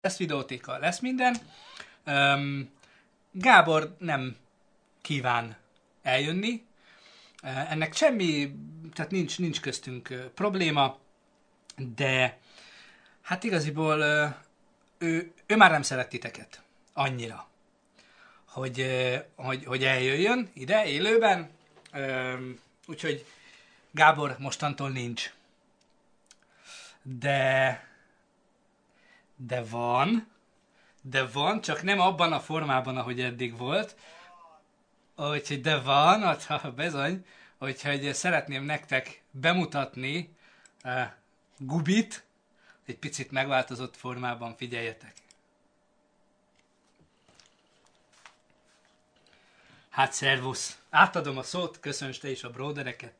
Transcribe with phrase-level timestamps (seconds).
[0.00, 1.36] lesz videótéka, lesz minden.
[2.06, 2.70] Um,
[3.32, 4.36] Gábor nem
[5.00, 5.56] kíván
[6.02, 6.64] eljönni.
[7.42, 8.54] Uh, ennek semmi,
[8.92, 10.98] tehát nincs, nincs köztünk uh, probléma,
[11.76, 12.38] de
[13.22, 14.34] hát igaziból uh,
[14.98, 16.62] ő, ő már nem szeret titeket
[16.92, 17.48] annyira,
[18.44, 21.50] hogy, uh, hogy, hogy eljöjjön ide élőben.
[21.92, 23.26] Um, úgyhogy
[23.90, 25.32] Gábor mostantól nincs.
[27.02, 27.89] De
[29.46, 30.28] de van,
[31.02, 33.96] de van, csak nem abban a formában, ahogy eddig volt.
[35.16, 37.26] Úgyhogy de van, hát bezony,
[37.58, 40.36] úgyhogy szeretném nektek bemutatni
[40.84, 41.02] uh,
[41.58, 42.24] Gubit,
[42.86, 45.14] egy picit megváltozott formában, figyeljetek.
[49.90, 50.78] Hát szervusz!
[50.90, 53.19] Átadom a szót, köszönös te is a bródereket.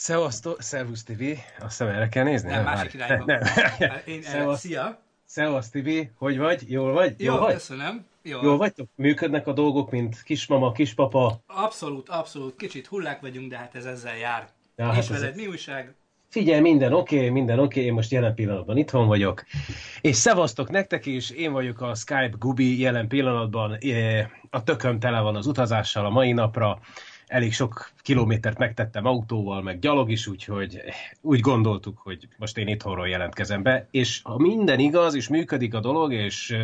[0.00, 1.22] Szevasztok, Szervusz TV,
[1.58, 2.50] azt erre kell nézni?
[2.50, 3.24] Nem, másik irányba.
[3.24, 3.40] Nem.
[4.06, 4.60] Én, Szevasz.
[4.60, 4.98] Szia!
[5.24, 6.70] Szevasz TV, hogy vagy?
[6.70, 7.14] Jól vagy?
[7.18, 7.52] Jó, Jól vagy?
[7.52, 8.04] köszönöm.
[8.22, 8.38] Jó.
[8.42, 8.88] Jól vagytok?
[8.94, 11.40] Működnek a dolgok, mint kismama, kispapa?
[11.46, 12.56] Abszolút, abszolút.
[12.56, 14.48] Kicsit hullák vagyunk, de hát ez ezzel jár.
[14.76, 15.94] Ja, Ja, hát És ez- veled mi újság?
[16.28, 17.84] Figyelj, minden oké, okay, minden oké, okay.
[17.84, 19.44] én most jelen pillanatban itthon vagyok.
[20.00, 23.72] És szevasztok nektek is, én vagyok a Skype Gubi jelen pillanatban.
[23.80, 26.78] Eh, A tököm tele van az utazással a mai napra.
[27.30, 30.80] Elég sok kilométert megtettem autóval, meg gyalog is, úgyhogy
[31.20, 33.86] úgy gondoltuk, hogy most én itthonról jelentkezem be.
[33.90, 36.56] És ha minden igaz, és működik a dolog, és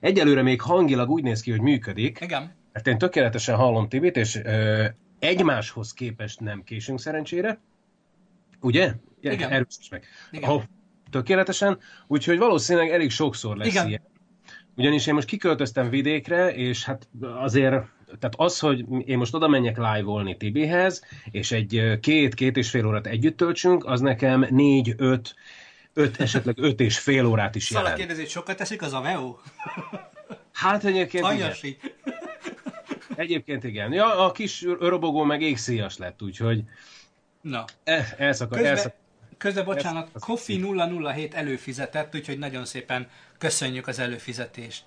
[0.00, 2.54] egyelőre még hangilag úgy néz ki, hogy működik, Igen.
[2.72, 4.84] mert én tökéletesen hallom Tibit, és ö,
[5.18, 7.60] egymáshoz képest nem késünk szerencsére.
[8.60, 8.92] Ugye?
[9.20, 9.50] Igen.
[9.50, 10.04] Erősíts meg.
[10.30, 10.50] Igen.
[10.50, 10.62] Oh,
[11.10, 11.78] tökéletesen.
[12.06, 13.88] Úgyhogy valószínűleg elég sokszor lesz Igen.
[13.88, 14.02] ilyen.
[14.76, 19.76] Ugyanis én most kiköltöztem vidékre, és hát azért, tehát az, hogy én most oda menjek
[19.76, 25.34] live-olni Tibihez, és egy két-két és fél órát együtt töltsünk, az nekem négy-öt,
[25.92, 27.98] öt, esetleg öt és fél órát is Szóval jelent.
[28.00, 29.36] kérdezi, hogy sokat teszik az Aveo?
[30.52, 31.36] Hát egyébként igen.
[31.36, 31.76] Anyasi.
[33.16, 33.92] Egyébként igen.
[33.92, 36.62] Ja, a kis robogó meg égszíjas lett, úgyhogy
[37.40, 37.64] Na.
[37.84, 38.98] el, elszakad, Közben, elszakad.
[39.38, 40.64] közben bocsánat, Kofi
[41.14, 44.82] 007 előfizetett, úgyhogy nagyon szépen köszönjük az előfizetést.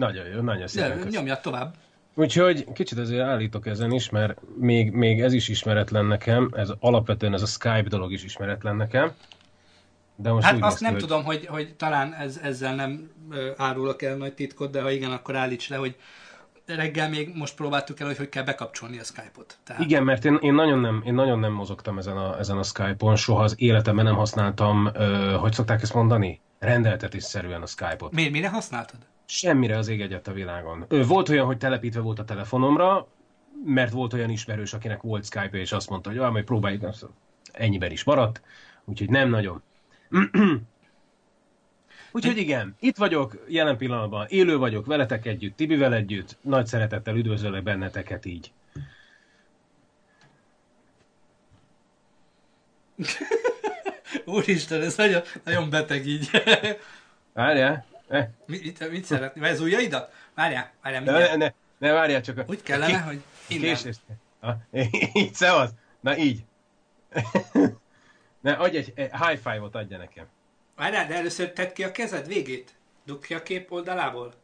[0.00, 1.12] Nagyon jó, nagyon De, szépen köszönöm.
[1.12, 1.74] nyomja tovább.
[2.14, 7.34] Úgyhogy kicsit azért állítok ezen is, mert még, még ez is ismeretlen nekem, ez alapvetően
[7.34, 9.12] ez a Skype dolog is ismeretlen nekem.
[10.16, 13.10] De most Hát azt néz nem hogy tudom, hogy, hogy talán ez, ezzel nem
[13.56, 15.96] árulok el nagy titkot, de ha igen, akkor állíts le, hogy
[16.66, 19.58] reggel még most próbáltuk el, hogy hogy kell bekapcsolni a Skype-ot.
[19.64, 22.62] Tehát, Igen, mert én, én, nagyon nem, én nagyon nem mozogtam ezen a, ezen a
[22.62, 26.40] Skype-on, soha az életemben nem használtam, ö, hogy szokták ezt mondani?
[26.58, 28.12] Rendeltetésszerűen a Skype-ot.
[28.12, 28.98] Miért, mire használtad?
[29.32, 30.84] Semmire az ég egyet a világon.
[30.88, 33.08] Volt olyan, hogy telepítve volt a telefonomra,
[33.64, 36.84] mert volt olyan ismerős, akinek volt Skype, és azt mondta, hogy ah, majd próbáljuk,
[37.52, 38.42] ennyiben is maradt,
[38.84, 39.62] úgyhogy nem nagyon.
[42.12, 47.62] Úgyhogy igen, itt vagyok jelen pillanatban, élő vagyok veletek együtt, Tibivel együtt, nagy szeretettel üdvözöllek
[47.62, 48.52] benneteket így.
[54.24, 56.30] Úristen, ez nagyon, nagyon beteg így.
[57.32, 57.89] Várjál?
[58.46, 59.48] Mit, mit, szeretni?
[59.48, 60.12] Ez ujjaidat?
[60.34, 61.36] Várjál, várjál, ne, mindjárt.
[61.36, 62.44] ne, ne, ne várjál csak a...
[62.48, 63.74] Úgy kellene, a hogy innen.
[63.74, 63.96] Késés.
[64.40, 64.56] Ah,
[65.12, 65.70] így, szevasz.
[66.00, 66.44] Na így.
[68.40, 70.26] ne, adj egy, egy high five-ot adja nekem.
[70.76, 72.74] Várjál, de először tedd ki a kezed végét.
[73.04, 74.34] Dugd ki a kép oldalából.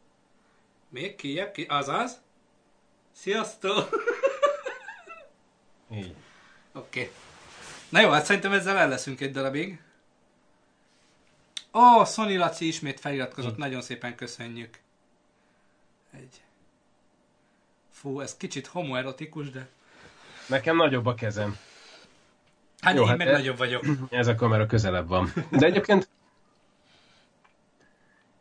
[0.89, 2.21] Még kijebb, ki, azaz.
[3.11, 3.89] Sziasztok!
[5.91, 6.15] Így.
[6.73, 6.99] Oké.
[6.99, 7.11] Okay.
[7.89, 9.79] Na jó, hát szerintem ezzel el leszünk egy darabig.
[11.73, 14.79] Ó, oh, Sony Laci ismét feliratkozott, nagyon szépen köszönjük.
[16.11, 16.41] Egy.
[17.91, 19.67] Fú, ez kicsit homoerotikus, de...
[20.47, 21.57] Nekem nagyobb a kezem.
[22.79, 23.85] Hát Jó, én hát meg e- nagyobb vagyok.
[24.09, 25.33] Ez a kamera közelebb van.
[25.51, 26.09] De egyébként...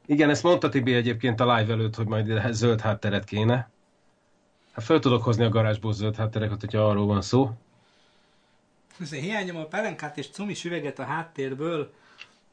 [0.06, 3.70] Igen, ezt mondta Tibi egyébként a live előtt, hogy majd zöld hátteret kéne.
[4.72, 7.50] Hát föl tudok hozni a garázsból zöld háttereket, hogyha arról van szó.
[9.00, 11.92] Azért hiányom a pelenkát és cumis üveget a háttérből.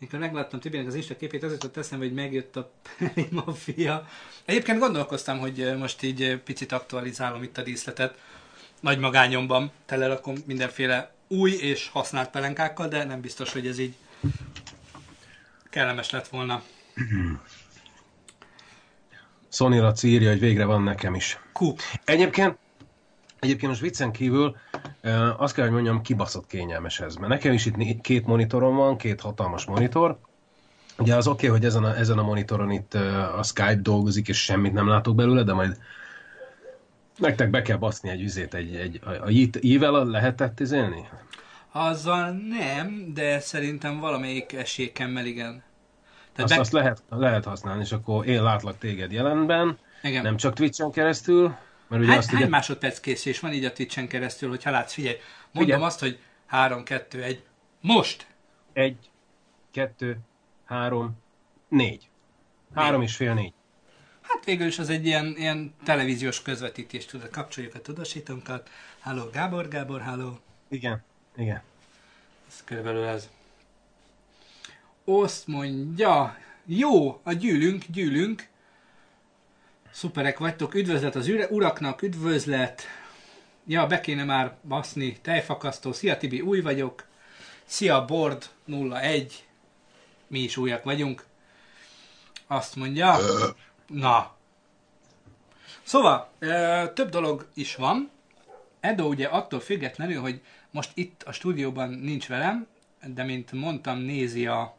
[0.04, 4.08] Mikor megláttam Tibinek az Insta képét, az jutott eszembe, hogy megjött a Peli Mafia.
[4.46, 8.18] Egyébként gondolkoztam, hogy most így picit aktualizálom itt a díszletet.
[8.80, 13.96] Nagy magányomban telerakom mindenféle új és használt pelenkákkal, de nem biztos, hogy ez így
[15.70, 16.64] kellemes lett volna.
[19.50, 21.40] Sony Laci írja, hogy végre van nekem is.
[21.54, 21.80] Kup.
[22.06, 22.58] Egyébként,
[23.40, 24.58] egyébként most viccen kívül
[25.38, 27.16] azt kell, hogy mondjam, kibaszott kényelmes ez.
[27.16, 30.18] Mert nekem is itt két monitorom van, két hatalmas monitor.
[30.98, 32.94] Ugye az oké, okay, hogy ezen a, ezen a monitoron itt
[33.38, 35.78] a Skype dolgozik, és semmit nem látok belőle, de majd
[37.18, 39.30] nektek be kell baszni egy üzét, egy, egy a, a
[39.62, 41.08] Yeevel lehetett izélni?
[41.72, 45.64] Azzal nem, de szerintem valamelyik esélyekemmel igen.
[46.34, 46.60] Tehát azt, be...
[46.60, 50.22] azt lehet, lehet használni, és akkor én látlak téged jelenben, igen.
[50.22, 51.56] nem csak Twitch-en keresztül.
[51.94, 52.50] Mert ugye hány, azt hány ugye...
[52.50, 55.16] másodperc készés van így a Twitch-en keresztül, hogyha látsz, figyelj,
[55.52, 55.84] mondom figyelj.
[55.84, 57.44] azt, hogy 3, 2, 1,
[57.82, 58.28] most!
[58.74, 58.96] 1,
[59.72, 60.18] 2,
[60.66, 61.18] 3,
[61.68, 62.10] 4.
[62.74, 63.54] 3 és fél 4.
[64.22, 68.70] Hát végül is az egy ilyen, ilyen televíziós közvetítés, tudod, kapcsoljuk a tudósítónkat.
[69.00, 70.40] Halló, Gábor, Gábor, halló.
[70.70, 71.04] Igen,
[71.38, 71.62] igen.
[72.48, 73.30] Ez körülbelül ez.
[75.06, 78.52] Azt mondja, jó, a gyűlünk, gyűlünk.
[79.94, 82.84] Szuperek vagytok, üdvözlet az uraknak, üdvözlet.
[83.66, 85.92] Ja, be kéne már baszni, tejfakasztó.
[85.92, 87.06] Szia Tibi, új vagyok.
[87.66, 89.46] Szia Bord 01.
[90.28, 91.26] Mi is újak vagyunk.
[92.48, 93.18] Azt mondja.
[93.88, 94.36] Na.
[95.84, 96.30] Szóval,
[96.94, 98.10] több dolog is van.
[98.80, 100.42] Edo ugye attól függetlenül, hogy
[100.72, 102.68] most itt a stúdióban nincs velem,
[103.06, 104.76] de mint mondtam, nézi a,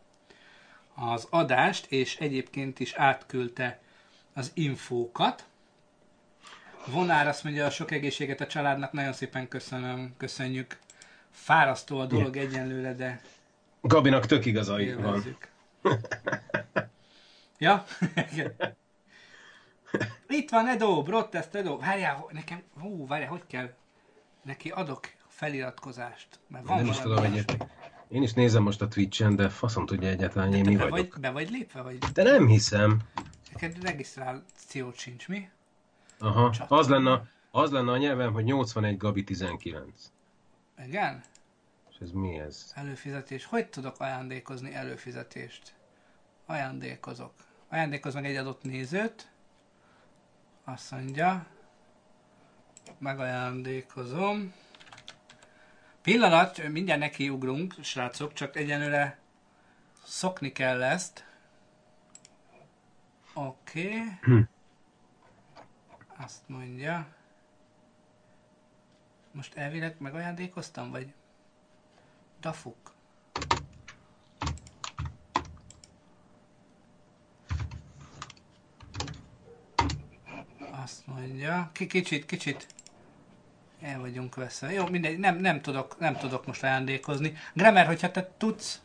[0.94, 3.82] az adást, és egyébként is átküldte
[4.35, 5.45] az infókat.
[6.87, 10.79] Vonár azt mondja, a sok egészséget a családnak, nagyon szépen köszönöm, köszönjük.
[11.31, 13.21] Fárasztó a dolog egyenlőre, de...
[13.81, 15.39] Gabinak tök igazai van.
[17.59, 17.85] ja?
[20.29, 21.79] Itt van Edo, Brottest Edo.
[21.79, 23.75] Várjál, nekem, hú, várjál, hogy kell?
[24.43, 26.29] Neki adok feliratkozást.
[26.49, 27.45] Mert van nem is tudom, hogy
[28.09, 31.13] én is nézem most a Twitch-en, de faszom tudja egyáltalán, hogy mi be vagyok.
[31.13, 31.99] Vagy, be vagy lépve, vagy?
[31.99, 33.01] De nem hiszem.
[33.64, 35.49] Neked regisztrációt sincs, mi?
[36.19, 40.11] Aha, az lenne, az lenne a nyelvem, hogy 81 Gabi 19.
[40.87, 41.22] Igen?
[41.90, 42.72] És ez mi ez?
[42.75, 43.44] Előfizetés.
[43.44, 45.75] Hogy tudok ajándékozni előfizetést?
[46.46, 47.32] Ajándékozok.
[47.69, 49.31] Ajándékoz meg egy adott nézőt.
[50.64, 51.46] Azt mondja.
[52.99, 54.52] Megajándékozom.
[56.02, 59.19] Pillanat, mindjárt nekiugrunk, srácok, csak egyenlőre
[60.02, 61.25] szokni kell ezt.
[63.35, 63.87] Oké.
[63.87, 64.03] Okay.
[64.21, 64.41] Hm.
[66.17, 67.07] Azt mondja.
[69.33, 71.13] Most elvileg megajándékoztam, vagy?
[72.41, 72.93] Dafuk.
[80.71, 81.71] Azt mondja.
[81.73, 82.67] K- kicsit, kicsit
[83.81, 84.73] el vagyunk veszve.
[84.73, 87.37] Jó, mindegy, nem, nem, tudok, nem tudok most ajándékozni.
[87.55, 88.83] Gremer, hogyha te tudsz,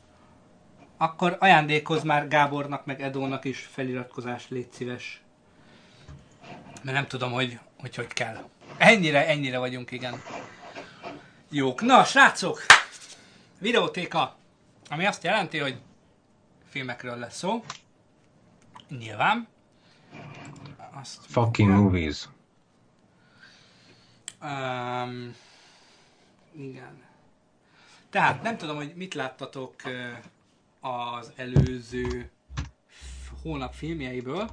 [1.01, 5.21] akkor ajándékoz már Gábornak, meg Edónak is feliratkozás, légy szíves.
[6.81, 8.49] Mert nem tudom, hogy hogy, hogy kell.
[8.77, 10.21] Ennyire, ennyire vagyunk, igen.
[11.49, 11.81] Jók.
[11.81, 12.65] Na, srácok!
[13.59, 14.35] Videótéka.
[14.89, 15.81] Ami azt jelenti, hogy
[16.69, 17.63] filmekről lesz szó.
[18.89, 19.47] Nyilván.
[20.91, 21.85] Azt Fucking mondja.
[21.85, 22.27] movies.
[24.41, 25.35] Um,
[26.55, 27.03] igen.
[28.09, 29.75] Tehát nem tudom, hogy mit láttatok
[30.79, 32.29] az előző
[33.41, 34.49] hónap filmjeiből,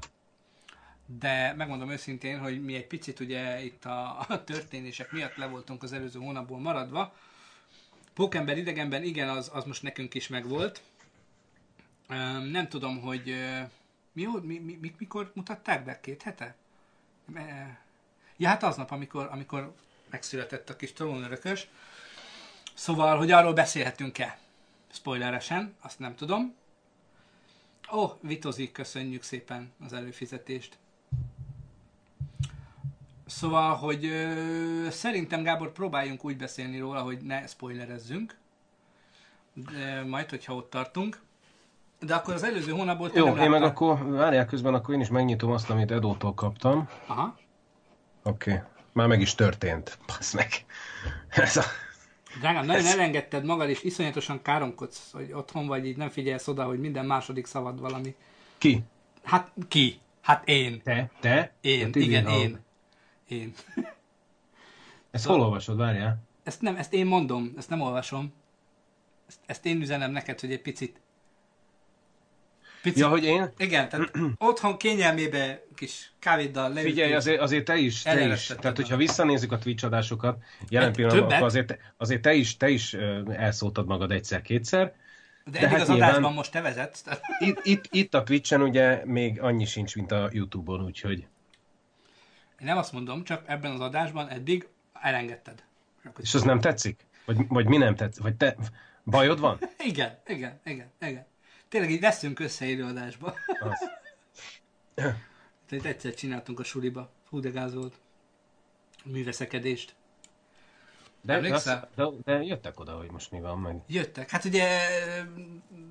[1.06, 5.82] de megmondom őszintén, hogy mi egy picit ugye itt a, a történések miatt le voltunk
[5.82, 7.14] az előző hónapból maradva.
[8.14, 10.82] Pókember idegenben igen, az, az most nekünk is megvolt.
[12.50, 13.34] Nem tudom, hogy
[14.12, 16.00] mi, mi, mi, mikor mutatták be?
[16.00, 16.54] Két hete?
[18.36, 19.74] Ja, hát aznap, amikor, amikor
[20.10, 21.68] megszületett a kis trónörökös.
[22.74, 24.38] Szóval, hogy arról beszélhetünk-e?
[24.92, 26.54] Spoileresen, azt nem tudom.
[27.92, 30.78] Ó, oh, Vitozik, köszönjük szépen az előfizetést.
[33.26, 38.36] Szóval, hogy ö, szerintem Gábor próbáljunk úgy beszélni róla, hogy ne spoilerezzünk.
[39.52, 41.20] De majd, hogyha ott tartunk.
[42.00, 45.50] De akkor az előző hónapból Jó, én meg akkor, várjál közben, akkor én is megnyitom
[45.50, 46.88] azt, amit Edótól kaptam.
[47.06, 47.38] Aha.
[48.22, 48.62] Oké, okay.
[48.92, 49.98] már meg is történt.
[50.06, 50.48] Passz meg.
[51.28, 51.62] Ez a...
[52.38, 52.92] Drágám, nagyon Ez...
[52.94, 57.46] elengedted magad, és iszonyatosan káromkodsz, hogy otthon vagy, így nem figyelsz oda, hogy minden második
[57.46, 58.14] szavad valami.
[58.58, 58.82] Ki?
[59.24, 60.00] Hát ki?
[60.20, 60.82] Hát én.
[60.82, 61.10] Te?
[61.20, 61.52] Te?
[61.60, 62.58] Én, Te igen, én.
[63.28, 63.54] Én.
[65.10, 66.18] Ezt szóval, hol olvasod, várjál?
[66.42, 68.32] Ezt nem, ezt én mondom, ezt nem olvasom.
[69.28, 71.00] Ezt, ezt én üzenem neked, hogy egy picit
[72.86, 73.50] Picit, ja, hogy én?
[73.58, 76.94] Igen, tehát otthon kényelmébe kis kávéddal leültünk.
[76.94, 78.46] Figyelj, azért, azért te is, te is.
[78.46, 80.38] Tehát, hogyha visszanézzük a Twitch adásokat,
[80.68, 82.94] jelen pillanatban, akkor azért, azért te is, te is
[83.28, 84.94] elszóltad magad egyszer-kétszer.
[85.44, 87.04] De, de eddig hát az nyilván, adásban most te vezetsz.
[87.38, 91.18] Itt, itt, itt a Twitch-en ugye még annyi sincs, mint a YouTube-on, úgyhogy...
[92.60, 95.62] Én nem azt mondom, csak ebben az adásban eddig elengedted.
[96.20, 97.06] És az nem tetszik?
[97.24, 98.22] Vagy, vagy mi nem tetszik?
[98.22, 98.56] Vagy te...
[99.04, 99.58] Bajod van?
[99.90, 101.26] igen, igen, igen, igen.
[101.68, 103.34] Tényleg így veszünk össze előadásba.
[105.68, 107.10] Tehát egyszer csináltunk a suliba.
[107.28, 107.94] Hú, de gáz volt.
[109.04, 109.94] Műveszekedést.
[111.20, 111.90] De, Emlékszel?
[111.94, 113.76] de, de, jöttek oda, hogy most mi van meg.
[113.86, 114.30] Jöttek.
[114.30, 114.80] Hát ugye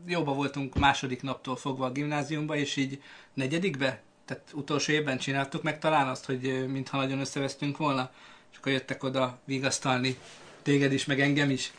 [0.06, 3.02] jóba voltunk második naptól fogva a gimnáziumba, és így
[3.34, 8.12] negyedikbe, tehát utolsó évben csináltuk meg talán azt, hogy mintha nagyon összevesztünk volna,
[8.52, 10.18] és akkor jöttek oda vigasztalni
[10.62, 11.74] téged is, meg engem is,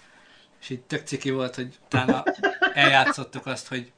[0.60, 2.24] és így tök ciki volt, hogy utána
[2.76, 3.92] eljátszottuk azt, hogy,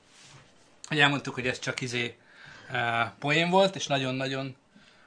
[0.88, 2.16] hogy elmondtuk, hogy ez csak izé
[2.70, 2.78] uh,
[3.18, 4.56] poén volt, és nagyon-nagyon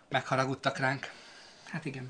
[0.09, 1.11] megharagudtak ránk.
[1.65, 2.09] Hát igen.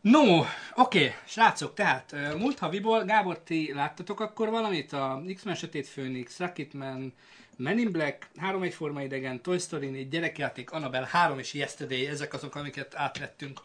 [0.00, 4.92] No, oké, srácok, tehát múlt haviból, Gábor, ti láttatok akkor valamit?
[4.92, 7.14] A X-Men Sötét Főnix, Rocketman,
[7.56, 12.34] Men in Black, Három egyforma idegen, Toy Story 4, gyerekjáték, Annabelle 3 és Yesterday, ezek
[12.34, 13.60] azok, amiket átvettünk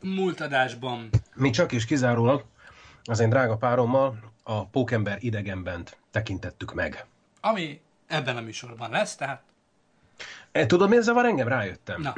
[0.00, 1.08] múlt adásban.
[1.34, 2.44] Mi csak is kizárólag
[3.04, 7.06] az én drága párommal a Pókember idegenbent tekintettük meg.
[7.40, 9.42] Ami ebben a műsorban lesz, tehát
[10.52, 11.48] E, tudod, mi ezzel van engem?
[11.48, 12.00] Rájöttem.
[12.00, 12.14] Na.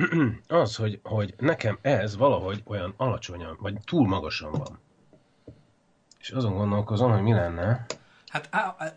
[0.60, 4.78] Az, hogy, hogy nekem ez valahogy olyan alacsonyan, vagy túl magasan van.
[6.20, 7.86] És azon gondolkozom, hogy mi lenne.
[8.28, 8.48] hát...
[8.50, 8.96] Á, á,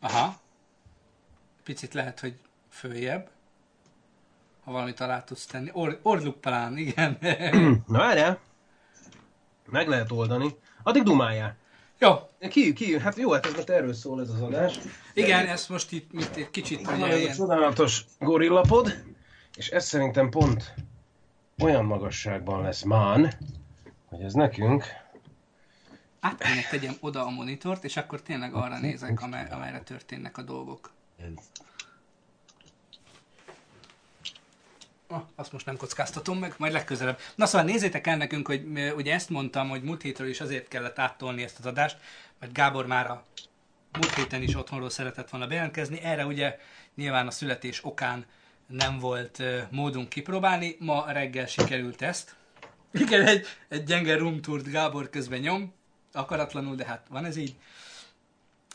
[0.00, 0.34] aha.
[1.64, 2.34] Picit lehet, hogy
[2.68, 3.30] följebb.
[4.64, 5.70] Ha valamit alá tudsz tenni.
[5.72, 7.18] Or, orluppalán, igen.
[7.86, 8.38] Na várjál!
[9.72, 10.56] Meg lehet oldani.
[10.82, 11.56] Addig dumáljál.
[11.98, 12.10] Jó,
[12.48, 14.78] Ki, ki, hát jó, hát ez most erről szól ez az adás.
[15.14, 19.02] igen, ezt most itt, itt egy kicsit van ez a csodálatos gorillapod,
[19.56, 20.74] és ez szerintem pont
[21.62, 23.32] olyan magasságban lesz mán,
[24.08, 24.84] hogy ez nekünk
[26.20, 30.90] Át kéne tegyem oda a monitort, és akkor tényleg arra nézek, amelyre történnek a dolgok.
[35.12, 37.18] Ah, azt most nem kockáztatom meg, majd legközelebb.
[37.34, 38.66] Na szóval nézzétek el nekünk, hogy
[38.96, 41.96] ugye ezt mondtam, hogy múlt hétről is azért kellett áttolni ezt az adást,
[42.38, 43.24] mert Gábor már a
[43.92, 46.00] múlt héten is otthonról szeretett volna bejelentkezni.
[46.00, 46.58] Erre ugye
[46.94, 48.26] nyilván a születés okán
[48.66, 50.76] nem volt módunk kipróbálni.
[50.78, 52.36] Ma reggel sikerült ezt.
[52.92, 55.72] Igen, egy, egy gyenge room tourt Gábor közben nyom,
[56.12, 57.54] akaratlanul, de hát van ez így.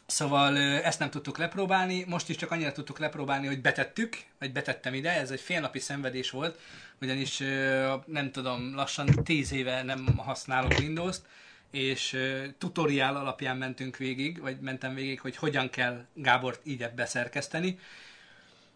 [0.07, 4.93] Szóval ezt nem tudtuk lepróbálni, most is csak annyira tudtuk lepróbálni, hogy betettük, vagy betettem
[4.93, 6.59] ide, ez egy félnapi szenvedés volt,
[7.01, 7.37] ugyanis
[8.05, 11.21] nem tudom, lassan 10 éve nem használok Windows-t,
[11.71, 12.17] és
[12.57, 17.79] tutoriál alapján mentünk végig, vagy mentem végig, hogy hogyan kell Gábort így beszerkeszteni,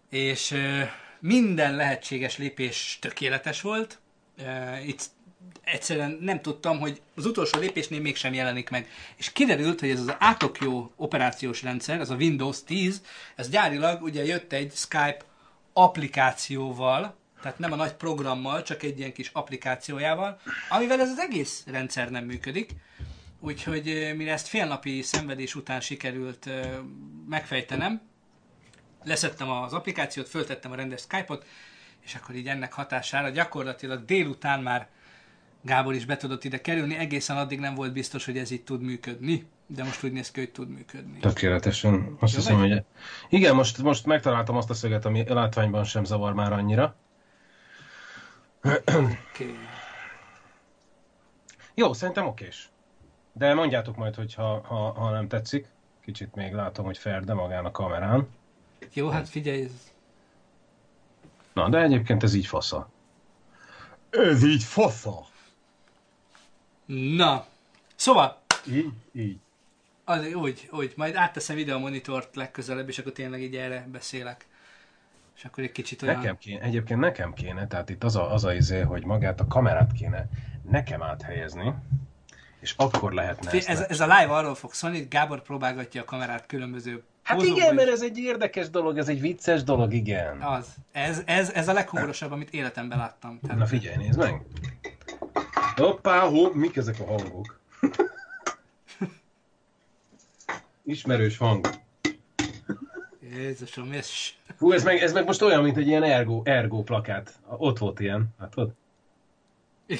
[0.09, 0.55] és
[1.19, 3.99] minden lehetséges lépés tökéletes volt.
[4.85, 5.05] Itt
[5.63, 8.87] egyszerűen nem tudtam, hogy az utolsó lépésnél mégsem jelenik meg.
[9.15, 13.01] És kiderült, hogy ez az átokjó operációs rendszer, ez a Windows 10,
[13.35, 15.21] ez gyárilag ugye jött egy Skype
[15.73, 21.63] applikációval, tehát nem a nagy programmal, csak egy ilyen kis applikációjával, amivel ez az egész
[21.65, 22.71] rendszer nem működik.
[23.39, 26.49] Úgyhogy mire ezt félnapi szenvedés után sikerült
[27.29, 28.01] megfejtenem,
[29.03, 31.45] leszettem az applikációt, föltettem a rendes Skype-ot,
[32.03, 34.89] és akkor így ennek hatására gyakorlatilag délután már
[35.61, 38.81] Gábor is be tudott ide kerülni, egészen addig nem volt biztos, hogy ez így tud
[38.81, 41.19] működni, de most úgy néz ki, hogy tud működni.
[41.19, 42.15] tökéletesen.
[42.19, 42.71] Azt Jó hiszem, vagy?
[42.71, 42.83] hogy...
[43.29, 46.95] Igen, most, most megtaláltam azt a szöget, ami látványban sem zavar már annyira.
[48.61, 49.57] Okay.
[51.73, 52.69] Jó, szerintem okés.
[53.33, 55.67] De mondjátok majd, hogy ha, ha, ha nem tetszik.
[56.05, 58.27] Kicsit még látom, hogy Ferde magán a kamerán.
[58.93, 59.91] Jó, hát figyelj, ez...
[61.53, 62.89] Na, de egyébként ez így fasza.
[64.09, 65.25] Ez így fasza.
[66.91, 67.45] Na,
[67.95, 69.37] szóval, Így, így.
[70.03, 74.45] az, úgy, úgy, majd átteszem ide a monitort legközelebb, és akkor tényleg így erre beszélek.
[75.35, 76.15] És akkor egy kicsit olyan...
[76.15, 79.47] Nekem kéne, egyébként nekem kéne, tehát itt az a, az a izé, hogy magát a
[79.47, 80.27] kamerát kéne
[80.69, 81.73] nekem áthelyezni,
[82.59, 86.05] és akkor lehetne Fé- Ez, ez a live arról fog szólni, hogy Gábor próbálgatja a
[86.05, 90.41] kamerát különböző Hát pózokban igen, mert ez egy érdekes dolog, ez egy vicces dolog, igen.
[90.41, 90.67] Az.
[90.91, 93.39] Ez, ez, ez a leghumorosabb, amit életemben láttam.
[93.41, 94.41] Tehát, Na figyelj, nézd meg.
[95.81, 97.59] Hoppá, hopp, mik ezek a hangok?
[100.83, 101.67] Ismerős hang.
[103.19, 104.09] Jézusom, ez...
[104.57, 107.39] Hú, ez meg, ez meg most olyan, mint egy ilyen ergo, ergo plakát.
[107.47, 108.73] Ott volt ilyen, ott.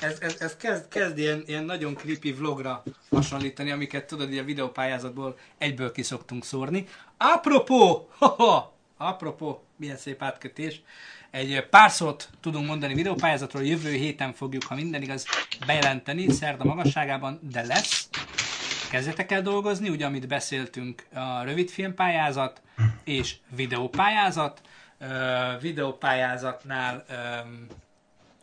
[0.00, 4.44] Ez, ez, ez kezd, kezd ilyen, ilyen nagyon creepy vlogra hasonlítani, amiket tudod, így a
[4.44, 6.86] videópályázatból egyből ki szoktunk szórni.
[7.16, 8.08] Apropó,
[8.96, 10.82] apropó, milyen szép átkötés.
[11.30, 15.26] Egy pár szót tudunk mondani videópályázatról, jövő héten fogjuk, ha minden igaz,
[15.66, 18.08] bejelenteni, szerda magasságában, de lesz.
[18.90, 22.62] Kezdjetek el dolgozni, ugye, amit beszéltünk, a rövidfilmpályázat
[23.04, 24.60] és videópályázat.
[24.98, 27.04] Ö, videópályázatnál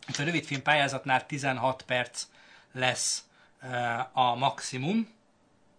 [0.08, 2.26] itt a rövidfilm pályázatnál 16 perc
[2.72, 3.24] lesz
[3.62, 5.08] uh, a maximum,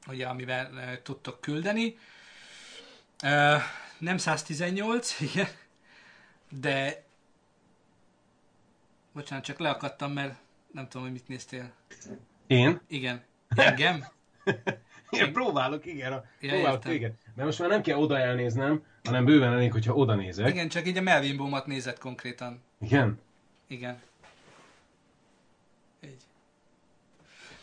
[0.08, 1.98] ugye, amivel uh, tudtok küldeni.
[3.24, 3.62] Uh,
[3.98, 5.48] nem 118, igen,
[6.50, 7.04] de
[9.14, 10.36] Bocsánat, csak leakadtam, mert
[10.72, 11.72] nem tudom, hogy mit néztél.
[12.48, 12.80] Én?
[12.88, 13.24] Igen.
[13.48, 14.06] Engem?
[15.10, 16.14] Én próbálok, igen.
[16.14, 17.18] A, Ja, próbálok, igen.
[17.36, 20.50] Mert most már nem kell oda elnéznem, hanem bőven elég, hogyha oda nézek.
[20.50, 22.64] Igen, csak így a Melvin Boomat nézett konkrétan.
[22.82, 23.20] Igen?
[23.68, 24.02] Igen.
[26.04, 26.22] Így.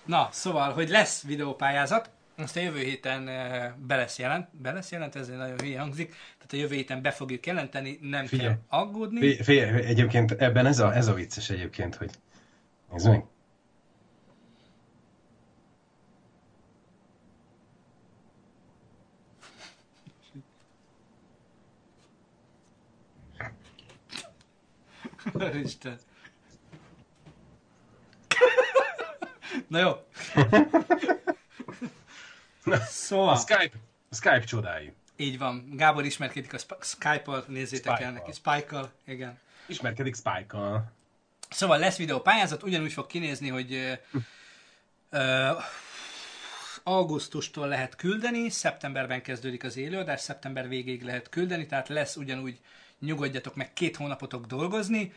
[0.05, 4.91] Na, szóval, hogy lesz videópályázat, azt a jövő héten eh, be lesz jelent, be lesz
[4.91, 8.49] jelent, ez nagyon hülye hangzik, tehát a jövő héten be fogjuk jelenteni, nem Figyelj.
[8.49, 9.21] kell aggódni.
[9.21, 12.11] Fé, fé, egyébként ebben ez a, ez a vicces egyébként, hogy
[12.91, 13.25] nézd meg.
[25.65, 25.99] Isten.
[29.69, 29.91] Na jó.
[32.89, 33.77] Szóval, A Skype,
[34.11, 34.93] a Skype csodái.
[35.17, 35.69] így van.
[35.73, 38.13] Gábor ismerkedik a Sp- Skype-al, nézzétek el Spike-kal.
[38.13, 38.33] neki.
[38.33, 39.39] Spike-kal, igen.
[39.67, 40.93] Ismerkedik Spike-kal.
[41.51, 43.99] Szóval lesz videópályázat, ugyanúgy fog kinézni, hogy
[45.11, 45.51] ö,
[46.83, 52.59] augusztustól lehet küldeni, szeptemberben kezdődik az élőadás, szeptember végéig lehet küldeni, tehát lesz ugyanúgy,
[52.99, 55.13] nyugodjatok meg, két hónapotok dolgozni,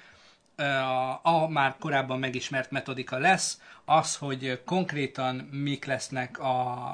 [1.22, 6.86] a, már korábban megismert metodika lesz, az, hogy konkrétan mik lesznek a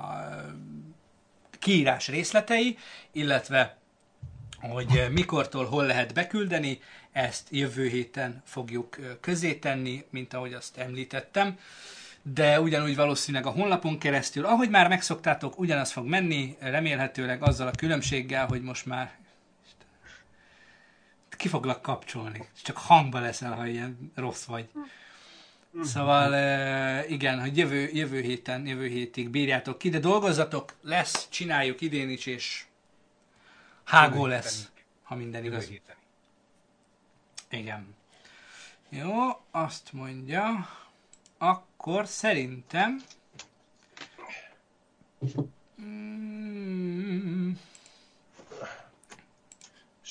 [1.59, 2.77] kiírás részletei,
[3.11, 3.77] illetve
[4.59, 6.79] hogy mikortól hol lehet beküldeni,
[7.11, 11.57] ezt jövő héten fogjuk közé tenni, mint ahogy azt említettem.
[12.21, 17.71] De ugyanúgy valószínűleg a honlapon keresztül, ahogy már megszoktátok, ugyanaz fog menni, remélhetőleg azzal a
[17.71, 19.17] különbséggel, hogy most már
[21.35, 22.47] ki foglak kapcsolni.
[22.63, 24.69] Csak hangba leszel, ha ilyen rossz vagy.
[25.83, 26.33] Szóval
[27.09, 32.25] igen, hogy jövő, jövő héten, jövő hétig bírjátok ki, de dolgozzatok, lesz, csináljuk idén is,
[32.25, 32.65] és
[33.83, 34.71] hágó lesz,
[35.03, 35.71] ha minden igaz.
[37.49, 37.95] Igen.
[38.89, 39.11] Jó,
[39.51, 40.69] azt mondja,
[41.37, 43.03] akkor szerintem...
[45.81, 47.51] Mm,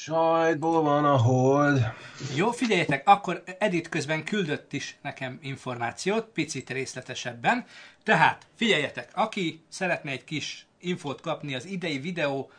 [0.05, 1.93] Sajtból van a hold.
[2.35, 7.65] Jó, figyeljetek, akkor Edit közben küldött is nekem információt, picit részletesebben.
[8.03, 12.51] Tehát, figyeljetek, aki szeretne egy kis infót kapni az idei videó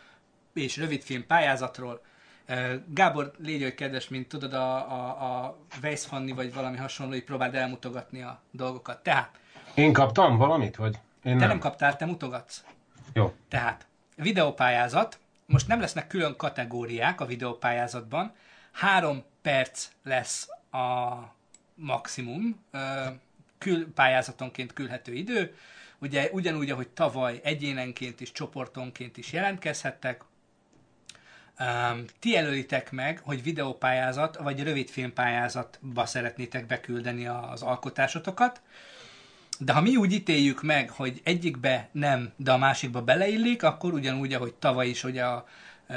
[0.54, 2.02] és rövidfilm pályázatról,
[2.46, 7.14] eh, Gábor, légy olyan kedves, mint tudod, a, a, a Weiss Fanni vagy valami hasonló,
[7.14, 9.04] így próbáld elmutogatni a dolgokat.
[9.04, 9.30] Tehát,
[9.74, 10.94] Én kaptam valamit, vagy?
[11.24, 11.48] Én te nem.
[11.48, 12.64] nem kaptál, te mutogatsz.
[13.14, 13.34] Jó.
[13.50, 18.34] Tehát, videópályázat, most nem lesznek külön kategóriák a videópályázatban,
[18.72, 21.16] három perc lesz a
[21.76, 22.66] maximum
[23.58, 25.56] kül, pályázatonként küldhető idő.
[26.00, 30.24] Ugye ugyanúgy, ahogy tavaly egyénenként is, csoportonként is jelentkezhettek,
[32.20, 38.62] ti jelölitek meg, hogy videópályázat vagy rövidfilmpályázatba szeretnétek beküldeni az alkotásotokat,
[39.60, 44.34] de ha mi úgy ítéljük meg, hogy egyikbe nem, de a másikba beleillik, akkor ugyanúgy,
[44.34, 45.46] ahogy tavaly is, hogy a
[45.88, 45.96] ö,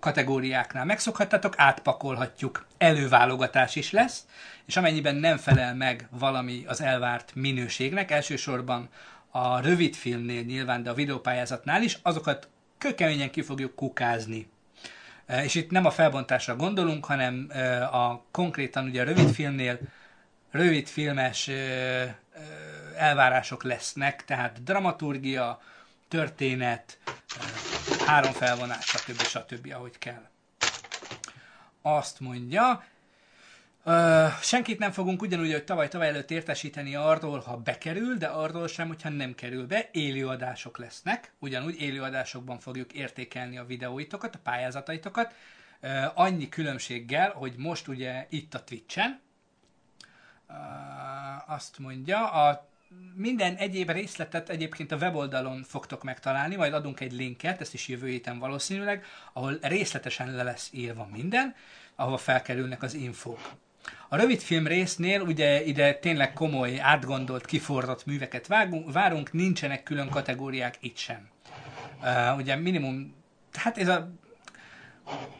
[0.00, 4.26] kategóriáknál megszokhattatok, átpakolhatjuk, előválogatás is lesz,
[4.66, 8.88] és amennyiben nem felel meg valami az elvárt minőségnek, elsősorban
[9.30, 14.48] a rövid filmnél nyilván, de a videópályázatnál is, azokat kökeményen ki fogjuk kukázni.
[15.42, 17.50] És itt nem a felbontásra gondolunk, hanem
[17.92, 19.78] a konkrétan ugye a rövidfilmnél
[20.50, 22.04] rövidfilmes ö, ö,
[22.96, 25.60] elvárások lesznek, tehát dramaturgia,
[26.08, 29.20] történet, ö, három felvonás, stb.
[29.20, 29.72] stb.
[29.72, 30.28] ahogy kell.
[31.82, 32.84] Azt mondja,
[33.84, 38.68] ö, senkit nem fogunk ugyanúgy, hogy tavaly tavaly előtt értesíteni arról, ha bekerül, de arról
[38.68, 45.34] sem, hogyha nem kerül be, élőadások lesznek, ugyanúgy élőadásokban fogjuk értékelni a videóitokat, a pályázataitokat,
[45.80, 49.24] ö, annyi különbséggel, hogy most ugye itt a Twitch-en,
[50.48, 52.68] Uh, azt mondja, a
[53.14, 58.08] minden egyéb részletet egyébként a weboldalon fogtok megtalálni, majd adunk egy linket, ezt is jövő
[58.08, 61.54] héten valószínűleg, ahol részletesen le lesz írva minden,
[61.94, 63.40] ahova felkerülnek az infók.
[64.08, 70.76] A rövidfilm résznél ugye ide tényleg komoly, átgondolt, kifordott műveket vágunk, várunk, nincsenek külön kategóriák
[70.80, 71.28] itt sem.
[72.02, 73.14] Uh, ugye minimum,
[73.52, 74.10] hát ez a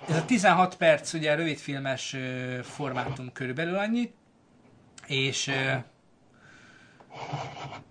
[0.09, 4.14] ez a 16 perc ugye rövidfilmes uh, formátum körülbelül annyit,
[5.07, 5.73] és ö,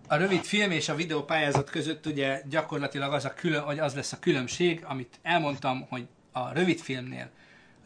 [0.07, 4.11] a rövid film és a videópályázat között ugye gyakorlatilag az, a külön, vagy az lesz
[4.11, 7.29] a különbség, amit elmondtam, hogy a rövid filmnél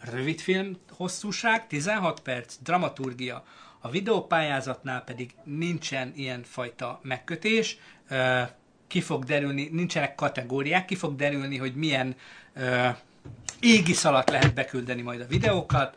[0.02, 3.44] rövid film hosszúság, 16 perc, dramaturgia,
[3.80, 7.78] a videópályázatnál pedig nincsen ilyen fajta megkötés,
[8.88, 12.16] ki fog derülni, nincsenek kategóriák, ki fog derülni, hogy milyen
[12.54, 12.88] ö,
[13.60, 15.94] égisz alatt lehet beküldeni majd a videókat,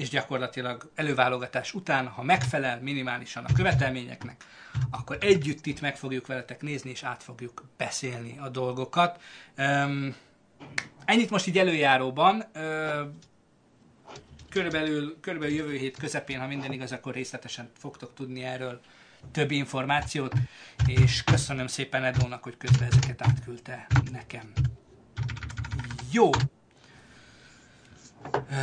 [0.00, 4.44] és gyakorlatilag előválogatás után, ha megfelel minimálisan a követelményeknek,
[4.90, 9.20] akkor együtt itt meg fogjuk veletek nézni, és át fogjuk beszélni a dolgokat.
[9.58, 10.16] Um,
[11.04, 12.44] ennyit most így előjáróban.
[12.54, 12.62] Uh,
[14.50, 18.80] körülbelül, körülbelül jövő hét közepén, ha minden igaz, akkor részletesen fogtok tudni erről
[19.32, 20.34] több információt,
[20.86, 24.52] és köszönöm szépen Edónak, hogy közben ezeket átküldte nekem.
[26.12, 26.30] Jó.
[28.32, 28.59] Uh,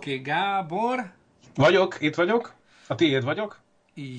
[0.00, 1.12] Oké, okay, Gábor.
[1.54, 2.54] Vagyok, itt vagyok.
[2.86, 3.60] A tiéd vagyok.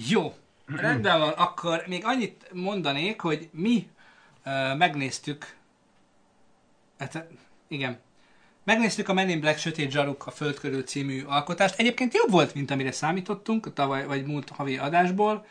[0.10, 0.34] Jó.
[0.66, 3.88] Rendben van, akkor még annyit mondanék, hogy mi
[4.46, 5.56] uh, megnéztük,
[6.98, 7.28] hát
[7.68, 8.00] igen,
[8.64, 11.80] Megnéztük a Men in Black Sötét Zsaruk a Föld körül című alkotást.
[11.80, 15.46] Egyébként jobb volt, mint amire számítottunk a tavaly vagy múlt havi adásból.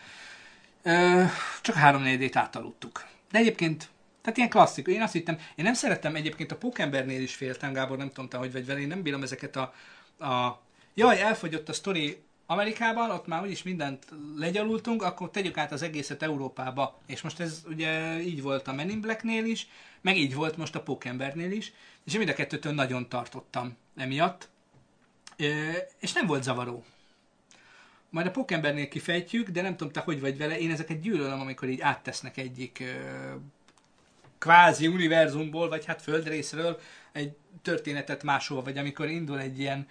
[0.83, 1.23] Ö,
[1.61, 3.05] csak 3 4 átaludtuk.
[3.31, 3.89] De egyébként,
[4.23, 4.87] tehát ilyen klasszik.
[4.87, 8.37] Én azt hittem, én nem szerettem egyébként a Pókembernél is féltem, Gábor, nem tudom te,
[8.37, 9.75] hogy vagy vele, én nem bírom ezeket a,
[10.21, 10.61] a
[10.95, 14.05] jaj, elfogyott a sztori Amerikában, ott már úgyis mindent
[14.37, 16.99] legyalultunk, akkor tegyük át az egészet Európába.
[17.07, 19.69] És most ez ugye így volt a Men in Blacknél is,
[20.01, 21.73] meg így volt most a Pókembernél is,
[22.05, 24.49] és mind a kettőtől nagyon tartottam emiatt,
[25.99, 26.85] és nem volt zavaró.
[28.09, 31.69] Majd a Pókembernél kifejtjük, de nem tudom te hogy vagy vele, én ezeket gyűlölöm, amikor
[31.69, 32.85] így áttesznek egyik
[34.39, 36.81] kvázi univerzumból, vagy hát földrészről
[37.13, 39.89] egy történetet máshol, vagy amikor indul egy ilyen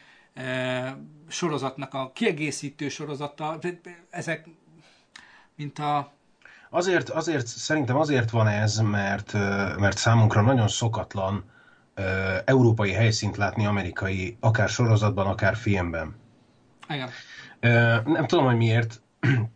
[1.28, 3.60] sorozatnak a kiegészítő sorozata,
[4.10, 4.48] ezek
[5.56, 6.12] mint a
[6.72, 9.34] Azért, azért, szerintem azért van ez, mert,
[9.80, 11.44] mert számunkra nagyon szokatlan
[12.46, 16.16] európai helyszínt látni amerikai, akár sorozatban, akár filmben.
[16.90, 17.10] Igen.
[18.06, 19.02] Nem tudom, hogy miért.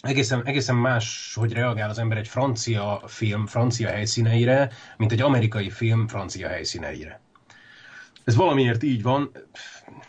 [0.00, 5.70] Egészen, egészen más, hogy reagál az ember egy francia film francia helyszíneire, mint egy amerikai
[5.70, 7.20] film francia helyszíneire.
[8.24, 9.30] Ez valamiért így van.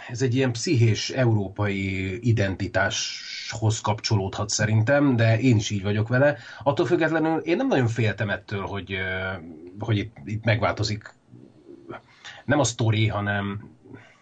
[0.09, 6.37] Ez egy ilyen pszichés európai identitáshoz kapcsolódhat szerintem, de én is így vagyok vele.
[6.63, 8.97] Attól függetlenül én nem nagyon féltem ettől, hogy,
[9.79, 11.13] hogy itt, itt megváltozik
[12.45, 13.69] nem a sztori, hanem,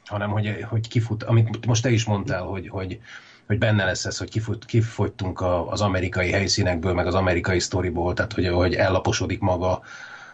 [0.05, 2.99] hanem hogy, hogy kifut, amit most te is mondtál, hogy, hogy,
[3.47, 8.33] hogy benne lesz ez, hogy kifut, kifogytunk az amerikai helyszínekből, meg az amerikai sztoriból, tehát
[8.33, 9.81] hogy, hogy ellaposodik maga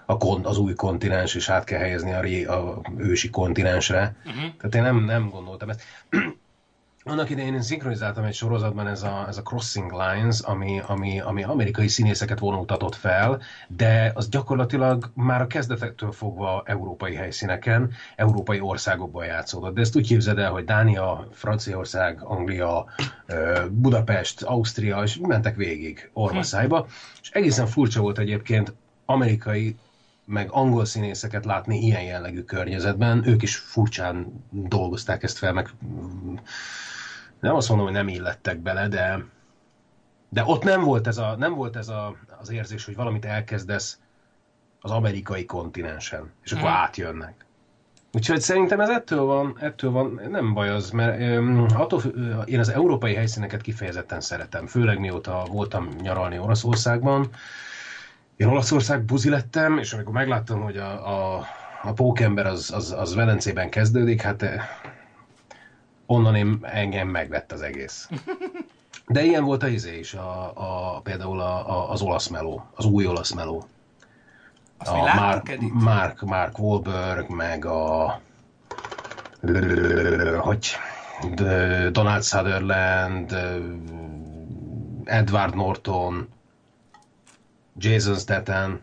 [0.10, 4.16] a kon, az új kontinens, és át kell helyezni a, ré, a ősi kontinensre.
[4.26, 4.42] Uh-huh.
[4.58, 5.84] Tehát én nem, nem gondoltam ezt.
[7.04, 11.44] Annak idején én szinkronizáltam egy sorozatban ez a, ez a Crossing Lines, ami, ami, ami
[11.44, 19.26] amerikai színészeket vonultatott fel, de az gyakorlatilag már a kezdetektől fogva európai helyszíneken, európai országokban
[19.26, 19.74] játszódott.
[19.74, 22.86] De ezt úgy képzeld el, hogy Dánia, Franciaország, Anglia,
[23.72, 26.88] Budapest, Ausztria, és mentek végig orvaszájba,
[27.22, 28.74] és egészen furcsa volt egyébként
[29.06, 29.76] amerikai
[30.28, 33.28] meg angol színészeket látni ilyen jellegű környezetben.
[33.28, 35.70] Ők is furcsán dolgozták ezt fel, meg
[37.40, 39.26] nem azt mondom, hogy nem illettek bele, de,
[40.30, 44.00] de ott nem volt ez, a, nem volt ez a, az érzés, hogy valamit elkezdesz
[44.82, 46.74] az amerikai kontinensen, és akkor mm.
[46.74, 47.46] átjönnek.
[48.14, 52.02] Úgyhogy szerintem ez ettől van, ettől van, nem baj az, mert um, attól,
[52.46, 57.30] én az európai helyszíneket kifejezetten szeretem, főleg mióta voltam nyaralni Olaszországban.
[58.38, 61.46] Én Olaszország buzi lettem, és amikor megláttam, hogy a, a,
[61.82, 64.46] a pókember az, az, az Velencében kezdődik, hát
[66.06, 68.10] onnan én, engem megvett az egész.
[69.08, 72.86] De ilyen volt a izé is, a, a, például a, a, az olasz meló, az
[72.86, 73.68] új olasz meló.
[74.78, 78.20] Azt a Mark, Mark, Mark Wahlberg, meg a
[80.40, 80.76] hogy
[81.92, 83.38] Donald Sutherland,
[85.04, 86.28] Edward Norton,
[87.78, 88.80] Jason Statham,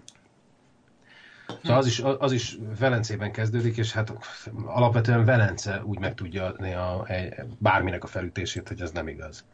[1.62, 4.12] Szóval az is, az is Velencében kezdődik, és hát
[4.64, 7.06] alapvetően Velence úgy meg tudja adni a,
[7.58, 9.44] bárminek a felütését, hogy ez nem igaz.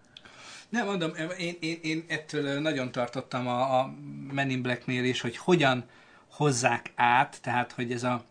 [0.68, 3.94] Nem, mondom, én, én, én ettől nagyon tartottam a, a
[4.32, 5.84] Men in Black-nél is, hogy hogyan
[6.30, 8.24] hozzák át, tehát hogy ez a...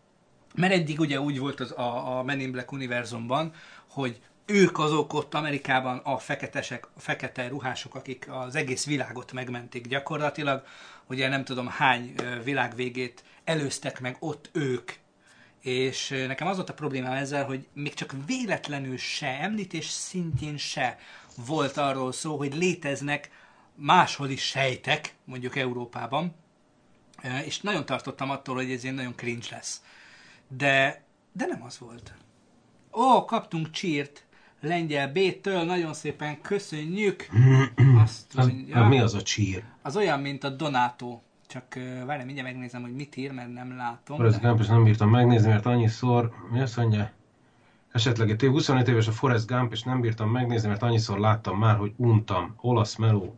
[0.56, 3.54] Mert eddig ugye úgy volt az, a, a Men in Black univerzumban,
[3.88, 9.88] hogy ők azok ott Amerikában a feketesek, a fekete ruhások, akik az egész világot megmentik
[9.88, 10.64] gyakorlatilag,
[11.10, 14.92] ugye nem tudom hány világvégét előztek meg ott ők.
[15.62, 20.98] És nekem az volt a problémám ezzel, hogy még csak véletlenül se, említés szintjén se
[21.46, 23.30] volt arról szó, hogy léteznek
[23.76, 26.36] máshol is sejtek, mondjuk Európában,
[27.46, 29.82] és nagyon tartottam attól, hogy ez ilyen nagyon cringe lesz.
[30.48, 32.14] De, de nem az volt.
[32.92, 34.26] Ó, kaptunk csírt
[34.62, 37.28] lengyel B-től, nagyon szépen köszönjük.
[38.02, 38.52] Azt az,
[38.88, 39.64] mi az a csír?
[39.82, 41.20] Az olyan, mint a Donato.
[41.48, 41.64] Csak
[42.06, 44.30] várj, mindjárt megnézem, hogy mit ír, mert nem látom.
[44.30, 44.38] de...
[44.42, 47.12] nem, nem bírtam megnézni, mert annyiszor, mi azt mondja?
[47.92, 51.78] Esetleg egy 25 éves a Forrest Gump, és nem bírtam megnézni, mert annyiszor láttam már,
[51.78, 52.56] hogy untam.
[52.58, 53.36] Olasz meló.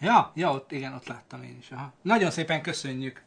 [0.00, 1.70] Ja, ja, ott, igen, ott láttam én is.
[1.70, 1.92] Aha.
[2.02, 3.22] Nagyon szépen köszönjük.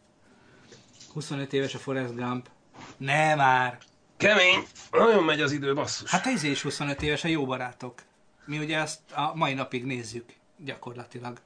[1.13, 2.49] 25 éves a Forrest Gump.
[2.97, 3.77] Ne már!
[4.17, 4.63] Kemény!
[4.91, 6.09] Nagyon megy az idő, basszus.
[6.09, 8.01] Hát ez is 25 éves a jó barátok.
[8.49, 11.41] Mi ugye ezt a mai napig nézzük gyakorlatilag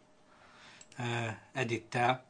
[1.00, 1.06] uh,
[1.54, 2.24] Edittel.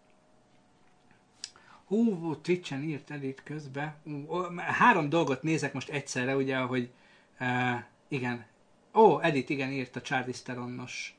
[1.86, 3.95] Hú, Twitch-en írt Edit közbe.
[4.03, 6.89] Hú, három dolgot nézek most egyszerre, ugye, hogy
[7.39, 8.45] uh, igen.
[8.93, 11.15] Ó, Edit, igen, írt a Charlize Theronos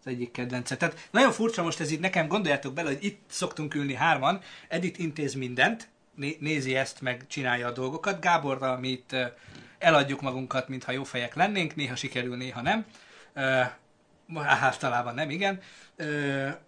[0.00, 0.76] az egyik kedvence.
[0.76, 4.98] Tehát nagyon furcsa most ez itt nekem, gondoljátok bele, hogy itt szoktunk ülni hárman, Edit
[4.98, 8.20] intéz mindent, né- nézi ezt, meg csinálja a dolgokat.
[8.20, 9.16] Gáborral mi itt
[9.82, 12.86] eladjuk magunkat, mintha jó fejek lennénk, néha sikerül, néha nem.
[14.36, 15.60] Általában nem, igen.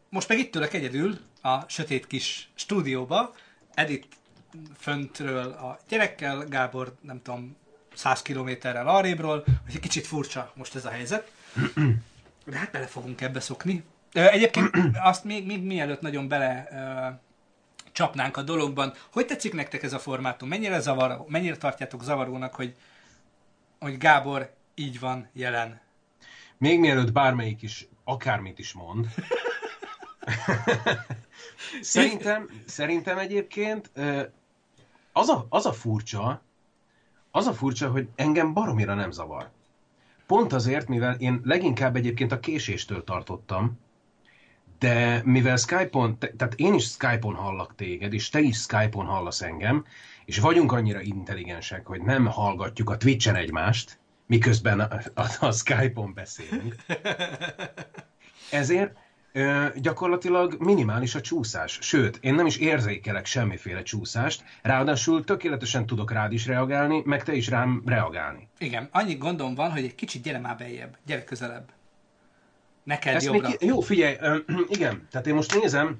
[0.09, 3.35] Most meg itt ülök egyedül a sötét kis stúdióba,
[3.75, 4.07] Edit
[4.79, 7.57] föntről a gyerekkel, Gábor nem tudom,
[7.95, 11.33] 100 kilométerrel arrébről, hogy kicsit furcsa most ez a helyzet.
[12.45, 13.85] De hát bele fogunk ebbe szokni.
[14.13, 14.71] Egyébként
[15.03, 16.69] azt még, még mielőtt nagyon bele
[17.93, 18.93] csapnánk a dologban.
[19.13, 20.49] Hogy tetszik nektek ez a formátum?
[20.49, 22.75] Mennyire, zavaró, mennyire tartjátok zavarónak, hogy,
[23.85, 25.81] hogy Gábor így van jelen?
[26.59, 29.07] Még mielőtt bármelyik is akármit is mond.
[31.81, 33.91] szerintem, szerintem egyébként
[35.13, 36.43] az a, az a furcsa,
[37.31, 39.51] az a furcsa, hogy engem baromira nem zavar.
[40.27, 43.79] Pont azért, mivel én leginkább egyébként a késéstől tartottam,
[44.79, 49.85] de mivel Skype-on, tehát én is Skype-on hallak téged, és te is Skype-on hallasz engem,
[50.25, 56.15] és vagyunk annyira intelligensek, hogy nem hallgatjuk a Twitch-en egymást, miközben a, a, a Skype-on
[56.15, 56.75] beszélünk.
[58.51, 58.97] Ezért
[59.33, 61.79] ö, gyakorlatilag minimális a csúszás.
[61.81, 67.35] Sőt, én nem is érzékelek semmiféle csúszást, ráadásul tökéletesen tudok rád is reagálni, meg te
[67.35, 68.49] is rám reagálni.
[68.59, 71.73] Igen, annyi gondom van, hogy egy kicsit gyere már beljebb, gyere közelebb.
[72.85, 73.49] Neked Ezt jobbra.
[73.49, 74.37] Még, jó, figyelj, ö,
[74.69, 75.99] igen, tehát én most nézem,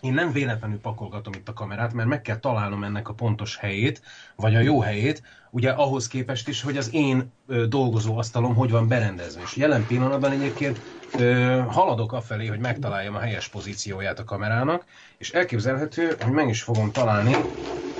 [0.00, 4.02] én nem véletlenül pakolgatom itt a kamerát, mert meg kell találnom ennek a pontos helyét,
[4.36, 8.70] vagy a jó helyét, ugye ahhoz képest is, hogy az én ö, dolgozó asztalom hogy
[8.70, 9.42] van berendezve.
[9.42, 10.80] És jelen pillanatban egyébként
[11.18, 14.84] ö, haladok afelé, hogy megtaláljam a helyes pozícióját a kamerának,
[15.18, 17.36] és elképzelhető, hogy meg is fogom találni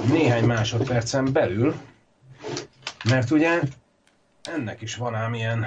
[0.08, 1.74] néhány másodpercen belül,
[3.04, 3.61] mert ugye
[4.42, 5.66] ennek is van ám ilyen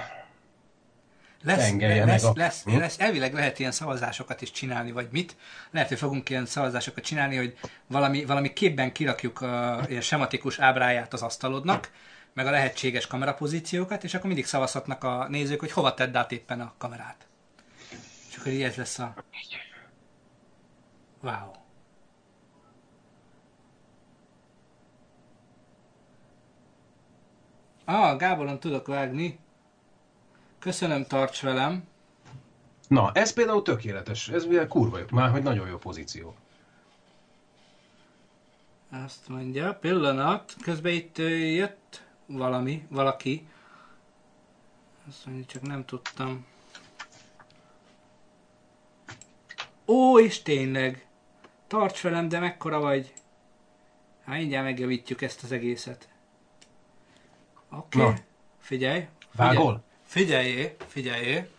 [1.43, 2.33] lesz, lesz, a...
[2.35, 2.77] lesz, hm?
[2.77, 5.35] lesz, elvileg lehet ilyen szavazásokat is csinálni, vagy mit.
[5.71, 11.13] Lehet, hogy fogunk ilyen szavazásokat csinálni, hogy valami, valami képben kirakjuk a ilyen sematikus ábráját
[11.13, 11.91] az asztalodnak,
[12.33, 16.61] meg a lehetséges kamerapozíciókat, és akkor mindig szavazhatnak a nézők, hogy hova tedd át éppen
[16.61, 17.27] a kamerát.
[18.29, 19.13] És akkor így ez lesz a...
[21.21, 21.51] Wow.
[27.85, 29.39] Ah, Gáboron tudok vágni.
[30.61, 31.83] Köszönöm, tarts velem.
[32.87, 34.29] Na, ez például tökéletes.
[34.29, 35.05] Ez ugye kurva jó.
[35.11, 36.35] Már, hogy nagyon jó pozíció.
[38.91, 41.17] Azt mondja, pillanat, közben itt
[41.55, 43.47] jött valami, valaki.
[45.07, 46.45] Azt mondja, csak nem tudtam.
[49.87, 51.07] Ó, és tényleg.
[51.67, 53.13] Tarts velem, de mekkora vagy.
[54.25, 56.09] Hát mindjárt megjavítjuk ezt az egészet.
[57.69, 58.13] Oké, okay.
[58.59, 59.07] figyelj.
[59.35, 59.83] Vágol?
[60.11, 61.49] Figyeljé, figyeljé.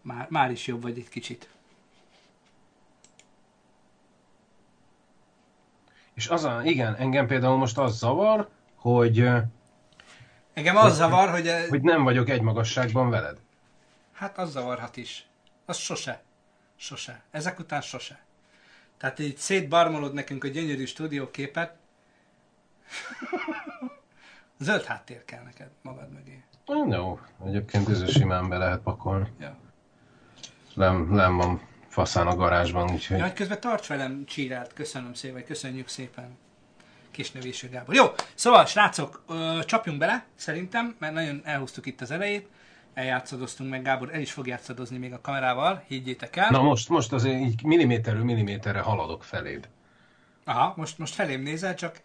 [0.00, 1.48] Már, már is jobb vagy egy kicsit.
[6.14, 9.18] És az a, igen, engem például most az zavar, hogy...
[10.52, 11.50] Engem az hogy, zavar, hogy...
[11.68, 13.38] Hogy nem vagyok egy magasságban veled.
[14.12, 15.26] Hát az zavarhat is.
[15.64, 16.22] Az sose.
[16.76, 17.22] Sose.
[17.30, 18.20] Ezek után sose.
[18.96, 21.76] Tehát így szétbarmolod nekünk a gyönyörű stúdióképet.
[24.58, 26.42] Zöld háttér kell neked magad mögé.
[26.66, 29.28] Jó, egyébként ez simán be lehet pakolni.
[29.40, 29.56] Ja.
[30.74, 33.18] Nem, nem van faszán a garázsban, úgyhogy...
[33.18, 36.38] Ja, közben tarts velem csírát, köszönöm szépen, vagy köszönjük szépen.
[37.10, 37.94] Kisnövésű Gábor.
[37.94, 42.48] Jó, szóval srácok, ö, csapjunk bele, szerintem, mert nagyon elhúztuk itt az elejét.
[42.94, 46.50] Eljátszadoztunk meg, Gábor el is fog játszadozni még a kamerával, higgyétek el.
[46.50, 49.68] Na most, most azért így milliméterről milliméterre haladok feléd.
[50.44, 52.00] Aha, most, most felém nézel, csak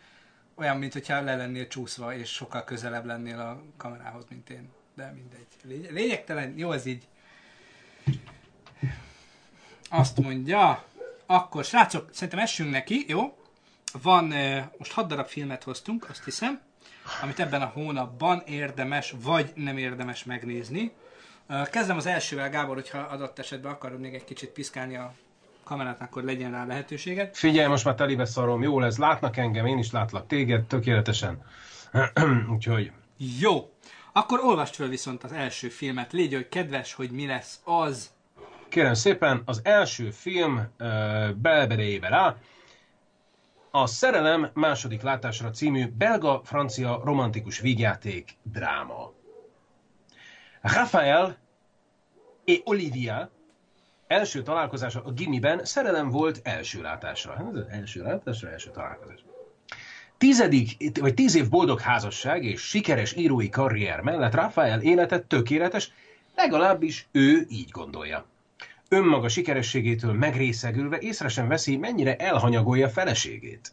[0.58, 4.70] olyan, mint hogyha le lennél csúszva, és sokkal közelebb lennél a kamerához, mint én.
[4.96, 5.92] De mindegy.
[5.92, 7.08] Lényegtelen, jó ez így.
[9.90, 10.86] Azt mondja,
[11.26, 13.38] akkor srácok, szerintem essünk neki, jó?
[14.02, 14.34] Van,
[14.78, 16.62] most hat darab filmet hoztunk, azt hiszem,
[17.22, 20.92] amit ebben a hónapban érdemes, vagy nem érdemes megnézni.
[21.72, 25.14] Kezdem az elsővel, Gábor, hogyha adott esetben akarod még egy kicsit piszkálni a
[25.68, 27.38] kamerát, akkor legyen rá lehetőséget.
[27.38, 31.42] Figyelj, most már telibe szarom, jó lesz, látnak engem, én is látlak téged, tökéletesen.
[32.54, 32.92] Úgyhogy
[33.40, 33.70] Jó.
[34.14, 36.14] Akkor olvast fel viszont az első filmet.
[36.14, 38.12] Légy, hogy kedves, hogy mi lesz az.
[38.70, 42.36] kérem szépen, az első film uh, belbedéjébe rá,
[43.72, 49.14] a Szerelem második látásra című belga-francia romantikus vígjáték dráma.
[50.62, 51.38] Raphael
[52.46, 53.30] és Olivia
[54.08, 57.34] első találkozása a gimiben szerelem volt első látásra.
[57.34, 59.24] Hát ez első látásra, első találkozás.
[60.18, 65.92] Tizedik, vagy tíz év boldog házasság és sikeres írói karrier mellett Raphael élete tökéletes,
[66.36, 68.26] legalábbis ő így gondolja.
[68.90, 73.72] Önmaga sikerességétől megrészegülve észre sem veszi, mennyire elhanyagolja feleségét.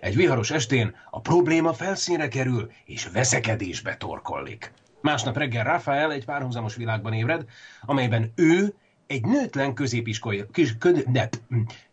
[0.00, 4.72] Egy viharos estén a probléma felszínre kerül, és veszekedésbe torkollik.
[5.00, 7.44] Másnap reggel Rafael egy párhuzamos világban ébred,
[7.82, 8.74] amelyben ő
[9.06, 11.28] egy nőtlen középiskolai, kis, kö, ne,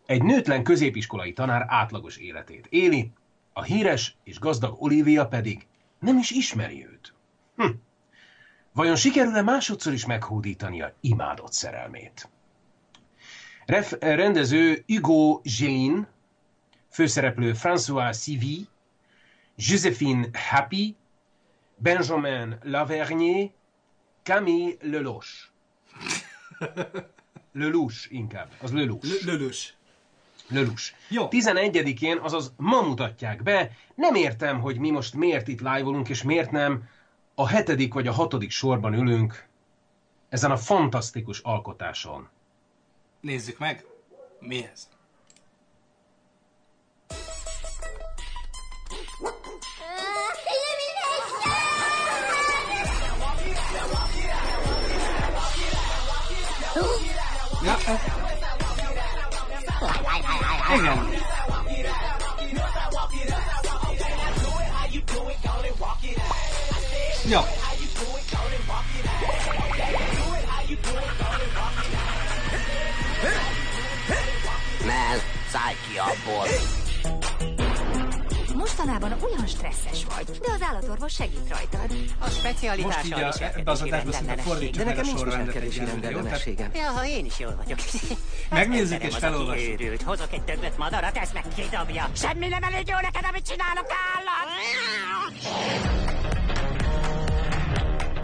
[0.05, 3.11] egy nőtlen középiskolai tanár átlagos életét éli,
[3.53, 5.67] a híres és gazdag Olivia pedig
[5.99, 7.13] nem is ismeri őt.
[7.55, 7.69] Hm.
[8.73, 12.29] Vajon sikerül-e másodszor is meghódítania imádott szerelmét?
[13.65, 16.07] Ref, rendező Hugo Gélin,
[16.89, 18.67] főszereplő François Civy,
[19.55, 20.95] Joséphine Happy,
[21.75, 23.49] Benjamin Lavernier,
[24.23, 25.50] Camille Lelouch.
[27.53, 29.25] Lelouch inkább, az Lelouch.
[29.25, 29.75] Lölös.
[30.47, 30.93] Lelouch.
[31.09, 31.27] Jó.
[31.29, 33.71] 11-én, azaz ma mutatják be.
[33.95, 36.89] Nem értem, hogy mi most miért itt live és miért nem
[37.35, 39.47] a hetedik vagy a hatodik sorban ülünk
[40.29, 42.29] ezen a fantasztikus alkotáson.
[43.19, 43.85] Nézzük meg.
[44.39, 44.89] Mi ez?
[57.63, 57.99] Ja, ez...
[60.75, 61.09] Igen.
[67.29, 67.45] Ja.
[74.85, 75.19] Mel,
[75.51, 76.47] szállj ki abból!
[78.61, 81.91] Mostanában olyan stresszes vagy, de az állatorvos segít rajtad.
[82.19, 84.51] A Most így a, is ebbe az adásba rendellenesség.
[84.51, 86.21] fordítsuk meg a nekem nincs sorrendet viselkedési egyelőre, jó?
[86.21, 86.71] Tehát rendellenességem.
[86.73, 87.79] Ja, ha én is jól vagyok.
[88.49, 89.79] Megnézzük és felolvassuk.
[89.81, 90.01] Őrült.
[90.01, 92.09] Hozok egy többet madarat, ezt meg kidobja.
[92.13, 94.47] Semmi nem elég jó neked, amit csinálok, állat!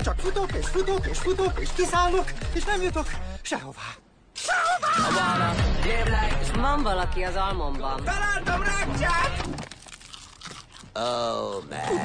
[0.04, 3.08] Csak futok, és futok, és futok, és kiszállok, és nem jutok
[3.42, 3.90] sehová.
[6.56, 8.04] Van valaki az almomban.
[8.04, 9.76] Találtam rákcsát!
[11.00, 12.02] Oh, man.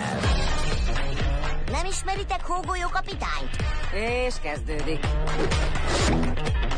[1.71, 3.57] Nem ismeritek Hógolyó kapitányt?
[3.93, 5.07] És kezdődik.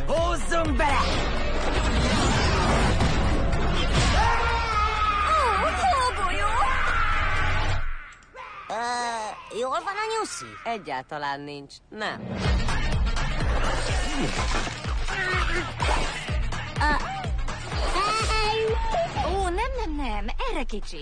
[0.07, 1.00] Húzzunk bele!
[5.61, 6.46] Ó, Hógolyó!
[8.68, 10.46] Ö, jól van a nyuszi?
[10.64, 11.74] Egyáltalán nincs.
[11.88, 12.20] Nem.
[19.27, 20.98] Ó, nem, nem, nem, erre kicsi.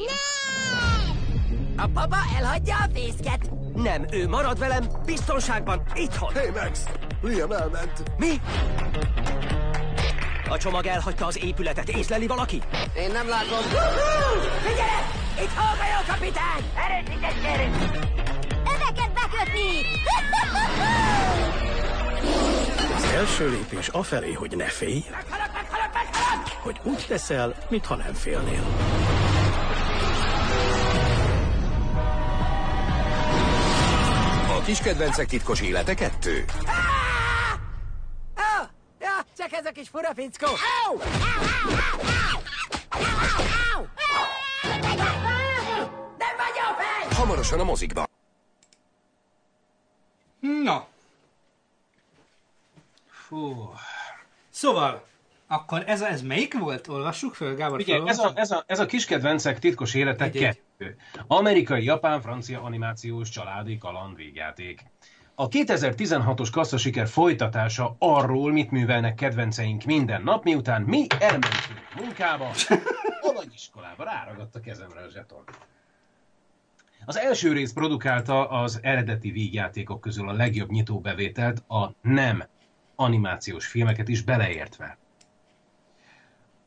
[1.77, 3.51] A baba elhagyja a fészket.
[3.75, 6.33] Nem, ő marad velem biztonságban, itthon.
[6.33, 6.85] Hey Max,
[7.23, 8.03] Liam elment.
[8.19, 8.41] Mi?
[10.49, 11.89] A csomag elhagyta az épületet.
[11.89, 12.63] Észleli valaki?
[12.97, 13.59] Én nem látom.
[14.63, 15.23] Figyelj!
[15.41, 16.63] Itt Hógolyó kapitány!
[16.75, 17.77] Erősített gyerünk!
[18.51, 19.71] Öveket bekötni!
[22.97, 25.05] Az első lépés afelé, hogy ne félj,
[26.63, 28.63] hogy úgy teszel, mintha nem félnél.
[34.65, 36.45] kis kedvencek titkos élete kettő.
[39.01, 40.47] Ja, csak ez a kis fura fickó.
[46.19, 46.83] Nem vagyok!
[47.13, 48.09] Hamarosan a mozikba.
[50.41, 50.87] Na.
[53.11, 53.73] Fú.
[54.51, 55.07] Szóval,
[55.47, 56.89] akkor ez, a, ez melyik volt?
[56.89, 57.79] Olvassuk föl, Gábor.
[57.79, 60.61] Figyelj, ez a, ez, a, ez a kis kedvencek titkos élete kettő.
[61.27, 64.85] Amerikai, japán, francia animációs családi kaland végjáték.
[65.35, 72.51] A 2016-os kasszasiker folytatása arról, mit művelnek kedvenceink minden nap, miután mi elmentünk munkába,
[73.31, 75.45] alagiskolába ráragadt a kezemre a zseton.
[77.05, 82.45] Az első rész produkálta az eredeti vígjátékok közül a legjobb nyitóbevételt, a nem
[82.95, 84.99] animációs filmeket is beleértve.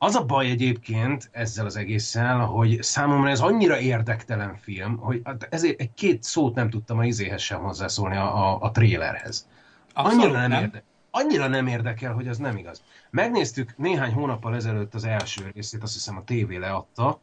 [0.05, 5.47] Az a baj egyébként ezzel az egésszel, hogy számomra ez annyira érdektelen film, hogy hát
[5.49, 9.47] ezért egy két szót nem tudtam a izéhez sem hozzászólni a, a, a trélerhez.
[9.93, 10.63] Abszolút annyira nem, nem.
[10.63, 12.83] Érde, annyira nem érdekel, hogy az nem igaz.
[13.09, 17.19] Megnéztük néhány hónappal ezelőtt az első részét, azt hiszem a tévé leadta.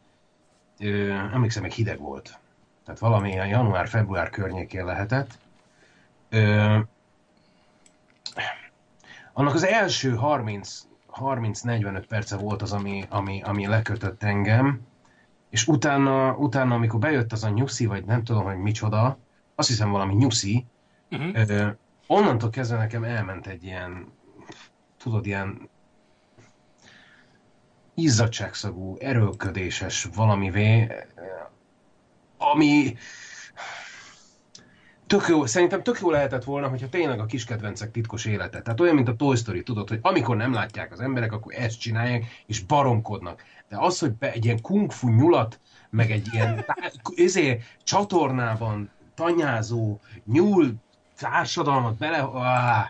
[0.79, 2.39] Ö, emlékszem, meg hideg volt.
[2.85, 5.39] Tehát valami a január-február környékén lehetett.
[6.29, 6.79] Ö,
[9.33, 10.91] annak az első 30
[11.21, 14.81] 30-45 perce volt az, ami, ami, ami lekötött engem,
[15.51, 19.19] és utána, utána, amikor bejött az a nyuszi, vagy nem tudom, hogy micsoda,
[19.55, 20.67] azt hiszem valami nyuszi,
[21.11, 21.49] uh-huh.
[21.49, 21.69] ö,
[22.07, 24.13] onnantól kezdve nekem elment egy ilyen,
[24.99, 25.69] tudod, ilyen
[27.95, 30.89] izzadságszagú, erőlködéses valamivé,
[32.39, 32.95] ami
[35.13, 38.63] tök jó, szerintem tök jó lehetett volna, hogyha tényleg a kiskedvencek titkos élete.
[38.63, 41.81] Tehát olyan, mint a Toy Story, tudod, hogy amikor nem látják az emberek, akkor ezt
[41.81, 43.43] csinálják, és baromkodnak.
[43.69, 45.61] De az, hogy be egy ilyen kung fu nyulat,
[45.91, 46.65] meg egy ilyen
[47.17, 50.75] ezért csatornában tanyázó nyúl
[51.19, 52.29] társadalmat bele...
[52.35, 52.89] Áh,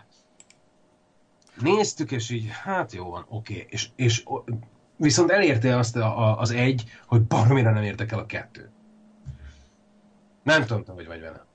[1.59, 3.53] néztük, és így, hát jó van, oké.
[3.53, 3.65] Okay.
[3.69, 4.23] És, és
[4.95, 8.69] viszont elérte azt a, a, az egy, hogy baromira nem értek el a kettő.
[10.43, 11.51] Nem tudom, hogy vagy vele.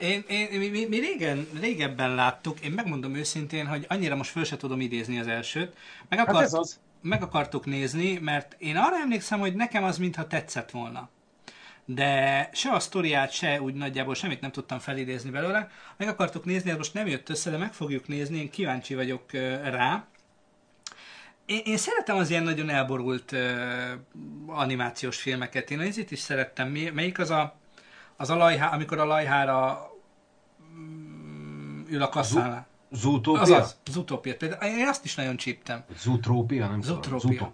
[0.00, 4.44] Én, én, mi, mi, mi régen, régebben láttuk, én megmondom őszintén, hogy annyira most föl
[4.44, 5.76] se tudom idézni az elsőt.
[6.08, 6.80] Meg, akart, hát ez az.
[7.00, 11.08] meg akartuk nézni, mert én arra emlékszem, hogy nekem az mintha tetszett volna.
[11.84, 15.70] De se a sztoriát, se úgy nagyjából semmit nem tudtam felidézni belőle.
[15.96, 19.32] Meg akartuk nézni, ez most nem jött össze, de meg fogjuk nézni, én kíváncsi vagyok
[19.62, 20.04] rá.
[21.46, 23.40] Én, én szeretem az ilyen nagyon elborult uh,
[24.46, 25.70] animációs filmeket.
[25.70, 26.68] Én az itt is szerettem.
[26.68, 27.58] Melyik az a
[28.20, 29.89] az a lajhá, amikor a lajhára
[31.88, 32.66] ül a kasszánál.
[32.90, 33.40] Zootópia?
[33.40, 34.36] Azaz, Zootópia.
[34.36, 35.84] Például én azt is nagyon csíptem.
[35.98, 37.52] Zootrópia, nem Zootrópia.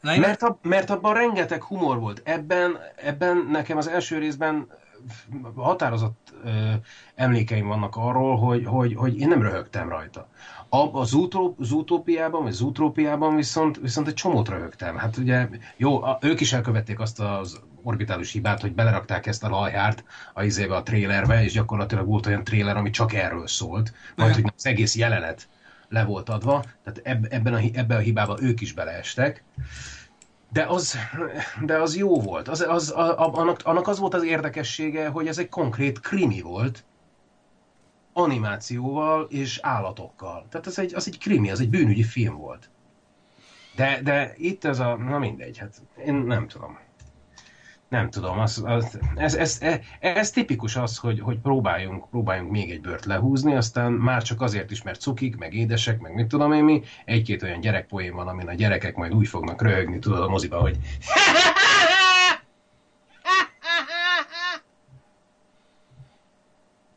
[0.00, 0.20] Na, én...
[0.20, 2.20] mert, a, mert abban rengeteg humor volt.
[2.24, 4.66] Ebben, ebben nekem az első részben
[5.54, 6.72] határozott ö,
[7.14, 10.28] emlékeim vannak arról, hogy, hogy, hogy én nem röhögtem rajta.
[10.68, 11.04] A, a
[11.58, 14.96] Zootópiában, vagy Zootrópiában viszont, viszont egy csomót röhögtem.
[14.96, 19.48] Hát ugye, jó, a, ők is elkövették azt az orbitális hibát, hogy belerakták ezt a
[19.48, 24.34] lajhárt a izébe a trélerbe, és gyakorlatilag volt olyan tréler, ami csak erről szólt, majd
[24.34, 25.48] hogy az egész jelenet
[25.88, 29.44] le volt adva, tehát ebben a, ebben a hibában ők is beleestek.
[30.52, 30.96] De az,
[31.64, 32.48] de az jó volt.
[32.48, 36.84] Az, az, a, annak, annak az volt az érdekessége, hogy ez egy konkrét krimi volt,
[38.12, 40.46] animációval és állatokkal.
[40.50, 42.70] Tehát ez egy, az egy krimi, az egy bűnügyi film volt.
[43.76, 46.78] De, de itt ez a, na mindegy, hát én nem tudom
[47.92, 52.70] nem tudom, az, az, ez, ez, ez, ez tipikus az, hogy, hogy próbáljunk, próbáljunk még
[52.70, 56.52] egy bört lehúzni, aztán már csak azért is, mert cukik, meg édesek, meg mit tudom
[56.52, 60.28] én mi, egy-két olyan gyerekpoén van, amin a gyerekek majd úgy fognak röhögni, tudod a
[60.28, 60.76] moziba, hogy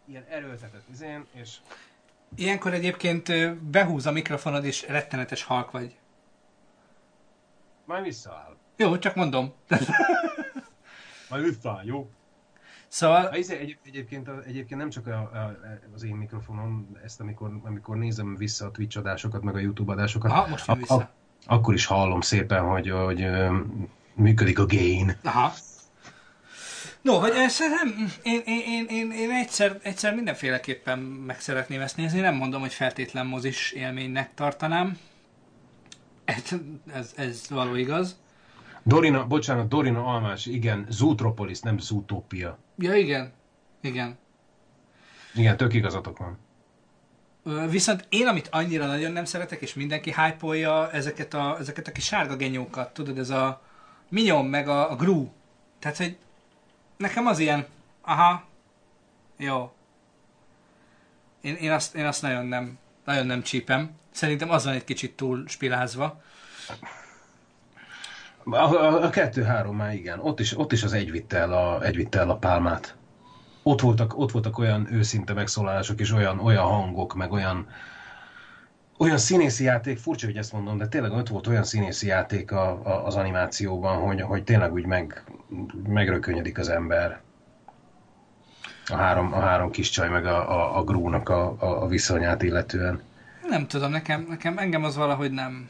[0.07, 1.55] ilyen erőltetett izén, és...
[2.35, 5.95] Ilyenkor egyébként behúz a mikrofonod, és rettenetes halk vagy.
[7.85, 8.55] Majd visszaáll.
[8.75, 9.53] Jó, csak mondom.
[11.29, 12.09] Majd vissza, jó?
[12.87, 13.29] Szóval...
[13.29, 15.57] Egy, egy, egyébként, egyébként nem csak a, a,
[15.95, 20.31] az én mikrofonom, ezt amikor, amikor nézem vissza a Twitch adásokat, meg a YouTube adásokat,
[20.31, 20.95] Aha, most vissza.
[20.95, 21.09] A,
[21.45, 23.27] akkor is hallom szépen, hogy, hogy
[24.13, 25.17] működik a gain.
[25.23, 25.53] Aha.
[27.01, 32.35] No, hogy én, én, én, én, én egyszer, egyszer mindenféleképpen meg szeretném ezt nézni, nem
[32.35, 34.97] mondom, hogy feltétlen mozis élménynek tartanám.
[36.25, 36.43] Ez,
[36.93, 38.19] ez, ez való igaz.
[38.87, 42.57] Dorina, bocsánat, Dorina Almás, igen, Zootropolis, nem Zootopia.
[42.77, 43.33] Ja, igen.
[43.81, 44.17] Igen.
[45.33, 46.37] Igen, tök igazatok van.
[47.69, 52.03] Viszont én, amit annyira nagyon nem szeretek, és mindenki hype ezeket a, ezeket a kis
[52.03, 53.61] sárga genyókat, tudod, ez a
[54.09, 55.29] Minion meg a, a Gru.
[55.79, 56.17] Tehát, hogy
[56.97, 57.65] nekem az ilyen,
[58.01, 58.43] aha,
[59.37, 59.73] jó.
[61.41, 63.91] Én, én, azt, én azt nagyon nem, nagyon nem csípem.
[64.11, 66.21] Szerintem az van egy kicsit túl spilázva.
[68.51, 70.19] A, a, a kettő-három már igen.
[70.19, 72.95] Ott is, ott is az egy vitte el a, egy vitte el a pálmát.
[73.63, 77.67] Ott voltak, ott voltak olyan őszinte megszólalások, és olyan, olyan hangok, meg olyan,
[78.97, 82.69] olyan színészi játék, furcsa, hogy ezt mondom, de tényleg ott volt olyan színészi játék a,
[82.83, 85.23] a, az animációban, hogy, hogy tényleg úgy meg,
[85.87, 87.19] megrökönyedik az ember.
[88.87, 92.41] A három, a három kis csaj, meg a, a, a grúnak a, a, a viszonyát
[92.43, 93.01] illetően.
[93.47, 95.69] Nem tudom, nekem, nekem engem az valahogy nem,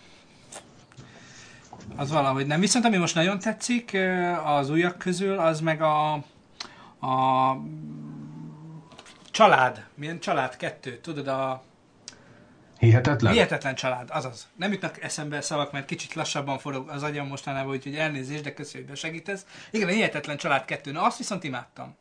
[1.96, 2.60] az valahogy nem.
[2.60, 3.98] Viszont ami most nagyon tetszik
[4.44, 6.14] az újak közül, az meg a,
[7.00, 7.58] a
[9.32, 9.86] család.
[9.96, 10.98] Milyen család kettő?
[10.98, 11.64] Tudod, a
[12.80, 13.34] Hihetetlen?
[13.34, 14.48] Hihetetlen család, azaz.
[14.56, 18.90] Nem jutnak eszembe szavak, mert kicsit lassabban forog az agyam mostanában, úgyhogy elnézést, de köszönjük,
[18.90, 19.46] hogy besegítesz.
[19.72, 21.96] Igen, a Hihetetlen család kettő, na azt viszont imádtam.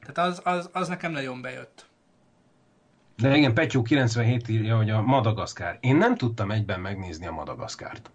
[0.00, 1.86] Tehát az, az, az nekem nagyon bejött.
[3.16, 5.78] De igen, Petyó 97 írja, hogy a Madagaszkár.
[5.80, 8.10] Én nem tudtam egyben megnézni a Madagaszkárt.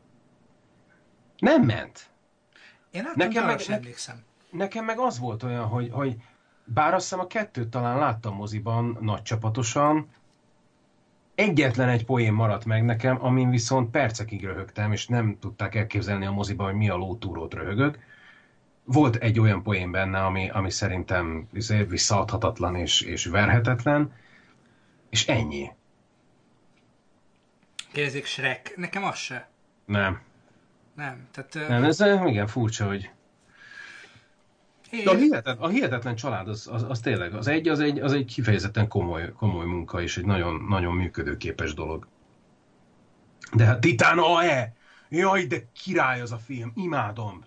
[1.37, 2.09] Nem ment.
[2.91, 4.23] Én nekem meg, emlékszem.
[4.49, 6.15] nekem meg az volt olyan, hogy, hogy
[6.63, 10.07] bár azt hiszem a kettőt talán láttam moziban nagy csapatosan,
[11.35, 16.31] egyetlen egy poén maradt meg nekem, amin viszont percekig röhögtem, és nem tudták elképzelni a
[16.31, 17.99] moziban, hogy mi a lótúrót röhögök.
[18.83, 24.13] Volt egy olyan poén benne, ami, ami szerintem izé visszaadhatatlan és, és verhetetlen,
[25.09, 25.71] és ennyi.
[27.91, 28.73] Kérdezik Shrek.
[28.75, 29.49] Nekem az se.
[29.85, 30.21] Nem.
[30.95, 31.27] Nem.
[31.31, 33.09] Tehát, Nem, ez igen furcsa, hogy...
[35.03, 38.13] De a hihetetlen, a hihetetlen család, az, az, az tényleg, az egy, az egy, az
[38.13, 42.07] egy kifejezetten komoly, komoly munka, és egy nagyon, nagyon működőképes dolog.
[43.53, 44.73] De hát Titán AE!
[45.09, 47.43] Jaj, de király az a film, imádom!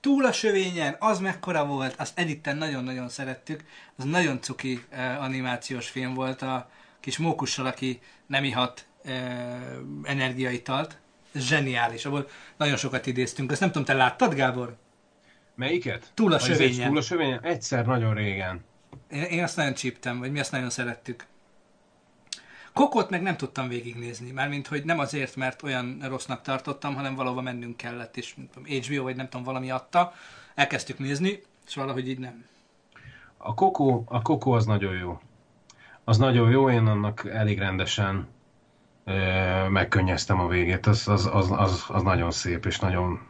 [0.00, 3.64] Túl a sövényen, az mekkora volt, azt Editten nagyon-nagyon szerettük.
[3.96, 6.70] Az nagyon cuki eh, animációs film volt a
[7.00, 9.60] kis mókussal, aki nem ihat eh,
[10.02, 10.98] energiaitalt.
[11.34, 13.50] Zseniális, abból nagyon sokat idéztünk.
[13.50, 14.76] Azt nem tudom, te láttad, Gábor?
[15.54, 16.10] Melyiket?
[16.14, 16.88] Túl a egy sövényen.
[16.88, 17.40] Túl a sövényen?
[17.42, 18.64] Egyszer nagyon régen.
[19.10, 21.26] Én, én azt nagyon csíptem, vagy mi azt nagyon szerettük.
[22.72, 27.40] Kokot meg nem tudtam végignézni, mármint, hogy nem azért, mert olyan rossznak tartottam, hanem valahova
[27.40, 30.12] mennünk kellett, és nem tudom, HBO, vagy nem tudom, valami adta.
[30.54, 32.44] Elkezdtük nézni, és valahogy így nem.
[33.36, 35.20] A Coco, a Coco az nagyon jó.
[36.04, 38.28] Az nagyon jó, én annak elég rendesen
[39.68, 40.86] megkönnyeztem a végét.
[40.86, 43.20] Az, az, az, az, az nagyon szép, és nagyon,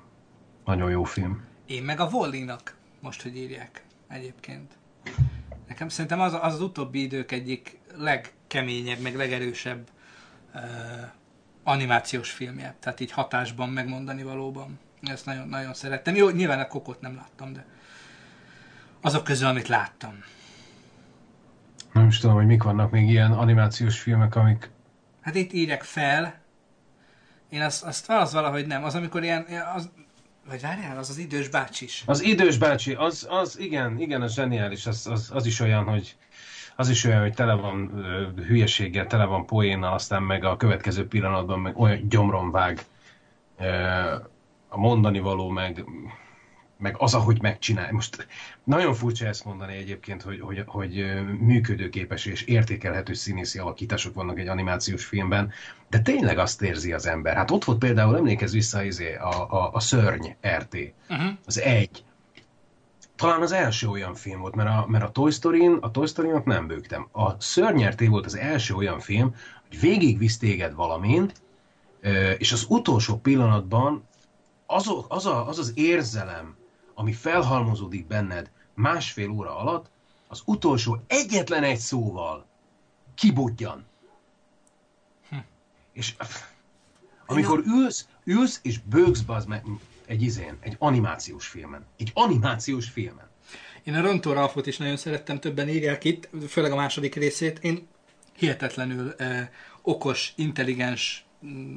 [0.65, 1.45] nagyon jó film.
[1.67, 4.73] Én meg a Vollinak, most, hogy írják egyébként.
[5.69, 9.89] Nekem szerintem az az, az utóbbi idők egyik legkeményebb, meg legerősebb
[10.55, 10.61] uh,
[11.63, 12.75] animációs filmje.
[12.81, 14.79] Tehát így hatásban megmondani valóban.
[15.03, 16.15] Ezt nagyon, nagyon szerettem.
[16.15, 17.65] Jó, nyilván a kokot nem láttam, de
[19.01, 20.15] azok közül, amit láttam.
[21.93, 24.71] Nem is tudom, hogy mik vannak még ilyen animációs filmek, amik...
[25.21, 26.41] Hát itt írják fel.
[27.51, 28.85] Én azt, azt az valahogy nem.
[28.85, 29.91] Az, amikor ilyen, az,
[30.49, 32.03] vagy várjál, az az idős bácsis.
[32.07, 36.17] Az idős bácsi, az, az igen, igen, az zseniális, az, az, az is olyan, hogy
[36.77, 41.07] az is olyan, hogy tele van ö, hülyeséggel, tele van poénnal, aztán meg a következő
[41.07, 42.81] pillanatban meg olyan gyomron vág
[43.59, 43.67] ö,
[44.69, 45.85] a mondani való, meg,
[46.81, 47.93] meg az, ahogy megcsinál.
[47.93, 48.27] Most
[48.65, 51.05] nagyon furcsa ezt mondani egyébként, hogy, hogy, hogy
[51.41, 55.53] működőképes és értékelhető színészi alakítások vannak egy animációs filmben,
[55.89, 57.37] de tényleg azt érzi az ember.
[57.37, 60.77] Hát ott volt például, emlékezz vissza izé, a, a, a Szörny RT,
[61.11, 61.33] Uh-huh.
[61.47, 62.05] az egy.
[63.17, 66.45] Talán az első olyan film volt, mert a, mert a Toy Story-n, a Toy Story-nak
[66.45, 67.09] nem bőgtem.
[67.13, 69.35] A Szörnyerté volt az első olyan film,
[69.69, 71.31] hogy végigvisz téged valamin,
[72.01, 74.09] ö, és az utolsó pillanatban
[74.67, 76.57] az, az, a, az az érzelem,
[77.01, 79.91] ami felhalmozódik benned másfél óra alatt,
[80.29, 82.47] az utolsó egyetlen egy szóval
[83.15, 83.87] kibudjan.
[85.93, 86.15] És
[87.27, 89.65] amikor ülsz, ülsz és bőgsz bazd meg
[90.07, 91.87] egy izén, egy animációs filmen.
[91.97, 93.29] Egy animációs filmen.
[93.83, 97.59] Én a Rontó Ralfot is nagyon szerettem, többen írják itt, főleg a második részét.
[97.59, 97.89] Én
[98.37, 99.49] hihetetlenül eh,
[99.83, 101.25] okos, intelligens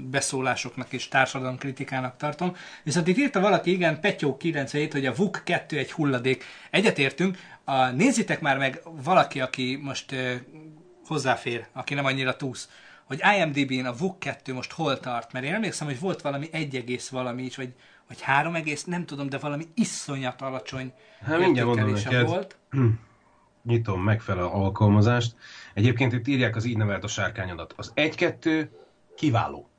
[0.09, 2.55] beszólásoknak és társadalomkritikának tartom.
[2.83, 6.43] Viszont itt írta valaki, igen, Petyó 97, hogy a VUK 2 egy hulladék.
[6.69, 10.39] Egyetértünk, a, nézzétek már meg valaki, aki most eh,
[11.05, 12.69] hozzáfér, aki nem annyira túsz,
[13.03, 16.75] hogy IMDb-n a VUK 2 most hol tart, mert én emlékszem, hogy volt valami 1
[16.75, 17.73] egész valami is, vagy,
[18.07, 20.93] vagy 3 egész, nem tudom, de valami iszonyat alacsony
[21.25, 22.57] Hát értékelése volt.
[23.63, 25.35] Nyitom megfelelő alkalmazást.
[25.73, 27.73] Egyébként itt írják az így nevelt a sárkányodat.
[27.77, 28.67] Az 1-2
[29.15, 29.69] kiváló.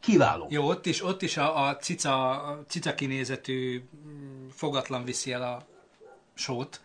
[0.00, 0.46] Kiváló.
[0.50, 5.42] Jó, ott is, ott is a, a, cica, a cica kinézetű mm, fogatlan viszi el
[5.42, 5.66] a
[6.34, 6.80] sót.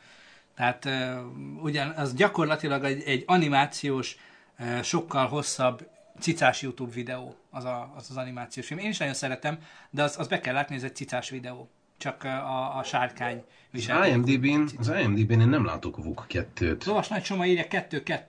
[0.55, 4.17] Tehát uh, ugyan az gyakorlatilag egy, egy animációs,
[4.59, 5.87] uh, sokkal hosszabb
[6.19, 8.79] cicás YouTube videó az, a, az az animációs film.
[8.79, 9.57] Én is nagyon szeretem,
[9.89, 11.69] de az, az be kell látni, ez egy cicás videó.
[11.97, 14.13] Csak a, a sárkány Az viselkedik.
[14.13, 16.85] IMDb-n, az IMDb-n én nem látok VUK 2-t.
[16.85, 18.23] Lovas Nagy Soma írja 2-2.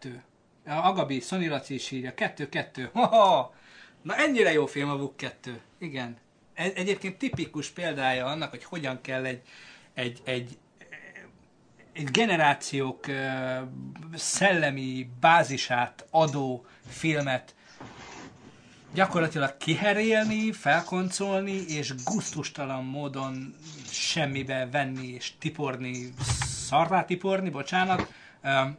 [0.71, 2.89] Agabi, Sony Laci is írja 2-2.
[2.93, 3.51] Hoho!
[4.03, 5.61] Na ennyire jó film a VUK 2.
[5.79, 6.17] Igen.
[6.55, 9.43] Egy, egyébként tipikus példája annak, hogy hogyan kell egy,
[9.95, 10.59] egy, egy,
[11.93, 13.07] egy generációk
[14.15, 17.55] szellemi bázisát adó filmet
[18.95, 23.55] gyakorlatilag kiherélni, felkoncolni, és guztustalan módon
[23.91, 26.13] semmibe venni és tiporni,
[26.67, 28.13] szarrá tiporni, bocsánat.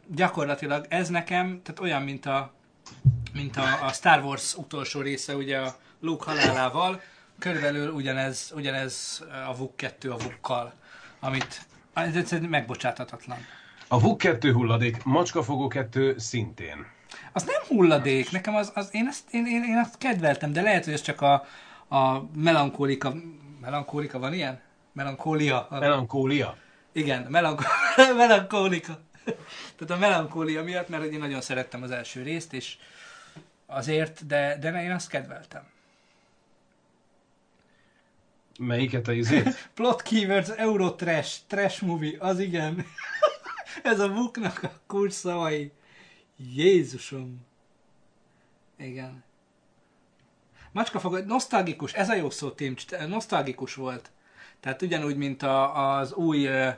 [0.06, 2.52] Gyakorlatilag ez nekem, tehát olyan, mint a,
[3.32, 7.00] mint a, a Star Wars utolsó része, ugye a Luke halálával,
[7.38, 10.72] körülbelül ugyanez, ugyanez a VUK 2 a VUK-kal,
[11.20, 13.38] amit ez egyszerűen megbocsáthatatlan.
[13.88, 16.86] A VUK 2 hulladék, Macskafogó 2 szintén.
[17.32, 20.84] Az nem hulladék, nekem az, az én, ezt, én, én, én azt kedveltem, de lehet,
[20.84, 21.32] hogy ez csak a,
[21.96, 23.14] a melankólika,
[23.60, 24.60] melankólika van ilyen?
[24.92, 25.66] Melankólia.
[25.70, 26.56] Melankólia.
[26.92, 27.66] Igen, melanko-
[28.16, 29.00] melankólika.
[29.76, 32.76] Tehát a melankólia miatt, mert én nagyon szerettem az első részt, és
[33.66, 35.70] azért, de, de én azt kedveltem.
[38.58, 39.68] Melyiket a izét?
[39.74, 42.84] Plot keywords, Eurotrash, trash movie, az igen.
[43.82, 45.72] Ez a buknak a kulcs szavai.
[46.36, 47.46] Jézusom.
[48.76, 49.24] Igen.
[50.72, 52.74] Macska fogad, nosztalgikus, ez a jó szó, Tim,
[53.06, 54.10] nosztalgikus volt.
[54.60, 56.74] Tehát ugyanúgy, mint a, az új, uh,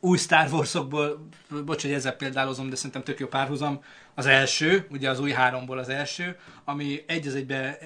[0.00, 1.28] új Star Wars-okból,
[1.64, 3.82] bocs, hogy ezzel példálozom, de szerintem tök jó párhuzam,
[4.14, 7.78] az első, ugye az új háromból az első, ami egy az egybe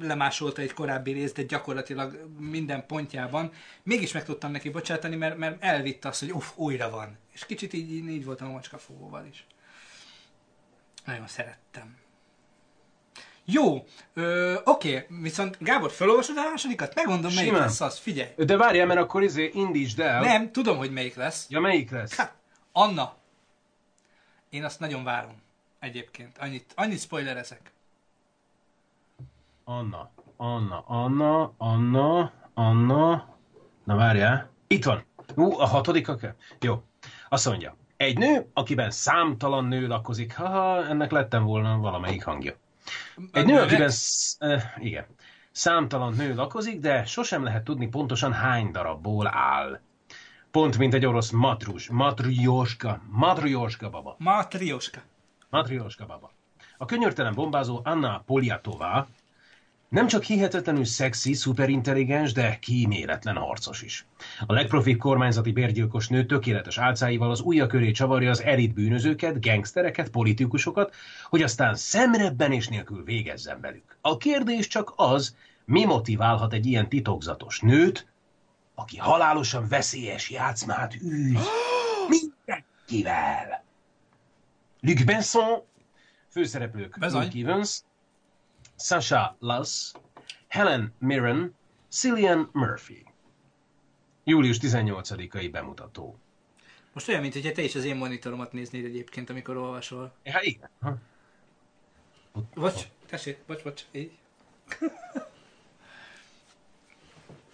[0.00, 3.52] lemásolta egy korábbi részt, de gyakorlatilag minden pontjában.
[3.82, 7.18] Mégis meg tudtam neki bocsátani, mert, mert elvitte azt, hogy uff, újra van.
[7.32, 9.46] És kicsit így, így voltam a macskafogóval is.
[11.04, 11.96] Nagyon szerettem.
[13.48, 13.84] Jó,
[14.14, 16.94] ö, oké, viszont Gábor, felolvasod a másodikat?
[16.94, 17.62] Megmondom, melyik Simán.
[17.66, 18.30] lesz az, figyelj.
[18.36, 20.20] De várjál, mert akkor izé indítsd el.
[20.20, 21.46] Nem, tudom, hogy melyik lesz.
[21.48, 22.16] Ja, melyik lesz?
[22.16, 22.34] Hát,
[22.72, 23.14] Anna.
[24.50, 25.42] Én azt nagyon várom.
[25.80, 26.38] Egyébként.
[26.38, 27.72] Annyit, annyit spoilerezek.
[29.64, 33.28] Anna, Anna, Anna, Anna, Anna.
[33.84, 34.50] Na várjál.
[34.66, 35.04] Itt van.
[35.34, 36.34] Ú, a hatodik akár?
[36.60, 36.82] Jó.
[37.28, 37.76] Azt mondja.
[37.96, 40.36] Egy nő, akiben számtalan nő lakozik.
[40.36, 42.54] Haha, ennek lettem volna valamelyik hangja.
[43.32, 43.88] Egy nő, akiben...
[43.88, 45.06] Sz, uh, igen.
[45.50, 49.80] Számtalan nő lakozik, de sosem lehet tudni pontosan hány darabból áll.
[50.50, 54.14] Pont, mint egy orosz matrus, matrioska, matrioska baba.
[54.18, 55.00] Matrioska.
[55.50, 56.30] Matrioska baba.
[56.78, 59.06] A könyörtelen bombázó Anna Poliatová
[59.88, 64.06] nem csak hihetetlenül szexi, szuperintelligens, de kíméletlen harcos is.
[64.46, 70.08] A legprofibb kormányzati bérgyilkos nő tökéletes álcáival az ujja köré csavarja az elit bűnözőket, gengsztereket,
[70.08, 73.96] politikusokat, hogy aztán szemrebbenés nélkül végezzen velük.
[74.00, 78.06] A kérdés csak az, mi motiválhat egy ilyen titokzatos nőt,
[78.74, 81.48] aki halálosan veszélyes játszmát űz
[82.14, 83.64] mindenkivel.
[84.80, 85.62] Luc Benson,
[86.30, 86.96] főszereplők.
[87.00, 87.80] Luke Evans,
[88.76, 89.92] Sasha Luss,
[90.48, 91.54] Helen Mirren,
[91.88, 93.04] Cillian Murphy.
[94.24, 96.18] Július 18-ai bemutató.
[96.92, 100.12] Most olyan, mintha te is az én monitoromat néznéd egyébként, amikor olvasol.
[100.22, 100.70] Ja, igen.
[102.54, 104.18] Bocs, tessék, bocs, bocs, így.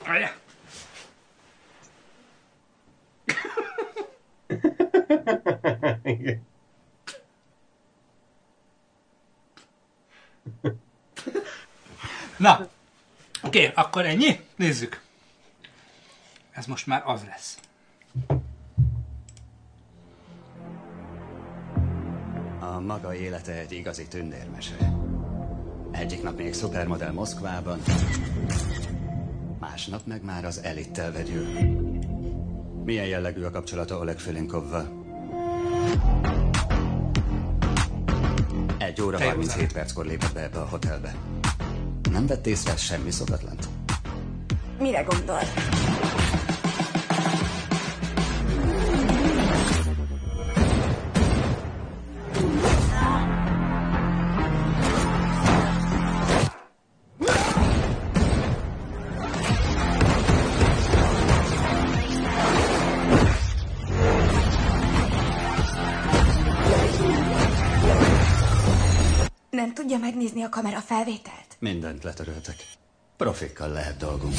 [0.04, 0.34] Várjál.
[6.02, 6.50] Igen.
[12.42, 12.68] Na,
[13.42, 14.40] oké, okay, akkor ennyi?
[14.56, 15.00] Nézzük.
[16.52, 17.58] Ez most már az lesz.
[22.60, 24.92] A maga élete egy igazi tündérmese.
[25.90, 27.82] Egyik nap még szupermodell Moszkvában,
[29.58, 31.46] másnap meg már az elittel vegyül.
[32.84, 35.04] Milyen jellegű a kapcsolata Oleg Filinkovval?
[38.78, 41.14] Egy óra Te jó 37 perckor lépett be ebbe a hotelbe.
[42.12, 43.68] Nem vett észre semmi szokatlant?
[44.78, 45.38] Mire gondol?
[69.50, 71.41] Nem tudja megnézni a kamera felvételt?
[71.62, 72.66] Mindent letöröltek.
[73.16, 74.34] Profikkal lehet dolgunk.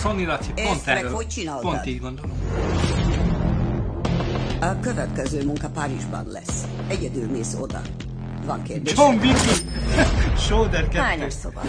[0.00, 1.12] Sony Laci, pont erről.
[1.12, 1.62] hogy csináltad?
[1.62, 2.38] Pont így gondolom.
[4.60, 6.64] A következő munka Párizsban lesz.
[6.88, 7.80] Egyedül mész oda.
[8.44, 8.94] Van kérdés?
[8.96, 9.38] John Wick.
[10.46, 10.98] Shoulder 2.
[10.98, 11.62] Hányos szoba?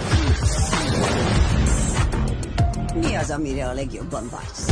[2.96, 4.68] Mi az, amire a legjobban vágysz?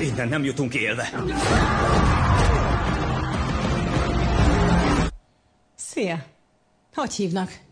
[0.00, 1.08] Innen nem jutunk élve.
[5.74, 6.24] Szia!
[6.94, 7.64] Hogy hívnak?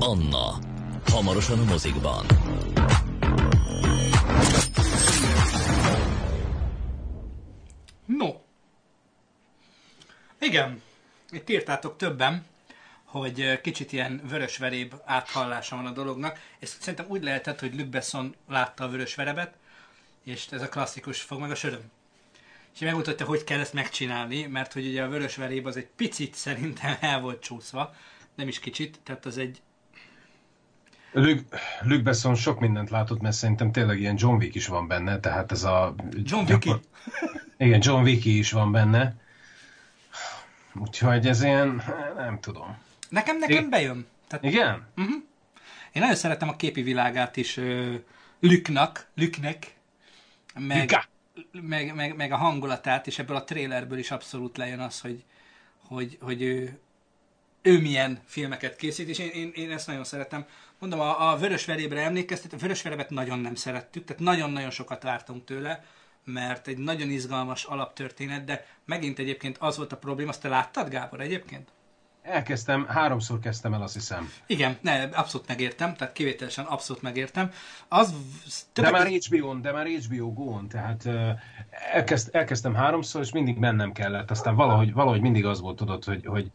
[0.00, 0.58] Anna.
[1.06, 2.26] Hamarosan a mozikban.
[8.06, 8.34] No.
[10.38, 10.82] Igen.
[11.30, 12.46] Itt írtátok többen,
[13.04, 16.38] hogy kicsit ilyen vörösveréb áthallása van a dolognak.
[16.58, 19.54] És szerintem úgy lehetett, hogy Luc Besson látta a vörösverebet,
[20.24, 21.90] és ez a klasszikus, fog meg a söröm.
[22.74, 26.34] és megmutatta, hogy kell ezt megcsinálni, mert hogy ugye a vörös veréb az egy picit
[26.34, 27.94] szerintem el volt csúszva,
[28.34, 29.60] nem is kicsit, tehát az egy
[31.18, 31.42] Luke,
[31.82, 35.52] Luke Besson sok mindent látott, mert szerintem tényleg ilyen John Wick is van benne, tehát
[35.52, 35.94] ez a...
[36.10, 36.80] John Wick
[37.56, 39.14] Igen, John Wick is van benne.
[40.74, 41.82] Úgyhogy ez ilyen,
[42.16, 42.78] nem tudom.
[43.08, 44.06] Nekem, nekem bejön.
[44.28, 44.86] Tehát, igen?
[44.96, 45.14] Uh-huh.
[45.92, 47.94] Én nagyon szeretem a képi világát is uh,
[48.40, 49.74] Lüknak, Lüknek,
[50.54, 51.08] meg,
[51.52, 55.24] meg, meg, meg, a hangulatát, és ebből a trailerből is abszolút lejön az, hogy,
[55.86, 56.78] hogy, hogy ő,
[57.62, 60.46] ő milyen filmeket készít, és én, én, én ezt nagyon szeretem.
[60.78, 65.02] Mondom, a, a Vörös Verébre emlékeztet, a Vörös Verebet nagyon nem szerettük, tehát nagyon-nagyon sokat
[65.02, 65.84] vártunk tőle,
[66.24, 70.88] mert egy nagyon izgalmas alaptörténet, de megint egyébként az volt a probléma, azt te láttad,
[70.88, 71.68] Gábor, egyébként?
[72.22, 74.30] Elkezdtem, háromszor kezdtem el, azt hiszem.
[74.46, 77.50] Igen, ne, abszolút megértem, tehát kivételesen abszolút megértem.
[77.88, 78.14] Az
[78.72, 81.28] de már HBO-n, de már HBO Go-n, tehát uh,
[81.92, 84.30] elkezd, elkezdtem háromszor, és mindig mennem kellett.
[84.30, 86.50] Aztán valahogy, valahogy mindig az volt, tudod, hogy, hogy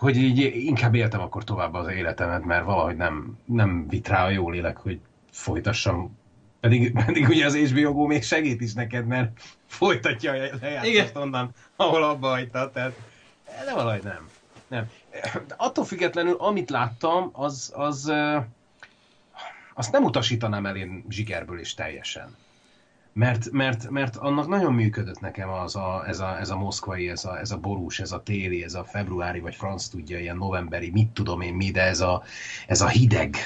[0.00, 4.30] hogy így inkább éltem akkor tovább az életemet, mert valahogy nem, nem vitt rá a
[4.30, 6.18] jó lélek, hogy folytassam.
[6.60, 11.50] Pedig, pedig ugye az HBO Go még segít is neked, mert folytatja a lejátszást onnan,
[11.76, 12.98] ahol abba hagyta, tehát
[13.64, 14.28] de valahogy nem.
[14.68, 14.90] nem.
[15.46, 18.12] De attól függetlenül, amit láttam, az, az
[19.74, 22.36] azt nem utasítanám el én zsigerből is teljesen.
[23.20, 27.24] Mert, mert, mert annak nagyon működött nekem az a, ez, a, ez a moszkvai, ez
[27.24, 30.90] a, ez a borús, ez a téli, ez a februári, vagy franc tudja, ilyen novemberi,
[30.90, 32.22] mit tudom én mi, de ez a,
[32.66, 33.36] ez a hideg,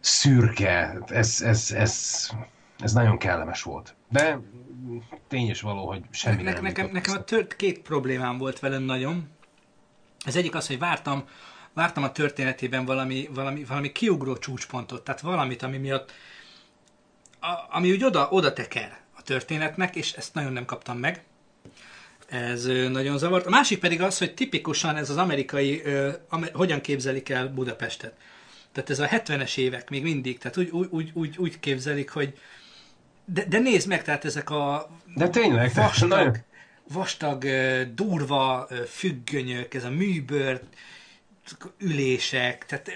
[0.00, 2.28] szürke, ez, ez, ez,
[2.78, 3.94] ez nagyon kellemes volt.
[4.08, 4.40] De
[5.28, 8.82] tény is való, hogy semmi ne, nem nekem, nekem a tört, két problémám volt velem
[8.82, 9.28] nagyon.
[10.26, 11.24] Az egyik az, hogy vártam,
[11.72, 16.12] vártam a történetében valami, valami, valami kiugró csúcspontot, tehát valamit, ami miatt
[17.40, 21.22] a, ami úgy oda, oda teker a történetnek, és ezt nagyon nem kaptam meg.
[22.28, 23.46] Ez nagyon zavart.
[23.46, 28.14] A másik pedig az, hogy tipikusan ez az amerikai, ö, amer, hogyan képzelik el Budapestet.
[28.72, 32.38] Tehát ez a 70-es évek még mindig, tehát úgy, úgy, úgy, úgy képzelik, hogy
[33.24, 36.36] de, de nézd meg, tehát ezek a de tényleg, vastag, nagyon...
[36.92, 37.44] vastag,
[37.94, 40.60] durva függönyök, ez a műbőr,
[41.78, 42.90] ülések, tehát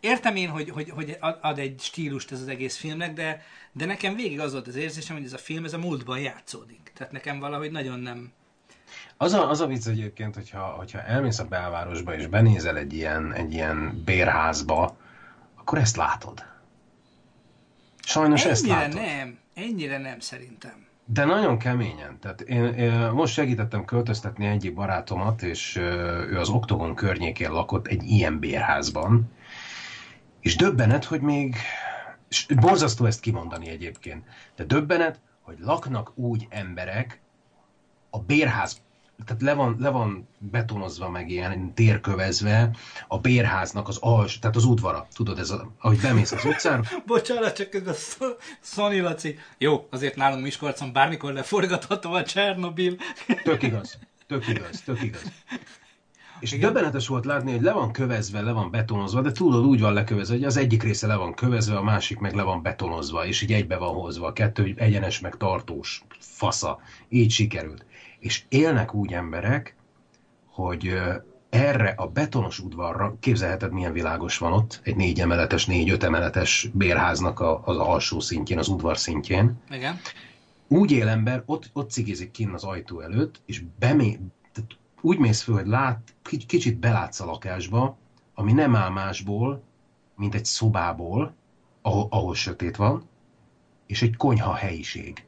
[0.00, 3.44] értem én, hogy, hogy, hogy ad egy stílust ez az egész filmnek, de,
[3.78, 6.92] de nekem végig az volt az érzésem, hogy ez a film ez a múltban játszódik.
[6.94, 8.32] Tehát nekem valahogy nagyon nem...
[9.16, 13.32] Az a, az a vicc egyébként, hogyha, hogyha elmész a belvárosba és benézel egy ilyen,
[13.32, 14.96] egy ilyen bérházba,
[15.56, 16.44] akkor ezt látod.
[18.04, 18.94] Sajnos ennyire ezt látod.
[18.94, 20.86] nem, ennyire nem szerintem.
[21.04, 22.18] De nagyon keményen.
[22.20, 28.02] Tehát én, én most segítettem költöztetni egyik barátomat, és ő az Oktogon környékén lakott egy
[28.04, 29.30] ilyen bérházban,
[30.40, 31.56] és döbbenet, hogy még
[32.28, 34.24] és borzasztó ezt kimondani egyébként,
[34.56, 37.20] de döbbenet, hogy laknak úgy emberek
[38.10, 38.80] a bérház,
[39.24, 42.70] tehát le van, le van betonozva meg ilyen térkövezve
[43.08, 45.06] a bérháznak az als, tehát az udvara.
[45.14, 46.86] Tudod, ez a, ahogy bemész az utcán.
[47.06, 47.92] Bocsánat, csak a
[48.60, 49.38] Sony Laci.
[49.58, 52.96] Jó, azért nálunk Miskolcon bármikor leforgatható a Csernobil.
[53.42, 55.22] Tök igaz, tök igaz, tök igaz.
[56.40, 56.72] És Igen.
[56.72, 60.34] döbbenetes volt látni, hogy le van kövezve, le van betonozva, de tudod, úgy van lekövezve,
[60.34, 63.52] hogy az egyik része le van kövezve, a másik meg le van betonozva, és így
[63.52, 64.26] egybe van hozva.
[64.26, 66.78] A kettő egyenes, meg tartós fasza.
[67.08, 67.84] Így sikerült.
[68.18, 69.76] És élnek úgy emberek,
[70.46, 70.94] hogy
[71.50, 77.40] erre a betonos udvarra, képzelheted milyen világos van ott, egy négy emeletes, négy-öt emeletes bérháznak
[77.40, 79.60] a, az alsó szintjén, az udvar szintjén.
[79.70, 80.00] Igen.
[80.68, 84.18] Úgy él ember, ott, ott cigizik kinn az ajtó előtt, és bemé,
[85.00, 86.14] úgy mész föl, hogy lát,
[86.46, 87.96] kicsit belátsz a lakásba,
[88.34, 89.62] ami nem áll másból,
[90.16, 91.34] mint egy szobából,
[91.82, 93.08] ahol, ahol sötét van,
[93.86, 95.24] és egy konyha helyiség.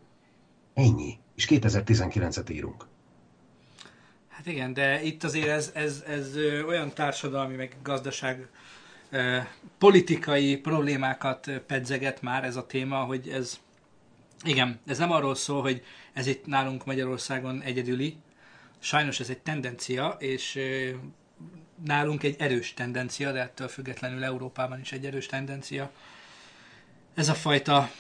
[0.75, 1.19] Ennyi.
[1.35, 2.87] És 2019-et írunk.
[4.29, 8.49] Hát igen, de itt azért ez, ez, ez olyan társadalmi, meg gazdaság
[9.79, 13.61] politikai problémákat pedzeget már ez a téma, hogy ez,
[14.45, 18.17] igen, ez nem arról szól, hogy ez itt nálunk Magyarországon egyedüli,
[18.81, 20.59] sajnos ez egy tendencia, és
[21.85, 25.91] nálunk egy erős tendencia, de ettől függetlenül Európában is egy erős tendencia.
[27.15, 27.91] Ez a fajta,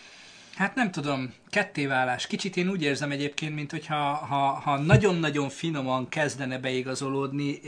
[0.55, 2.27] hát nem tudom, kettéválás.
[2.27, 7.61] Kicsit én úgy érzem egyébként, mint hogyha ha, ha nagyon-nagyon finoman kezdene beigazolódni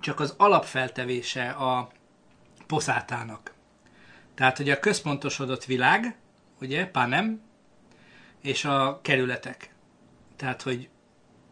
[0.00, 1.90] csak az alapfeltevése a
[2.66, 3.54] poszátának.
[4.34, 6.16] Tehát, hogy a központosodott világ,
[6.60, 7.40] ugye, panem,
[8.42, 9.74] és a kerületek.
[10.36, 10.88] Tehát, hogy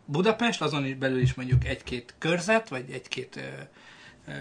[0.05, 3.41] Budapest, azon belül is mondjuk egy-két körzet, vagy egy-két ö,
[4.27, 4.33] ö,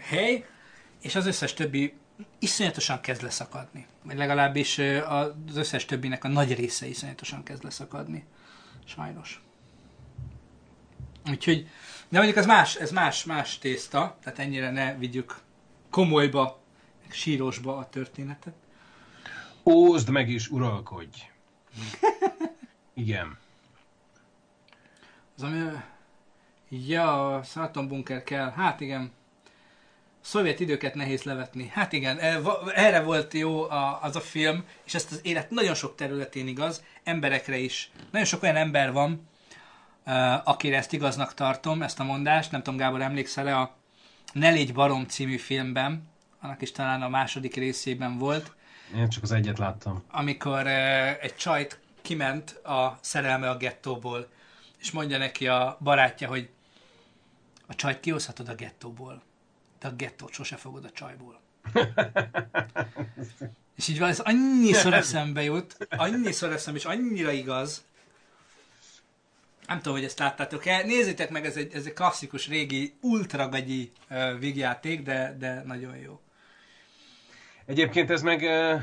[0.00, 0.46] hely,
[1.00, 1.94] és az összes többi
[2.38, 3.86] iszonyatosan kezd leszakadni.
[4.02, 8.24] Vagy legalábbis az összes többinek a nagy része iszonyatosan kezd leszakadni.
[8.84, 9.42] Sajnos.
[11.30, 11.68] Úgyhogy,
[12.08, 15.40] de mondjuk ez más, ez más, más tészta, tehát ennyire ne vigyük
[15.90, 16.60] komolyba,
[17.10, 18.54] sírosba a történetet.
[19.64, 21.18] Ózd meg és uralkodj.
[22.94, 23.38] Igen.
[25.36, 25.58] Az ami...
[26.68, 28.50] Ja, a atombunker kell.
[28.50, 29.12] Hát igen.
[30.20, 31.70] Szovjet időket nehéz levetni.
[31.72, 32.40] Hát igen, e,
[32.74, 33.70] erre volt jó
[34.00, 37.90] az a film, és ezt az élet nagyon sok területén igaz, emberekre is.
[38.10, 39.28] Nagyon sok olyan ember van,
[40.06, 42.50] uh, akire ezt igaznak tartom, ezt a mondást.
[42.50, 43.74] Nem tudom, Gábor, emlékszel-e a
[44.32, 46.08] Ne légy barom című filmben,
[46.40, 48.52] annak is talán a második részében volt,
[48.96, 50.02] Én csak az egyet láttam.
[50.10, 54.28] amikor uh, egy csajt kiment a szerelme a gettóból,
[54.84, 56.48] és mondja neki a barátja, hogy
[57.66, 59.22] a csajt kihozhatod a gettóból,
[59.78, 61.40] de a gettót sose fogod a csajból.
[63.76, 67.84] és így van, ez annyiszor eszembe jut, annyiszor eszembe, és annyira igaz.
[69.66, 70.82] Nem tudom, hogy ezt láttátok-e.
[70.82, 76.20] Nézzétek meg, ez egy, ez egy klasszikus, régi, ultragagyi uh, vígjáték, de, de nagyon jó.
[77.66, 78.82] Egyébként ez meg uh, uh,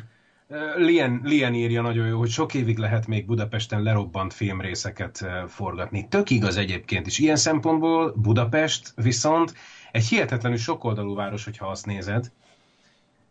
[0.76, 6.08] Lien, Lien írja nagyon jó, hogy sok évig lehet még Budapesten lerobbant filmrészeket forgatni.
[6.08, 7.20] Tök igaz egyébként is.
[7.20, 9.54] Ilyen szempontból Budapest viszont
[9.92, 12.32] egy hihetetlenül sokoldalú város, hogyha azt nézed,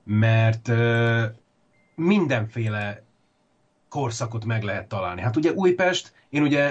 [0.05, 0.71] mert
[1.95, 3.03] mindenféle
[3.89, 5.21] korszakot meg lehet találni.
[5.21, 6.65] Hát ugye Újpest, én ugye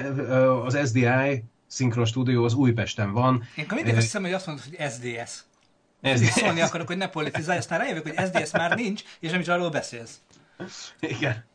[0.66, 3.44] az SDI Synchron Studio az Újpesten van.
[3.56, 5.44] Én mindig azt hiszem, hogy azt mondod, hogy SDS.
[6.04, 6.30] SDS.
[6.30, 9.70] Szólni akarok, hogy ne politizálj, aztán rájövök, hogy SDS már nincs, és nem is arról
[9.70, 10.20] beszélsz.
[11.00, 11.48] Igen.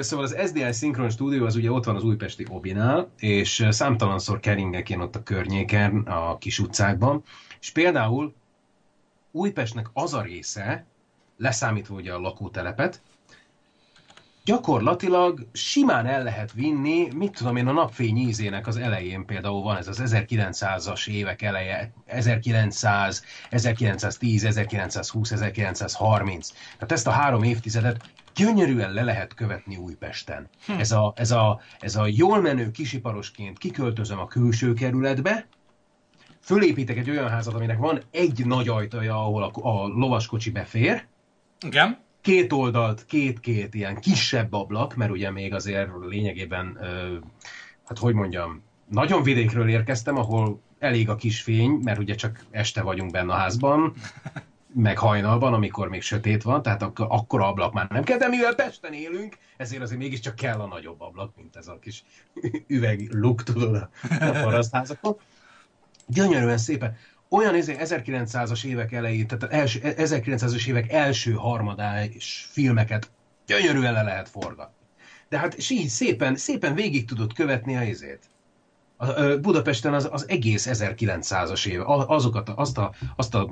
[0.00, 4.90] Szóval az SDI Synchron Studio az ugye ott van az újpesti Obinál, és számtalanszor keringek
[4.90, 7.22] én ott a környéken, a kis utcákban,
[7.60, 8.34] és például
[9.30, 10.86] Újpestnek az a része,
[11.36, 13.02] leszámítva ugye a lakótelepet,
[14.48, 19.76] gyakorlatilag simán el lehet vinni, mit tudom én, a napfény ízének az elején például van
[19.76, 26.48] ez az 1900-as évek eleje, 1900, 1910, 1920, 1930.
[26.48, 30.48] Tehát ezt a három évtizedet gyönyörűen le lehet követni Újpesten.
[30.66, 30.72] Hm.
[30.72, 35.46] Ez, a, ez, a, ez a jól menő kisiparosként kiköltözöm a külső kerületbe,
[36.40, 41.06] fölépítek egy olyan házat, aminek van egy nagy ajtaja, ahol a, a lovaskocsi befér,
[41.60, 46.78] Igen két oldalt, két-két ilyen kisebb ablak, mert ugye még azért lényegében,
[47.84, 52.82] hát hogy mondjam, nagyon vidékről érkeztem, ahol elég a kis fény, mert ugye csak este
[52.82, 53.94] vagyunk benne a házban,
[54.74, 58.54] meg hajnalban, amikor még sötét van, tehát ak- akkor ablak már nem kell, de mivel
[58.54, 62.04] Pesten élünk, ezért azért mégiscsak kell a nagyobb ablak, mint ez a kis
[62.66, 65.16] üveg luk, tudod, a parasztházakon.
[66.06, 66.96] Gyönyörűen szépen
[67.28, 73.10] olyan 1900-as évek elején, tehát első, 1900-as évek első harmadás filmeket
[73.46, 74.86] gyönyörűen le lehet forgatni.
[75.28, 78.22] De hát és így szépen, szépen végig tudod követni a izét.
[78.96, 83.48] A, a Budapesten az, az egész 1900-as éve, azokat, azt a, azt a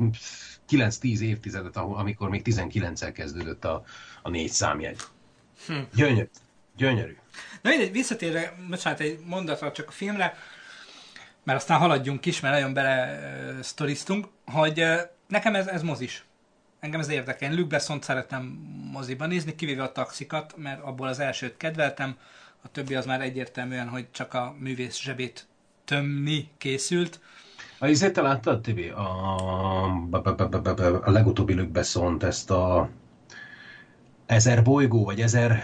[0.69, 3.83] 9-10 évtizedet, amikor még 19-el kezdődött a,
[4.23, 5.01] a négy számjegy.
[5.67, 5.75] Hm.
[5.95, 6.29] Gyönyörű.
[6.77, 7.17] Gyönyörű.
[7.63, 10.35] Na mindegy, visszatérve, bocsánat, egy mondatra csak a filmre,
[11.47, 16.25] mert aztán haladjunk is, mert nagyon bele uh, sztoriztunk, hogy uh, nekem ez, ez mozis.
[16.81, 17.55] Engem ez érdekel.
[17.55, 18.43] Luke Besson szeretem
[18.93, 22.17] moziban nézni, kivéve a taxikat, mert abból az elsőt kedveltem,
[22.63, 25.47] a többi az már egyértelműen, hogy csak a művész zsebét
[25.85, 27.21] tömni készült.
[27.79, 28.89] A izét te láttad, Tibi?
[28.89, 29.85] A,
[31.05, 32.89] a legutóbbi Luke Besson ezt a
[34.27, 35.63] ezer bolygó, vagy ezer...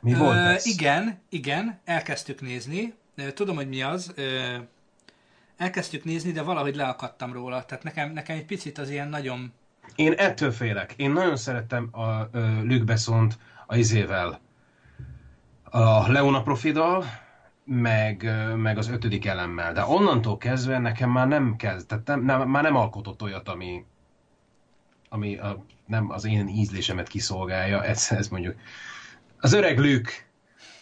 [0.00, 0.66] Mi volt ez?
[0.66, 2.94] Igen, igen, elkezdtük nézni.
[3.34, 4.14] Tudom, hogy mi az.
[5.56, 7.64] Elkezdtük nézni, de valahogy leakadtam róla.
[7.64, 9.52] Tehát nekem, nekem egy picit az ilyen nagyon...
[9.94, 10.92] Én ettől félek.
[10.96, 12.28] Én nagyon szerettem a
[12.62, 14.40] Luke Bessont a izével,
[15.70, 17.04] a Leona Profidal,
[17.64, 19.72] meg, meg az ötödik elemmel.
[19.72, 23.84] De onnantól kezdve nekem már nem kezd, tehát nem, nem, már nem alkotott olyat, ami,
[25.08, 27.84] ami a, nem az én ízlésemet kiszolgálja.
[27.84, 28.56] Ez, ez mondjuk
[29.40, 30.10] az öreg Luke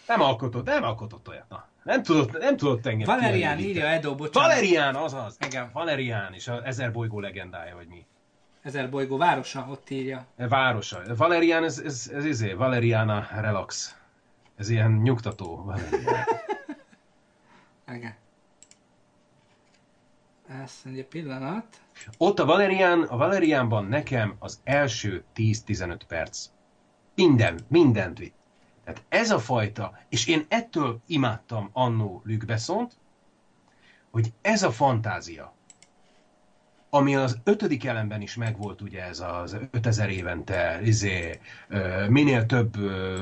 [0.07, 1.49] nem alkotott, nem alkotott olyat.
[1.49, 4.49] Na, nem tudott, nem tudott engem Valerián írja Edo, bocsánat.
[4.49, 5.37] Valerián, azaz.
[5.45, 5.69] Igen.
[5.73, 8.05] Valerián, és az ezer bolygó legendája, vagy mi.
[8.61, 10.25] Ezer bolygó városa, ott írja.
[10.35, 11.01] Városa.
[11.15, 13.95] Valerián, ez, ez, ez izé, Valeriana Relax.
[14.55, 15.63] Ez ilyen nyugtató.
[15.65, 16.25] Valerián.
[17.95, 18.15] Igen.
[20.63, 21.65] Ezt mondja, pillanat.
[22.17, 26.45] Ott a Valerián, a Valeriánban nekem az első 10-15 perc.
[27.15, 28.36] Minden, mindent vitt.
[28.87, 32.67] Tehát ez a fajta, és én ettől imádtam annó Luc
[34.09, 35.53] hogy ez a fantázia,
[36.89, 41.39] ami az ötödik elemben is megvolt ugye ez az 5000 évente, izé,
[42.09, 42.75] minél több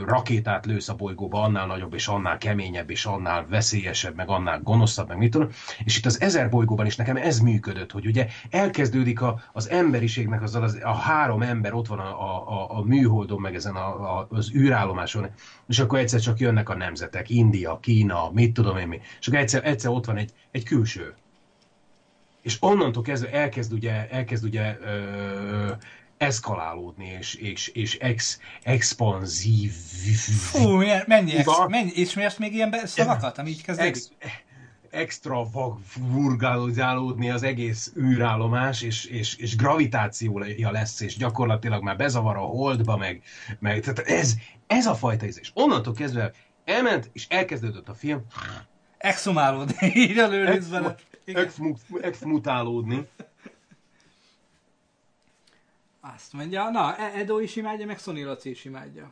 [0.07, 5.07] rakétát lősz a bolygóba, annál nagyobb, és annál keményebb, és annál veszélyesebb, meg annál gonoszabb,
[5.07, 5.49] meg mit tudom.
[5.83, 10.41] És itt az ezer bolygóban is nekem ez működött, hogy ugye elkezdődik a, az emberiségnek
[10.41, 14.27] azzal az, a három ember ott van a, a, a műholdon, meg ezen a, a,
[14.29, 15.27] az űrállomáson,
[15.67, 19.39] és akkor egyszer csak jönnek a nemzetek, India, Kína, mit tudom én mi, és akkor
[19.39, 21.13] egyszer, egyszer ott van egy, egy külső,
[22.45, 25.71] és onnantól kezdve elkezd ugye, elkezd ugye ö,
[26.17, 29.71] eszkalálódni, és, és, és ex, expanzív...
[29.71, 30.67] Fú,
[31.07, 33.95] mennyi, ex, mennyi, és mi ezt még ilyen szavakat, ami így kezdődik?
[33.95, 34.11] Ex,
[34.89, 42.97] extravagurgálódni az egész űrállomás, és, és, és gravitációja lesz, és gyakorlatilag már bezavar a holdba,
[42.97, 43.21] meg,
[43.59, 44.33] meg tehát ez,
[44.67, 45.51] ez a fajta ízés.
[45.53, 46.31] Onnantól kezdve
[46.65, 48.25] elment, és elkezdődött a film.
[48.97, 50.95] Exhumálódni, így a lőrészben
[52.01, 53.07] exmutálódni.
[55.99, 59.11] Azt mondja, na, e- Edo is imádja, meg Sony Laci is imádja.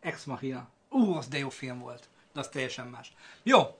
[0.00, 0.68] Ex Machina.
[0.88, 2.08] Ú, az de jó film volt.
[2.32, 3.12] De az teljesen más.
[3.42, 3.78] Jó,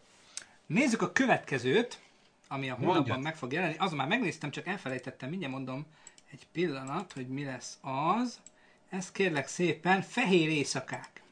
[0.67, 2.01] nézzük a következőt,
[2.49, 3.77] ami a hónapban meg fog jelenni.
[3.79, 5.87] Azon már megnéztem, csak elfelejtettem, mindjárt mondom
[6.31, 8.41] egy pillanat, hogy mi lesz az.
[8.89, 11.23] Ez kérlek szépen, Fehér Éjszakák.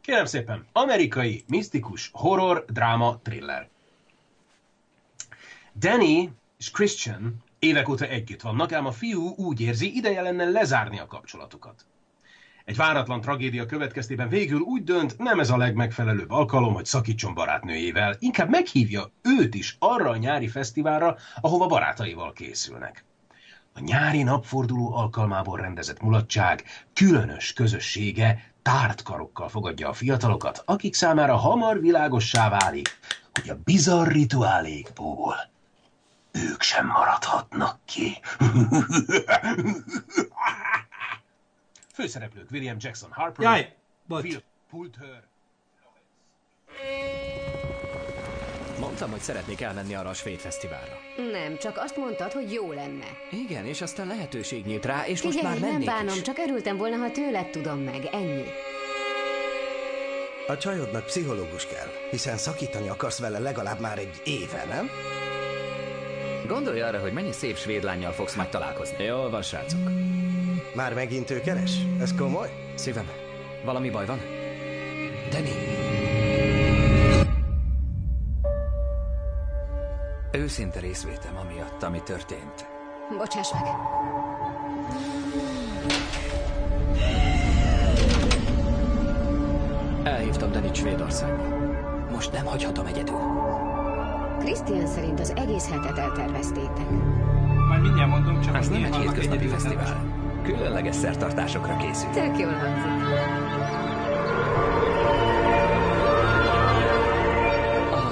[0.00, 3.68] Kérem szépen, amerikai, misztikus, horror, dráma, thriller.
[5.78, 10.98] Danny és Christian évek óta együtt vannak, ám a fiú úgy érzi, ideje lenne lezárni
[10.98, 11.86] a kapcsolatukat.
[12.64, 18.16] Egy váratlan tragédia következtében végül úgy dönt, nem ez a legmegfelelőbb alkalom, hogy szakítson barátnőjével,
[18.18, 23.04] inkább meghívja őt is arra a nyári fesztiválra, ahova barátaival készülnek.
[23.74, 26.64] A nyári napforduló alkalmából rendezett mulatság
[26.94, 32.98] különös közössége tárt karokkal fogadja a fiatalokat, akik számára hamar világossá válik,
[33.32, 35.51] hogy a bizarr rituálékból
[36.32, 38.18] ők sem maradhatnak ki.
[41.94, 43.74] Főszereplők William Jackson Harper, Jaj,
[44.06, 44.22] bocs.
[44.22, 45.22] Will Poulter.
[48.78, 50.98] Mondtam, hogy szeretnék elmenni arra a svéd fesztiválra.
[51.32, 53.04] Nem, csak azt mondtad, hogy jó lenne.
[53.30, 56.22] Igen, és aztán lehetőség nyílt rá, és Figyelj, most már mennék nem bánom, is.
[56.22, 58.44] csak örültem volna, ha tőled tudom meg, ennyi.
[60.46, 64.90] A csajodnak pszichológus kell, hiszen szakítani akarsz vele legalább már egy éve, nem?
[66.52, 69.04] Gondolj arra, hogy mennyi szép svéd lányjal fogsz majd találkozni.
[69.04, 69.80] Jól van, srácok.
[70.74, 71.72] Már megint ő keres?
[72.00, 72.72] Ez komoly?
[72.74, 73.08] Szívem,
[73.64, 74.20] valami baj van?
[75.30, 75.48] Danny!
[80.32, 82.66] Őszinte részvétem amiatt, ami történt.
[83.18, 83.62] Bocsáss meg.
[90.02, 91.42] Elhívtam Danny Svédországba.
[92.10, 93.61] Most nem hagyhatom egyedül.
[94.44, 96.90] Krisztián szerint az egész hetet elterveztétek.
[97.68, 100.04] Majd mindjárt mondom, csak Ez nem egy hétköznapi fesztivál.
[100.42, 102.10] Különleges szertartásokra készül.
[102.10, 102.90] Tök jól hangzik.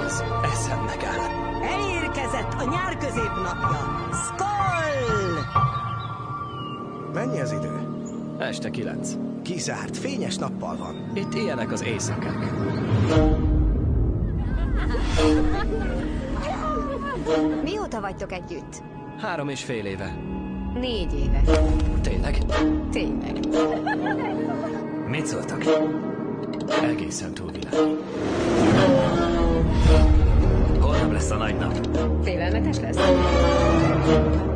[0.05, 1.29] Az eszemnek áll.
[1.61, 4.09] Elérkezett a nyár középnapja.
[4.11, 5.43] Skoll!
[7.13, 7.87] Mennyi az idő?
[8.37, 9.13] Este kilenc.
[9.43, 11.11] Kizárt, fényes nappal van.
[11.13, 12.51] Itt ilyenek az éjszakák.
[18.11, 18.81] Vagytok együtt?
[19.19, 20.15] Három és fél éve.
[20.73, 21.41] Négy éve.
[22.01, 22.37] Tényleg?
[22.91, 23.39] Tényleg.
[25.07, 25.63] Mit szóltak?
[26.83, 27.73] Egészen túlvilág.
[30.79, 31.87] Holnap lesz a nagy nap.
[32.23, 32.97] Félelmetes lesz?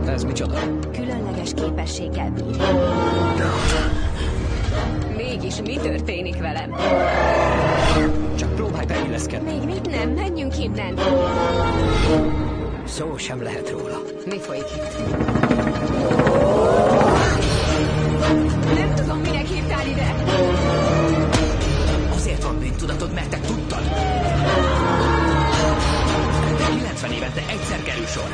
[0.07, 0.59] Ez micsoda?
[0.91, 2.57] Különleges képességgel bír.
[5.15, 6.75] Mégis mi történik velem?
[8.35, 9.53] Csak próbálj beilleszkedni.
[9.57, 10.09] Még mit nem?
[10.09, 10.93] Menjünk innen!
[12.85, 14.01] Szó sem lehet róla.
[14.25, 14.97] Mi folyik itt?
[18.75, 20.15] Nem tudom, minek hívtál ide!
[22.13, 23.83] Azért van bűntudatod, mert te tudtad.
[26.57, 28.29] De 90 évente egyszer kerül sor.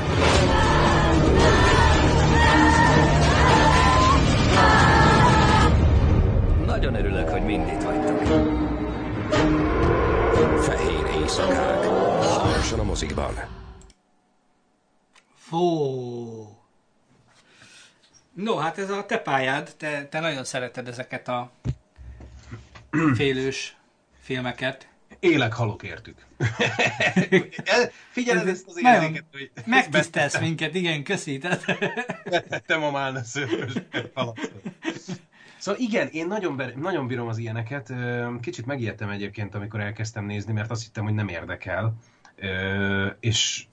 [6.65, 8.21] Nagyon örülök, hogy mind itt vagytok.
[10.59, 11.85] Fehér éjszakák.
[12.23, 13.61] Hamarosan a mozikban.
[15.51, 16.57] Fó.
[18.33, 21.51] No, hát ez a te pályád, te, te nagyon szereted ezeket a
[23.15, 23.77] félős
[24.21, 24.87] filmeket.
[25.19, 26.25] Élek halok értük.
[28.11, 29.51] Figyeled ezt az érzéket, hogy...
[29.65, 31.37] Megtisztelsz minket, igen, köszi.
[32.25, 33.73] Betettem a málna szőrös
[35.57, 37.93] Szóval igen, én nagyon, be, nagyon bírom az ilyeneket.
[38.41, 41.95] Kicsit megijedtem egyébként, amikor elkezdtem nézni, mert azt hittem, hogy nem érdekel.
[43.19, 43.65] És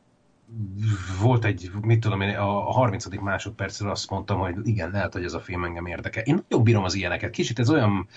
[1.20, 3.06] volt egy, mit tudom én, a 30.
[3.20, 6.22] másodpercről azt mondtam, hogy igen, lehet, hogy ez a film engem érdekel.
[6.22, 7.30] Én nagyon bírom az ilyeneket.
[7.30, 8.08] Kicsit ez olyan,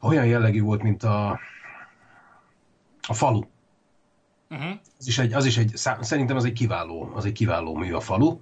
[0.00, 1.40] olyan jellegű volt, mint a,
[3.08, 3.42] a falu.
[4.50, 4.70] Uh-huh.
[4.98, 8.00] Az is egy, az is egy, szerintem az egy kiváló, az egy kiváló mű a
[8.00, 8.38] falu.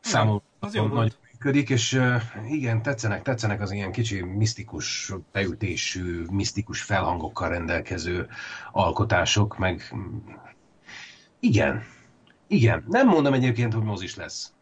[0.00, 2.00] Számomra az jó nagy működik, és
[2.48, 8.28] igen, tetszenek, tetszenek az ilyen kicsi misztikus beütésű, misztikus felhangokkal rendelkező
[8.72, 9.94] alkotások, meg
[11.44, 11.84] igen,
[12.46, 12.84] igen.
[12.88, 14.52] Nem mondom egyébként, hogy mozis lesz.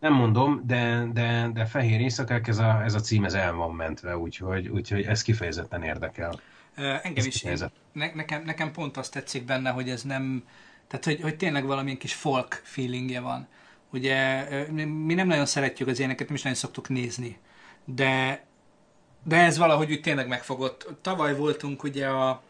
[0.00, 3.74] Nem mondom, de, de, de Fehér Éjszakák, ez a, ez a cím ez el van
[3.74, 6.40] mentve, úgyhogy, úgyhogy ez kifejezetten érdekel.
[6.74, 7.58] Engem is, én,
[7.92, 10.44] ne, nekem, nekem pont azt tetszik benne, hogy ez nem,
[10.86, 13.46] tehát hogy, hogy tényleg valamilyen kis folk feelingje van.
[13.92, 17.38] Ugye mi mi nem nagyon szeretjük az éneket, nem is nagyon szoktuk nézni,
[17.84, 18.44] de,
[19.22, 20.88] de ez valahogy úgy tényleg megfogott.
[21.00, 22.42] Tavaly voltunk ugye a,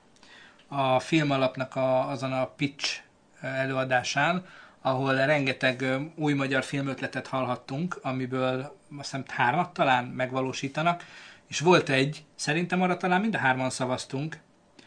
[0.69, 3.03] a filmalapnak a, azon a pitch
[3.47, 4.45] előadásán,
[4.82, 5.84] ahol rengeteg
[6.16, 8.59] új magyar filmötletet hallhattunk, amiből
[8.99, 11.05] azt hiszem hármat talán megvalósítanak,
[11.49, 14.38] és volt egy, szerintem arra talán mind a hárman szavaztunk,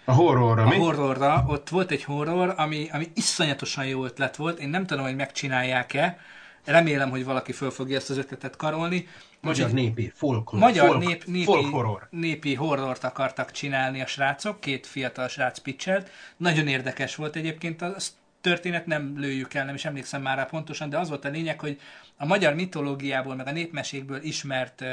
[0.06, 0.76] A horrorra, a mi?
[0.78, 5.16] horrorra, ott volt egy horror, ami, ami iszonyatosan jó ötlet volt, én nem tudom, hogy
[5.16, 6.18] megcsinálják-e,
[6.66, 9.08] remélem, hogy valaki föl fogja ezt az ötletet karolni.
[9.42, 12.08] Magyar Egy- népi, folk, Magyar folk, nép, népi, folk horror.
[12.10, 16.10] népi horrort akartak csinálni a srácok, két fiatal srác pitchelt.
[16.38, 17.96] Nagyon érdekes volt egyébként a
[18.42, 21.60] történet, nem lőjük el, nem is emlékszem már rá pontosan, de az volt a lényeg,
[21.60, 21.80] hogy
[22.18, 24.84] a magyar mitológiából, meg a népmesékből ismert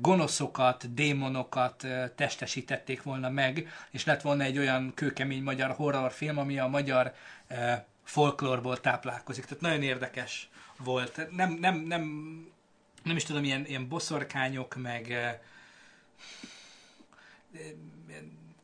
[0.00, 6.66] gonoszokat, démonokat testesítették volna meg, és lett volna egy olyan kőkemény magyar horrorfilm, ami a
[6.66, 7.14] magyar
[8.04, 9.44] folklórból táplálkozik.
[9.44, 11.28] Tehát nagyon érdekes volt.
[11.30, 12.02] Nem, nem, nem,
[13.02, 15.14] nem is tudom, ilyen, ilyen boszorkányok, meg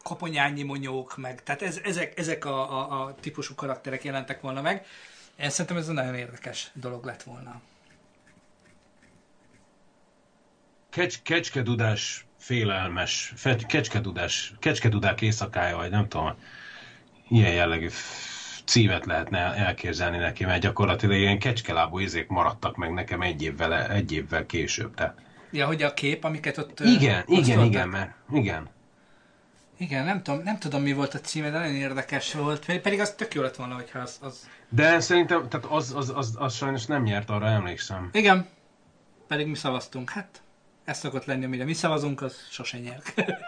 [0.03, 4.87] koponyányi monyók, meg, tehát ez, ezek, ezek a, a, a típusú karakterek jelentek volna meg.
[5.37, 7.61] Én szerintem ez egy nagyon érdekes dolog lett volna.
[10.91, 16.35] Kecs, kecskedudás félelmes, fe, kecskedudás, kecskedudák éjszakája, vagy nem tudom,
[17.29, 17.89] ilyen jellegű
[18.65, 23.87] címet lehetne el- elképzelni neki, mert gyakorlatilag ilyen kecskelábú izék maradtak meg nekem egy évvel,
[23.87, 24.95] egy évvel később.
[24.95, 25.19] Tehát.
[25.51, 26.81] Ja, hogy a kép, amiket ott...
[26.81, 27.65] Igen, igen, osztottak.
[27.65, 28.69] igen, mert igen.
[29.81, 32.81] Igen, nem tudom, nem tudom mi volt a címe, de nagyon érdekes volt.
[32.81, 34.18] Pedig az tök jó lett volna, hogyha az...
[34.22, 34.49] az...
[34.68, 38.09] De szerintem, tehát az, az, az, az sajnos nem nyert, arra emlékszem.
[38.12, 38.49] Igen,
[39.26, 40.11] pedig mi szavaztunk.
[40.11, 40.43] Hát,
[40.85, 43.03] ez szokott lenni, amire mi szavazunk, az sose nyer.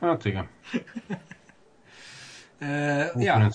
[0.00, 0.48] Hát igen.
[2.60, 3.50] uh, ja,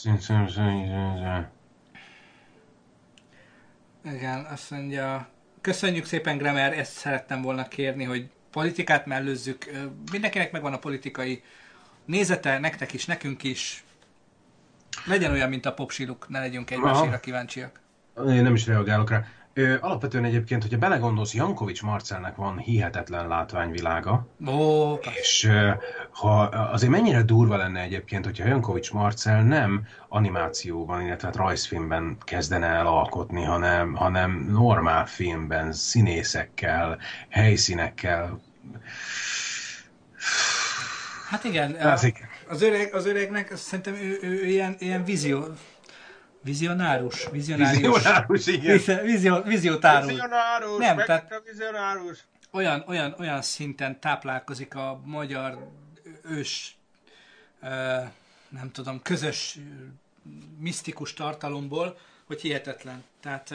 [4.03, 5.27] igen, azt mondja,
[5.61, 9.71] köszönjük szépen, Gremer, ezt szerettem volna kérni, hogy politikát mellőzzük.
[10.11, 11.43] Mindenkinek megvan a politikai
[12.05, 13.83] nézete, nektek is, nekünk is.
[15.05, 17.79] Legyen olyan, mint a popsiluk, ne legyünk egymásra kíváncsiak.
[18.27, 19.25] Én nem is reagálok rá.
[19.57, 24.27] Ö, alapvetően egyébként, hogyha belegondolsz, Jankovics Marcelnek van hihetetlen látványvilága.
[24.47, 25.71] Ó, és ö,
[26.11, 32.67] ha azért mennyire durva lenne egyébként, hogyha Jankovics Marcel nem animációban, illetve hát rajzfilmben kezdene
[32.67, 36.97] el alkotni, hanem, hanem normál filmben, színészekkel,
[37.29, 38.39] helyszínekkel.
[41.35, 42.27] Hát igen, a, Látszik.
[42.47, 45.45] az, öreg, az öregnek azt szerintem ő, ő, ő ilyen, ilyen vizió,
[46.41, 47.81] vizionárus, vizionárius.
[47.81, 48.71] Vizionárus, igen.
[48.77, 50.07] Vizi- Vizio, viziotáról.
[50.07, 52.19] Vizionárus, Nem, tehát a vizionárus.
[52.51, 55.71] olyan, olyan, olyan szinten táplálkozik a magyar
[56.23, 56.75] ős,
[58.49, 59.57] nem tudom, közös
[60.59, 63.03] misztikus tartalomból, hogy hihetetlen.
[63.21, 63.49] Tehát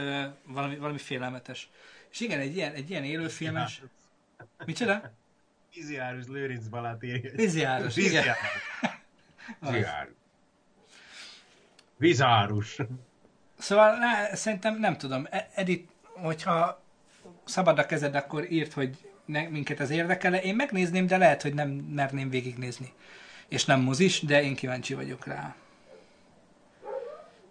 [0.47, 1.69] valami, valami félelmetes.
[2.11, 3.83] És igen, egy ilyen, egy ilyen élőfilmes...
[4.67, 5.13] Micsoda?
[5.75, 7.31] Víziárus Lőrinc Balát írja.
[7.35, 8.25] Víziárus, igen.
[9.61, 10.13] Víziárus.
[11.97, 12.77] Vízárus.
[13.59, 15.27] Szóval ne, szerintem nem tudom.
[15.31, 16.83] E- Edith, hogyha
[17.45, 20.43] szabad a kezed, akkor írt, hogy ne, minket ez érdekele.
[20.43, 22.93] Én megnézném, de lehet, hogy nem merném végignézni.
[23.49, 25.55] És nem mozis, de én kíváncsi vagyok rá.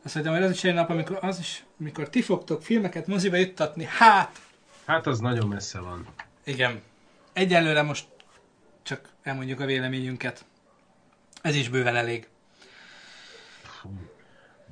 [0.04, 3.36] Azt mondtam, hogy az is egy nap, amikor, az is, amikor ti fogtok filmeket moziba
[3.36, 3.84] juttatni.
[3.98, 4.40] Hát,
[4.86, 6.08] Hát az nagyon messze van.
[6.44, 6.82] igen.
[7.40, 8.08] Egyelőre most
[8.84, 10.46] csak elmondjuk a véleményünket.
[11.42, 12.28] Ez is bőven elég.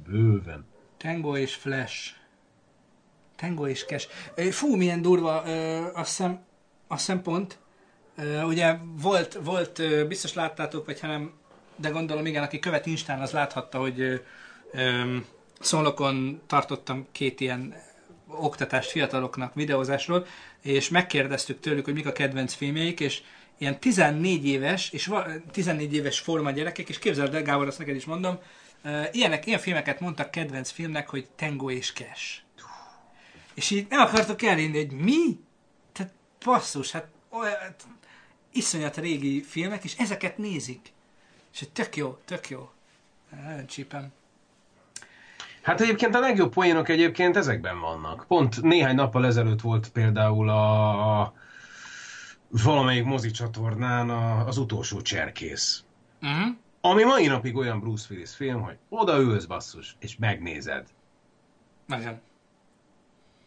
[0.06, 0.68] Bőven.
[0.98, 2.12] Tango és Flash.
[3.36, 4.08] Tango és Cash.
[4.52, 6.46] Fú, milyen durva, ö, azt hiszem,
[6.88, 7.60] azt hiszem pont.
[8.18, 11.34] Ö, Ugye volt, volt, ö, biztos láttátok, vagy ha nem,
[11.76, 14.00] de gondolom igen, aki követ Instán, az láthatta, hogy
[14.72, 15.18] ö,
[16.48, 17.76] tartottam két ilyen
[18.28, 20.26] oktatást fiataloknak videózásról,
[20.62, 23.22] és megkérdeztük tőlük, hogy mik a kedvenc filmjeik, és
[23.58, 27.96] ilyen 14 éves, és va- 14 éves forma gyerekek, és képzeld el, Gábor, azt neked
[27.96, 28.40] is mondom,
[29.12, 32.40] ilyenek, ilyen filmeket mondtak kedvenc filmnek, hogy Tango és Cash.
[33.54, 35.40] És így nem akartok elhinni, hogy mi?
[35.92, 36.14] Tehát
[36.46, 37.88] basszus, hát olyan, hát,
[38.52, 40.94] iszonyat régi filmek, és ezeket nézik.
[41.54, 42.70] És tök jó, tök jó.
[43.44, 44.12] Nagyon csípem.
[45.68, 48.26] Hát egyébként a legjobb poénok egyébként ezekben vannak.
[48.28, 51.34] Pont néhány nappal ezelőtt volt például a, a
[52.50, 55.84] valamelyik mozicsatornán a, az utolsó cserkész.
[56.22, 56.56] Uh-huh.
[56.82, 60.88] Ami mai napig olyan Bruce Willis film, hogy odaülsz basszus, és megnézed.
[61.86, 62.20] Nagyon.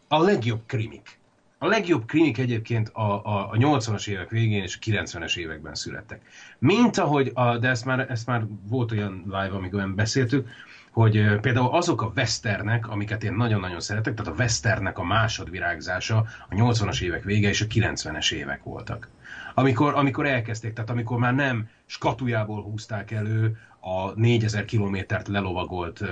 [0.07, 1.19] A legjobb krimik.
[1.57, 6.21] A legjobb krimik egyébként a, a, a 80-as évek végén és a 90-es években születtek.
[6.59, 10.49] Mint ahogy, a, de ezt már, ezt már volt olyan live, amikor beszéltük,
[10.91, 16.55] hogy például azok a westernek, amiket én nagyon-nagyon szeretek, tehát a westernek a másodvirágzása a
[16.55, 19.09] 80-as évek vége és a 90-es évek voltak.
[19.53, 26.07] Amikor, amikor elkezdték, tehát amikor már nem skatujából húzták elő a 4000 kilométert lelovagolt uh,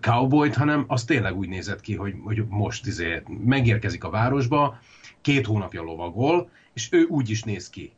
[0.00, 4.78] cowboyt, hanem az tényleg úgy nézett ki, hogy, hogy most izé, megérkezik a városba,
[5.20, 7.92] két hónapja lovagol, és ő úgy is néz ki.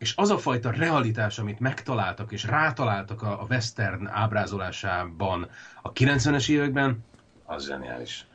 [0.00, 5.48] És az a fajta realitás, amit megtaláltak és rátaláltak a, a western ábrázolásában
[5.82, 7.04] a 90-es években,
[7.44, 8.26] az zseniális.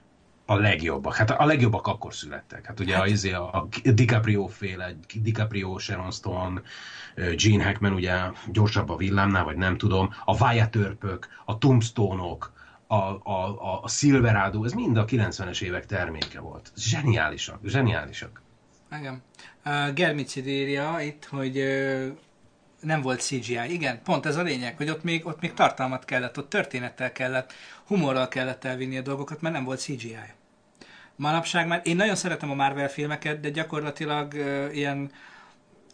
[0.45, 1.15] A legjobbak.
[1.15, 2.65] Hát a legjobbak akkor születtek.
[2.65, 3.33] Hát ugye hát.
[3.33, 6.61] A, a, a DiCaprio féle, DiCaprio, Sharon Stone,
[7.15, 8.15] Gene Hackman ugye
[8.51, 12.53] gyorsabb a villámnál, vagy nem tudom, a Vájatörpök, a Tombstone-ok,
[12.87, 16.71] a, a, a Silverado, ez mind a 90-es évek terméke volt.
[16.75, 18.41] Zseniálisak, zseniálisak.
[18.99, 19.21] Igen.
[19.65, 22.07] Uh, Germicid írja itt, hogy uh,
[22.79, 23.73] nem volt CGI.
[23.73, 27.53] Igen, pont ez a lényeg, hogy ott még, ott még tartalmat kellett, ott történettel kellett,
[27.85, 30.17] humorral kellett elvinni a dolgokat, mert nem volt CGI.
[31.15, 35.11] Manapság már, én nagyon szeretem a Marvel filmeket, de gyakorlatilag uh, ilyen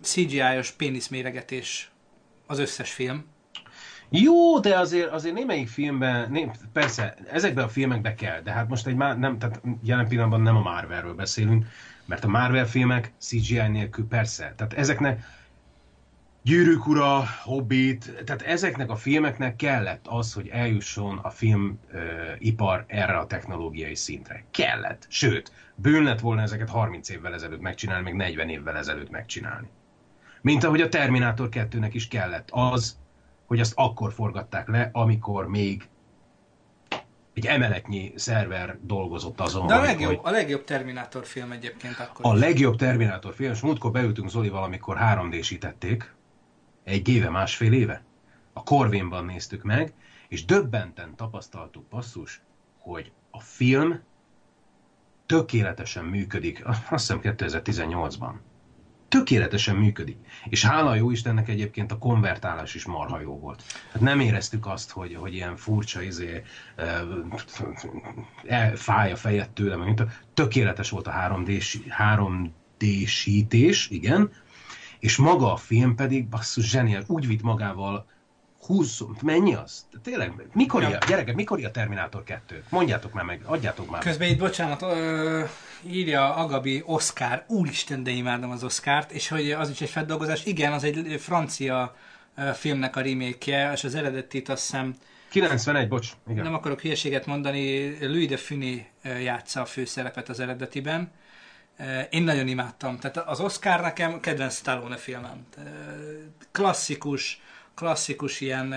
[0.02, 1.92] CGI-os péniszméregetés
[2.48, 3.26] az összes film.
[4.14, 8.88] Jó, de azért, azért némelyik filmben, né, persze, ezekben a filmekben kell, de hát most
[8.88, 11.66] egy már nem, tehát jelen pillanatban nem a Marvelről beszélünk,
[12.12, 15.24] mert a Marvel filmek CGI nélkül persze, tehát ezeknek
[16.44, 23.28] Gyűrűk ura, Hobbit, tehát ezeknek a filmeknek kellett az, hogy eljusson a filmipar erre a
[23.28, 24.44] technológiai szintre.
[24.52, 25.06] Kellett.
[25.10, 29.68] Sőt, bőn lett volna ezeket 30 évvel ezelőtt megcsinálni, meg 40 évvel ezelőtt megcsinálni.
[30.42, 32.98] Mint ahogy a Terminátor 2-nek is kellett az,
[33.46, 35.88] hogy azt akkor forgatták le, amikor még
[37.34, 39.68] egy emeletnyi szerver dolgozott azon.
[39.68, 40.20] De a legjobb, hogy...
[40.24, 42.40] a legjobb Terminátor film egyébként akkor A is.
[42.40, 46.04] legjobb Terminátor film, és múltkor beültünk Zolival, amikor 3D-sítették,
[46.84, 48.04] egy éve, másfél éve.
[48.54, 49.94] A Corvinban néztük meg,
[50.28, 52.42] és döbbenten tapasztaltuk passzus,
[52.80, 54.00] hogy a film
[55.26, 58.34] tökéletesen működik, azt hiszem 2018-ban
[59.12, 60.18] tökéletesen működik.
[60.50, 63.64] És hála jó Istennek egyébként a konvertálás is marha jó volt.
[63.92, 66.44] Hát nem éreztük azt, hogy, hogy ilyen furcsa izé,
[68.48, 71.64] e, fáj a fejed tőlem, mint a, tökéletes volt a 3D,
[71.98, 74.32] 3D-sítés, igen,
[75.00, 78.06] és maga a film pedig, basszus, zseniál, úgy vitt magával
[78.66, 79.86] 20, mennyi az?
[80.04, 80.98] Tényleg, mikor ja.
[81.08, 82.64] gyerekek, mikor a Terminátor 2?
[82.70, 84.02] Mondjátok már meg, adjátok már.
[84.02, 85.44] Közben itt, bocsánat, ö,
[85.86, 90.74] írja Agabi Oscar, úristen, de imádom az Oscárt, és hogy az is egy feldolgozás, igen,
[90.74, 91.96] az egy francia
[92.54, 94.96] filmnek a remake és az eredetit azt hiszem
[95.30, 96.10] 91, bocs.
[96.30, 96.44] Igen.
[96.44, 101.12] Nem akarok hülyeséget mondani, Louis de Funé játsza a főszerepet az eredetiben.
[102.10, 103.00] Én nagyon imádtam.
[103.00, 105.48] Tehát az Oscar nekem kedvenc Stallone filmem.
[106.52, 107.42] Klasszikus,
[107.74, 108.76] klasszikus ilyen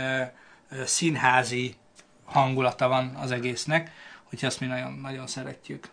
[0.84, 1.74] színházi
[2.24, 3.90] hangulata van az egésznek,
[4.24, 5.88] hogy azt mi nagyon, nagyon szeretjük.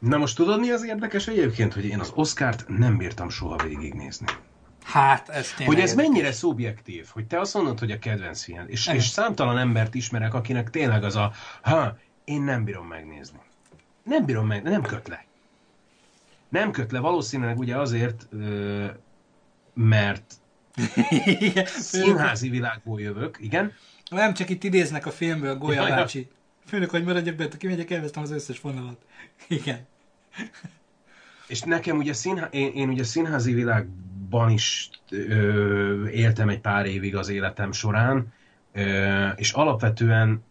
[0.00, 4.26] Na most tudod, mi az érdekes egyébként, hogy én az Oscárt nem bírtam soha végignézni.
[4.84, 6.10] Hát, ez tényleg Hogy ez érdekes.
[6.10, 10.34] mennyire szubjektív, hogy te azt mondod, hogy a kedvenc film, és, és számtalan embert ismerek,
[10.34, 11.32] akinek tényleg az a,
[11.62, 13.38] ha, én nem bírom megnézni.
[14.02, 15.24] Nem bírom meg, nem köt le.
[16.48, 18.28] Nem köt le, valószínűleg ugye azért,
[19.74, 20.34] mert
[21.66, 23.72] színházi világból jövök, igen.
[24.10, 26.28] Nem, csak itt idéznek a filmből, Golya bácsi.
[26.66, 29.04] Főnök, hogy maradjak bent, kimegyek, elvesztem az összes vonalat.
[29.48, 29.86] Igen.
[31.46, 32.48] És nekem ugye színhá...
[32.50, 38.32] én, én ugye színházi világban is ö, éltem egy pár évig az életem során,
[38.72, 40.42] ö, és alapvetően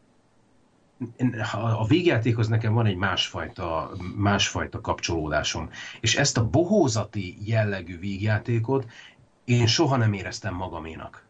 [1.77, 5.69] a végjátékhoz nekem van egy másfajta, másfajta kapcsolódásom.
[5.99, 8.89] És ezt a bohózati jellegű végjátékot
[9.45, 11.23] én soha nem éreztem magaménak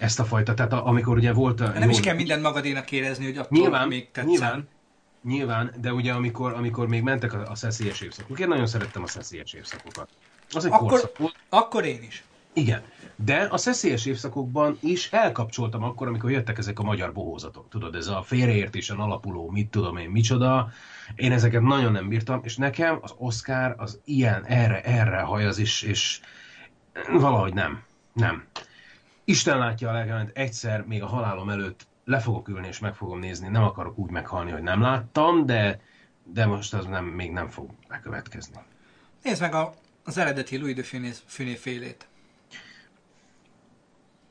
[0.00, 1.68] ezt a fajta, tehát amikor ugye volt a...
[1.68, 4.30] Nem jó, is kell mindent magadénak érezni, hogy attól nyilván, még tetszel.
[4.30, 4.68] Nyilván,
[5.22, 9.06] nyilván, de ugye amikor, amikor még mentek a, a szeszélyes évszakok, én nagyon szerettem a
[9.06, 10.08] szeszélyes évszakokat.
[10.50, 11.36] Az egy akkor, volt.
[11.48, 12.24] Akkor én is.
[12.52, 12.82] Igen.
[13.16, 17.68] De a szeszélyes évszakokban is elkapcsoltam akkor, amikor jöttek ezek a magyar bohózatok.
[17.68, 20.70] Tudod, ez a félreértésen alapuló, mit tudom én, micsoda.
[21.14, 25.82] Én ezeket nagyon nem bírtam, és nekem az Oscar az ilyen, erre, erre hajaz, és,
[25.82, 26.20] és
[27.10, 27.82] valahogy nem.
[28.12, 28.44] Nem.
[29.24, 33.18] Isten látja a legalább egyszer, még a halálom előtt le fogok ülni, és meg fogom
[33.18, 33.48] nézni.
[33.48, 35.80] Nem akarok úgy meghalni, hogy nem láttam, de,
[36.24, 38.54] de most az nem, még nem fog bekövetkezni.
[39.22, 39.74] Nézd meg a,
[40.04, 42.08] az eredeti Louis de Funé, Funé félét.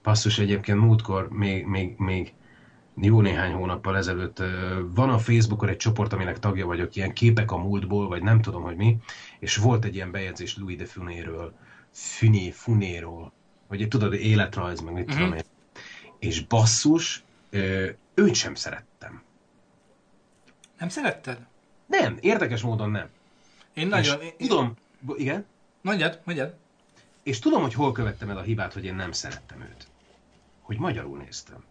[0.02, 2.34] Passzus egyébként múltkor, még, még, még
[3.02, 4.44] jó néhány hónappal ezelőtt
[4.96, 8.64] van a Facebookon egy csoport, aminek tagja vagyok, ilyen képek a múltból, vagy nem tudom,
[8.64, 8.98] hogy mi,
[9.40, 11.54] és volt egy ilyen bejegyzés Louis de Funéről,
[11.92, 13.32] Funé, Funéról,
[13.68, 15.18] hogy tudod, életrajz, meg mit mm-hmm.
[15.18, 15.44] tudom én.
[16.20, 17.24] És basszus,
[18.14, 19.22] őt sem szerettem.
[20.80, 21.46] Nem szeretted?
[21.86, 23.10] Nem, érdekes módon nem.
[23.74, 24.22] Én nagyon...
[24.22, 24.48] És én...
[24.48, 24.74] tudom,
[25.16, 25.46] igen?
[25.82, 26.56] Mondjad, mondjad.
[27.24, 29.88] És tudom, hogy hol követtem el a hibát, hogy én nem szerettem őt.
[30.62, 31.64] Hogy magyarul néztem.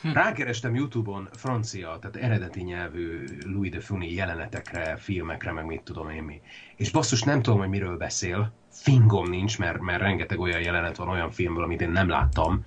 [0.00, 0.12] Hm.
[0.12, 6.22] Rákerestem Youtube-on francia, tehát eredeti nyelvű Louis de Funny jelenetekre, filmekre, meg mit tudom én
[6.22, 6.40] mi.
[6.76, 8.52] És basszus, nem tudom, hogy miről beszél.
[8.70, 12.64] Fingom nincs, mert, mert rengeteg olyan jelenet van olyan filmből, amit én nem láttam.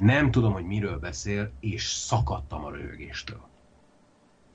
[0.00, 3.48] Nem tudom, hogy miről beszél, és szakadtam a röhögéstől.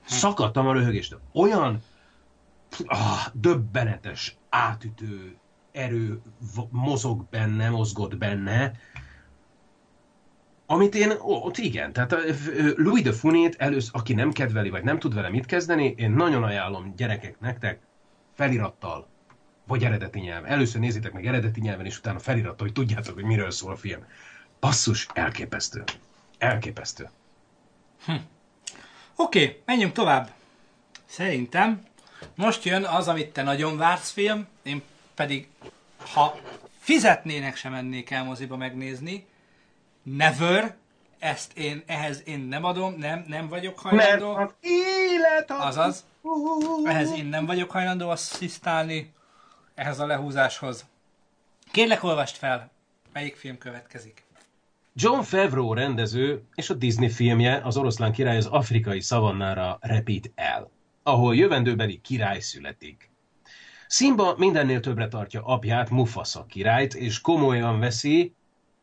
[0.04, 1.20] Szakadtam a röhögéstől.
[1.32, 1.82] Olyan
[2.86, 5.36] ah, döbbenetes, átütő
[5.72, 6.20] erő
[6.70, 8.72] mozog benne, mozgott benne,
[10.66, 12.16] amit én, ott igen, tehát
[12.76, 16.42] Louis de Funét először, aki nem kedveli, vagy nem tud vele mit kezdeni, én nagyon
[16.42, 17.80] ajánlom gyerekek nektek
[18.34, 19.08] felirattal,
[19.66, 20.50] vagy eredeti nyelven.
[20.50, 24.04] Először nézzétek meg eredeti nyelven, és utána felirattal, hogy tudjátok, hogy miről szól a film.
[24.60, 25.84] Basszus, elképesztő.
[26.38, 27.10] Elképesztő.
[28.04, 28.12] Hm.
[29.16, 30.30] Oké, okay, menjünk tovább.
[31.04, 31.82] Szerintem
[32.34, 34.82] most jön az, amit te nagyon vársz film, én
[35.14, 35.48] pedig,
[36.12, 36.38] ha
[36.78, 39.26] fizetnének, sem mennék el moziba megnézni,
[40.02, 40.76] never,
[41.18, 44.34] ezt én, ehhez én nem adom, nem, nem vagyok hajlandó.
[44.34, 45.64] Mert az élet az...
[45.64, 46.04] Azaz,
[46.84, 49.12] ehhez én nem vagyok hajlandó asszisztálni,
[49.74, 50.84] ehhez a lehúzáshoz.
[51.70, 52.70] Kérlek, olvast fel,
[53.12, 54.25] melyik film következik.
[54.98, 60.70] John Favreau rendező és a Disney filmje az oroszlán király az afrikai szavannára repít el,
[61.02, 63.10] ahol jövendőbeli király születik.
[63.88, 68.34] Simba mindennél többre tartja apját, Mufasa királyt, és komolyan veszi,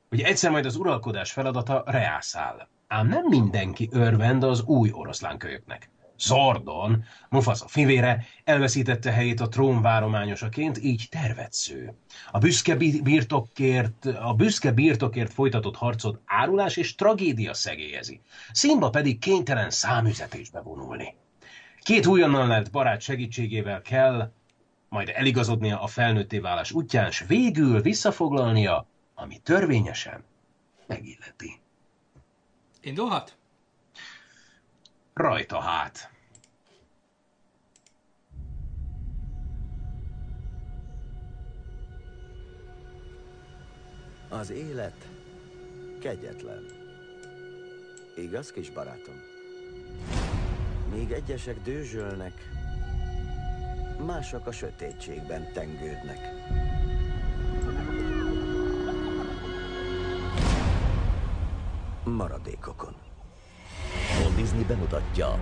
[0.09, 2.69] hogy egyszer majd az uralkodás feladata reászál.
[2.87, 5.89] Ám nem mindenki örvend az új oroszlánkölyöknek.
[6.19, 11.93] Zordon, Mufasa fivére, elveszítette helyét a trón várományosaként, így tervetsző.
[12.31, 18.21] A büszke birtokért, a büszke birtokért folytatott harcot árulás és tragédia szegélyezi.
[18.51, 21.15] Simba pedig kénytelen számüzetésbe vonulni.
[21.81, 24.31] Két újonnan lett barát segítségével kell
[24.89, 30.23] majd eligazodnia a felnőtté válás útján, s végül visszafoglalnia, ami törvényesen
[30.87, 31.59] megilleti.
[32.81, 33.37] Indulhat?
[35.13, 36.11] Rajta hát.
[44.29, 45.07] Az élet
[45.99, 46.65] kegyetlen.
[48.15, 49.15] Igaz, kis barátom?
[50.91, 52.49] Míg egyesek dőzsölnek,
[54.05, 56.19] mások a sötétségben tengődnek.
[62.03, 63.12] Maradékokon.
[64.33, 65.37] Walt Disney bemutatja.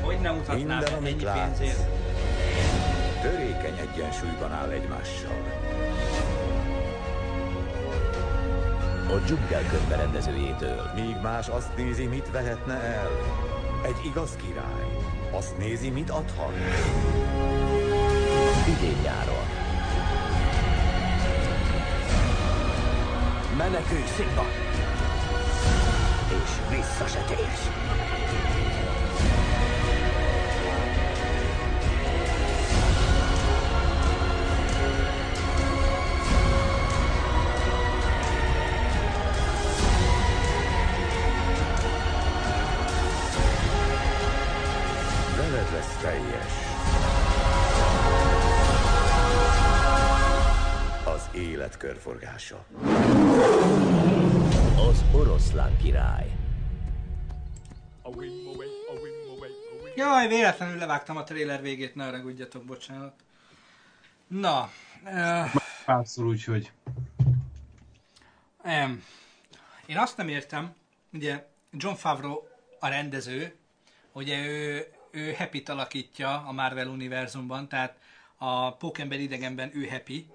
[0.00, 1.58] Hogy nem mutatnád Minden, amit látsz.
[1.58, 1.88] pénzért?
[3.22, 5.36] Törékeny egyensúlyban áll egymással.
[9.08, 10.90] A dzsungelkönyve rendezőjétől.
[10.94, 13.10] Míg más azt nézi, mit vehetne el.
[13.84, 14.96] Egy igaz király
[15.30, 16.52] azt nézi, mit adhat.
[18.68, 19.44] Idén nyáron.
[23.56, 24.61] Menekülj, Simba!
[26.42, 27.70] És vissza se térsz!
[45.36, 46.52] Veled lesz teljes.
[51.04, 52.64] Az élet körforgása.
[55.42, 56.36] Oroszlán király.
[59.96, 63.14] Jaj, véletlenül levágtam a trailer végét, ne haragudjatok, bocsánat.
[64.26, 64.70] Na.
[65.04, 66.70] Uh, Párszor úgy, hogy
[68.64, 69.02] um,
[69.86, 70.74] én azt nem értem,
[71.12, 72.38] ugye John Favreau
[72.80, 73.56] a rendező,
[74.12, 77.98] ugye ő, ő happy alakítja a Marvel univerzumban, tehát
[78.36, 80.26] a Pókember idegenben ő happy.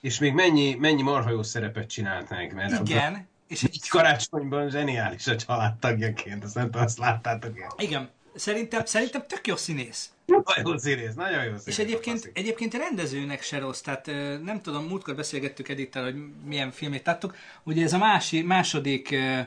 [0.00, 3.28] És még mennyi, mennyi marha jó szerepet csinálták, mert Igen.
[3.48, 7.74] És egy karácsonyban zseniális a családtagjaként, azt nem tudom, azt láttátok el.
[7.78, 8.10] Igen.
[8.34, 10.10] Szerintem, szerintem tök jó színész.
[10.26, 11.66] Nagyon jó színész, nagyon jó színész.
[11.66, 14.06] És egyébként, egyébként rendezőnek se rossz, tehát
[14.42, 16.14] nem tudom, múltkor beszélgettük Edittel, hogy
[16.44, 17.36] milyen filmét láttuk.
[17.62, 19.46] Ugye ez a mási, második uh,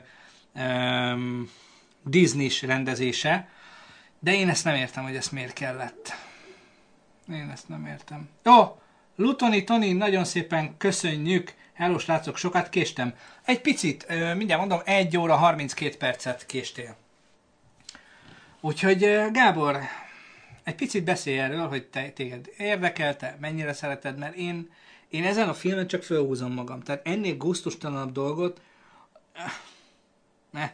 [0.64, 1.50] um,
[2.04, 3.50] Disney-s rendezése,
[4.20, 6.14] de én ezt nem értem, hogy ezt miért kellett.
[7.30, 8.30] Én ezt nem értem.
[8.46, 8.78] Ó, oh,
[9.16, 11.54] Lutoni Toni, nagyon szépen köszönjük.
[11.82, 13.14] Hello, srácok, sokat késtem.
[13.46, 16.96] Egy picit, mindjárt mondom, 1 óra 32 percet késtél.
[18.60, 19.00] Úgyhogy
[19.32, 19.80] Gábor,
[20.64, 24.72] egy picit beszélj erről, hogy te, téged érdekelte, mennyire szereted, mert én,
[25.10, 26.82] én ezen a filmen csak fölhúzom magam.
[26.82, 28.62] Tehát ennél gusztustalanabb dolgot...
[30.50, 30.72] Ne.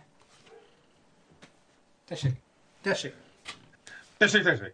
[2.07, 2.31] Tessék.
[2.81, 3.13] Tessék.
[4.17, 4.73] Tessék, tessék.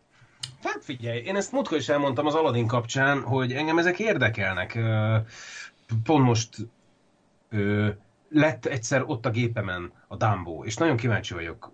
[0.63, 4.79] Hát figyelj, én ezt múltkor is elmondtam az Aladdin kapcsán, hogy engem ezek érdekelnek.
[6.03, 6.57] Pont most
[8.29, 11.71] lett egyszer ott a gépemen a Dumbo, és nagyon kíváncsi vagyok.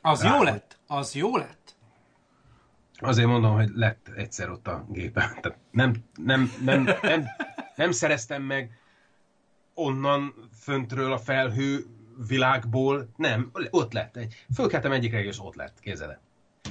[0.00, 0.78] Az rá, jó lett?
[0.86, 1.76] Az jó lett?
[2.98, 5.28] Azért mondom, hogy lett egyszer ott a gépen.
[5.40, 7.26] Tehát nem, nem, nem, nem,
[7.76, 8.78] nem szereztem meg
[9.74, 11.84] onnan föntről a felhő
[12.28, 14.18] világból, nem, ott lett.
[14.54, 16.20] Fölkeltem egyik és ott lett, kézzel.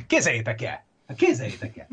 [0.07, 0.86] Kézeljétek el!
[1.07, 1.88] Hát kézeljétek el!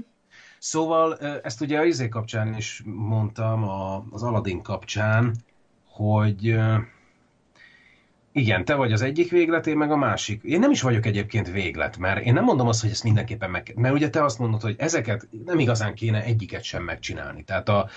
[0.58, 5.34] Szóval ezt ugye a izé kapcsán is mondtam, a, az Aladdin kapcsán,
[5.88, 6.58] hogy
[8.36, 10.42] igen, te vagy az egyik véglet, én meg a másik.
[10.42, 13.72] Én nem is vagyok egyébként véglet, mert én nem mondom azt, hogy ezt mindenképpen meg...
[13.76, 17.44] Mert ugye te azt mondod, hogy ezeket nem igazán kéne egyiket sem megcsinálni.
[17.44, 17.88] Tehát a,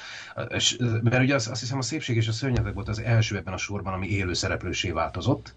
[1.03, 3.57] mert ugye azt, azt hiszem a szépség és a szörnyetek volt az első ebben a
[3.57, 5.56] sorban, ami élő szereplősé változott.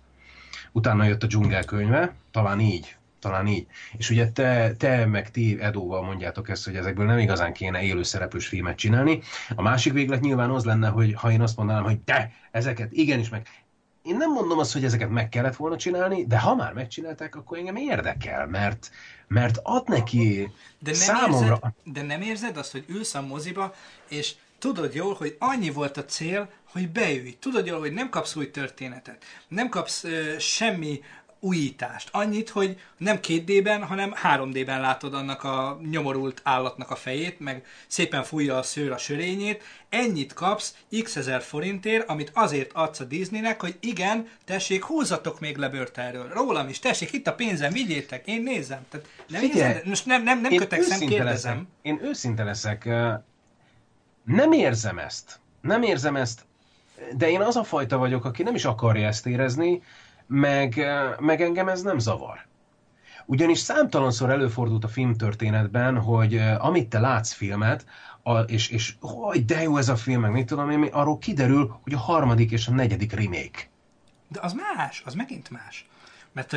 [0.73, 3.67] Utána jött a dzsungel könyve, talán így, talán így.
[3.97, 8.03] És ugye te, te meg ti Edóval mondjátok ezt, hogy ezekből nem igazán kéne élő
[8.03, 9.21] szereplős filmet csinálni.
[9.57, 13.29] A másik véglet nyilván az lenne, hogy ha én azt mondanám, hogy te, ezeket igenis
[13.29, 13.47] meg
[14.03, 17.59] én nem mondom azt, hogy ezeket meg kellett volna csinálni, de ha már megcsinálták, akkor
[17.59, 18.91] engem érdekel, mert,
[19.29, 21.55] mert ad neki de nem számomra...
[21.55, 23.75] Érzed, de nem érzed azt, hogy ülsz a moziba,
[24.09, 27.37] és tudod jól, hogy annyi volt a cél, hogy beülj.
[27.41, 29.25] Tudod jól, hogy nem kapsz új történetet.
[29.49, 31.01] Nem kapsz uh, semmi
[31.45, 32.09] újítást.
[32.13, 37.41] Annyit, hogy nem két D-ben, hanem három D-ben látod annak a nyomorult állatnak a fejét,
[37.41, 39.63] meg szépen fújja a szőr a sörényét.
[39.89, 45.57] Ennyit kapsz x ezer forintért, amit azért adsz a Disneynek, hogy igen, tessék, húzatok még
[45.57, 46.29] le bört erről.
[46.33, 48.87] Rólam is, tessék, itt a pénzem, vigyétek, én nézem.
[48.91, 49.81] Tehát nem Figyelj?
[49.85, 51.53] Most nem, nem, nem kötekszem, kérdezem.
[51.53, 52.89] Leszek, én őszinte leszek.
[54.25, 55.41] Nem érzem ezt.
[55.61, 56.41] Nem érzem ezt.
[57.17, 59.83] De én az a fajta vagyok, aki nem is akarja ezt érezni,
[60.33, 60.85] meg,
[61.19, 62.47] meg engem ez nem zavar.
[63.27, 67.87] Ugyanis számtalanszor előfordult a filmtörténetben, hogy amit te látsz filmet,
[68.23, 71.79] a, és, és hogy de jó ez a film, meg mit tudom én, arról kiderül,
[71.83, 73.69] hogy a harmadik és a negyedik remake.
[74.29, 75.89] De az más, az megint más.
[76.33, 76.57] Mert a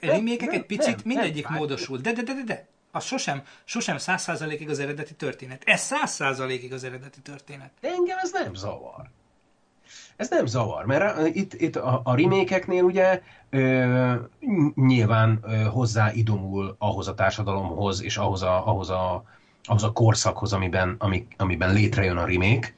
[0.00, 2.00] remékek, egy picit nem, mindegyik nem, módosult.
[2.00, 2.66] De, de, de, de, de.
[2.90, 5.62] Az sosem, sosem száz százalékig az eredeti történet.
[5.66, 7.70] Ez száz százalékig az eredeti történet.
[7.80, 9.10] De engem ez nem zavar.
[10.16, 14.14] Ez nem zavar, mert itt, itt a, a remékeknél ugye ö,
[14.74, 19.24] nyilván ö, hozzáidomul ahhoz a társadalomhoz, és ahhoz a, ahhoz a,
[19.64, 22.74] ahhoz a korszakhoz, amiben, ami, amiben létrejön a remake.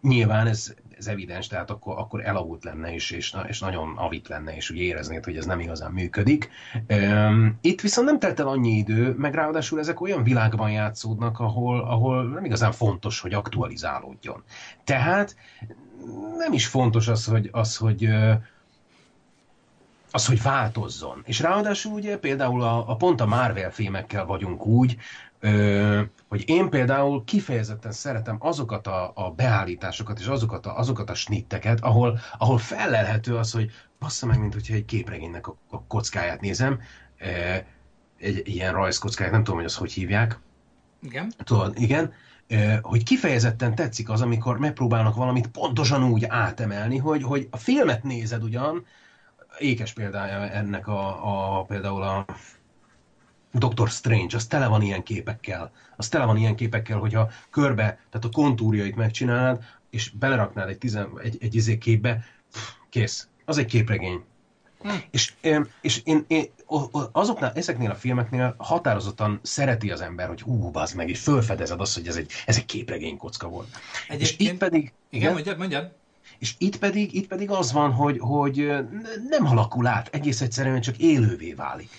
[0.00, 4.56] Nyilván ez, ez evidens, tehát akkor, akkor elavult lenne, és, és, és nagyon avit lenne,
[4.56, 6.50] és ugye éreznéd, hogy ez nem igazán működik.
[7.60, 12.24] Itt viszont nem telt el annyi idő, meg ráadásul ezek olyan világban játszódnak, ahol, ahol
[12.24, 14.42] nem igazán fontos, hogy aktualizálódjon.
[14.84, 15.36] Tehát
[16.38, 18.08] nem is fontos az, hogy, az, hogy
[20.10, 21.22] az, hogy változzon.
[21.24, 24.96] És ráadásul ugye például a, a pont a Marvel filmekkel vagyunk úgy,
[25.40, 31.14] ö, hogy én például kifejezetten szeretem azokat a, a beállításokat és azokat a, azokat a
[31.14, 36.40] snitteket, ahol, ahol fellelhető az, hogy bassza meg, mint hogyha egy képregénynek a, a kockáját
[36.40, 36.80] nézem,
[37.18, 37.66] e,
[38.18, 40.38] egy ilyen rajzkockáját, nem tudom, hogy azt hogy hívják.
[41.02, 41.32] Igen.
[41.44, 42.12] Tudod, igen
[42.82, 48.42] hogy kifejezetten tetszik az, amikor megpróbálnak valamit pontosan úgy átemelni, hogy, hogy a filmet nézed
[48.42, 48.86] ugyan,
[49.58, 52.24] ékes példája ennek a, a például a
[53.52, 55.72] Doctor Strange, az tele van ilyen képekkel.
[55.96, 61.08] Az tele van ilyen képekkel, hogyha körbe, tehát a kontúrjait megcsinálnád, és beleraknád egy, tizen,
[61.22, 63.28] egy, egy izé képbe, pff, kész.
[63.44, 64.24] Az egy képregény.
[64.80, 64.88] Hm.
[65.10, 65.34] És,
[65.80, 66.44] és én, én,
[67.12, 71.94] azoknál, ezeknél a filmeknél határozottan szereti az ember, hogy hú, bazd meg, és fölfedezed azt,
[71.94, 73.68] hogy ez egy, ez egy képregény kocka volt.
[74.08, 74.92] Egyébként, és itt pedig...
[75.10, 75.92] Igen, mondjad, mondjad.
[76.38, 78.56] És itt pedig, itt pedig az van, hogy, hogy
[79.28, 81.90] nem alakul át, egész egyszerűen csak élővé válik.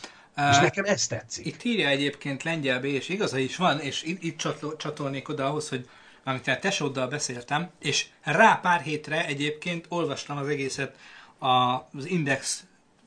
[0.49, 1.45] És nekem ez tetszik.
[1.45, 5.45] Itt írja egyébként Lengyel B, és igaza is van, és itt, itt csatol, csatolnék oda
[5.45, 5.89] ahhoz, hogy
[6.23, 10.95] amit a tesóddal beszéltem, és rá pár hétre egyébként olvastam az egészet
[11.39, 12.63] az Index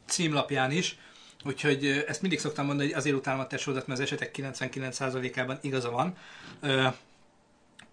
[0.07, 0.99] címlapján is,
[1.45, 5.91] úgyhogy ezt mindig szoktam mondani, hogy azért utálom a tesódat, mert az esetek 99%-ában igaza
[5.91, 6.17] van.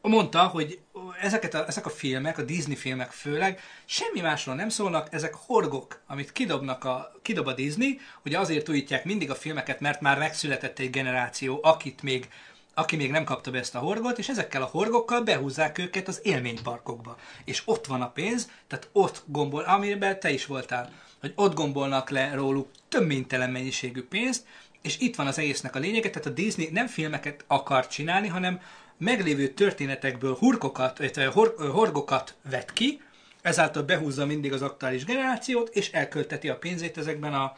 [0.02, 0.80] Mondta, hogy
[1.22, 6.02] ezeket a, ezek a filmek, a Disney filmek főleg, semmi másról nem szólnak, ezek horgok,
[6.08, 10.80] amit kidobnak a, kidob a Disney, ugye azért újítják mindig a filmeket, mert már megszületett
[10.80, 12.30] egy generáció, akit még
[12.78, 16.20] aki még nem kapta be ezt a horgot, és ezekkel a horgokkal behúzzák őket az
[16.24, 17.18] élményparkokba.
[17.46, 20.92] És ott van a pénz, tehát ott gombol, amiben te is voltál,
[21.26, 24.46] hogy ott gombolnak le róluk többénytelen mennyiségű pénzt,
[24.82, 28.60] és itt van az egésznek a lényege, tehát a Disney nem filmeket akar csinálni, hanem
[28.98, 33.02] meglévő történetekből hurkokat, hor, horgokat vet ki,
[33.42, 37.56] ezáltal behúzza mindig az aktuális generációt, és elkölteti a pénzét ezekben a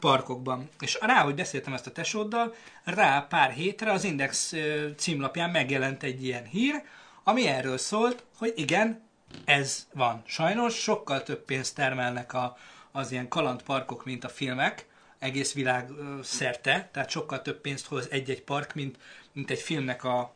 [0.00, 0.68] parkokban.
[0.80, 2.54] És rá, hogy beszéltem ezt a tesóddal,
[2.84, 4.54] rá pár hétre az Index
[4.96, 6.82] címlapján megjelent egy ilyen hír,
[7.24, 9.02] ami erről szólt, hogy igen,
[9.44, 10.22] ez van.
[10.26, 12.56] Sajnos sokkal több pénzt termelnek a,
[12.92, 14.86] az ilyen kalandparkok, mint a filmek,
[15.18, 15.90] egész világ
[16.22, 18.98] szerte, tehát sokkal több pénzt hoz egy-egy park, mint,
[19.32, 20.34] mint egy filmnek a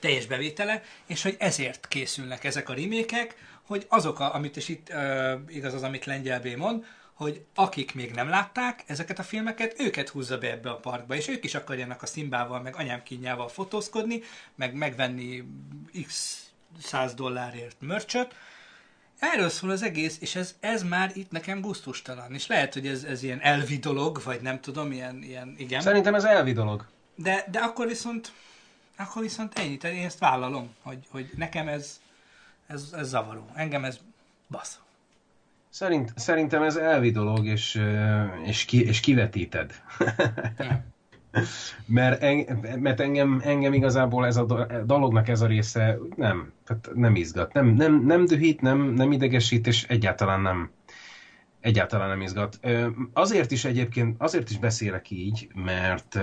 [0.00, 4.88] teljes bevétele, és hogy ezért készülnek ezek a remékek, hogy azok, a, amit, és itt
[4.92, 9.80] uh, igaz az, amit Lengyel B mond, hogy akik még nem látták ezeket a filmeket,
[9.80, 13.48] őket húzza be ebbe a parkba, és ők is akarjanak a szimbával, meg anyám kínjával
[13.48, 14.22] fotózkodni,
[14.54, 15.44] meg megvenni
[16.06, 16.40] x
[16.80, 18.34] száz dollárért mörcsöt.
[19.18, 22.34] Erről szól az egész, és ez, ez már itt nekem gusztustalan.
[22.34, 25.80] És lehet, hogy ez, ez ilyen elvi dolog, vagy nem tudom, ilyen, ilyen igen.
[25.80, 26.86] Szerintem ez elvi dolog.
[27.14, 28.32] De, de akkor viszont
[28.96, 32.00] akkor viszont ennyi, tehát én ezt vállalom, hogy, hogy nekem ez,
[32.66, 33.46] ez, ez zavaró.
[33.54, 34.00] Engem ez
[34.50, 34.80] basz.
[35.68, 37.82] Szerint, szerintem ez elvi dolog, és,
[38.44, 39.82] és, ki, és kivetíted.
[41.86, 47.14] Mert, en, mert engem, engem igazából ez a dolognak ez a része nem, tehát nem
[47.14, 50.70] izgat, nem, nem, nem dühít, nem, nem idegesít, és egyáltalán nem,
[51.60, 52.60] egyáltalán nem izgat.
[53.12, 56.18] Azért is egyébként, azért is beszélek így, mert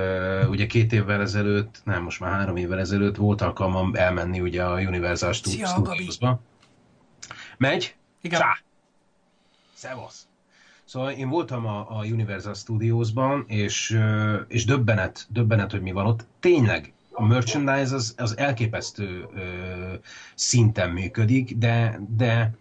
[0.49, 4.79] ugye két évvel ezelőtt, nem, most már három évvel ezelőtt volt alkalmam elmenni ugye a
[4.81, 6.41] Universal Studiosba.
[7.57, 7.95] Megy?
[8.21, 8.39] Igen.
[8.39, 8.57] Csá!
[9.73, 10.27] Szevasz!
[10.85, 13.99] Szóval én voltam a, a Universal Studiosban, és,
[14.47, 16.25] és döbbenet, döbbenet, hogy mi van ott.
[16.39, 19.93] Tényleg, a merchandise az, az elképesztő ö,
[20.35, 22.53] szinten működik, de, de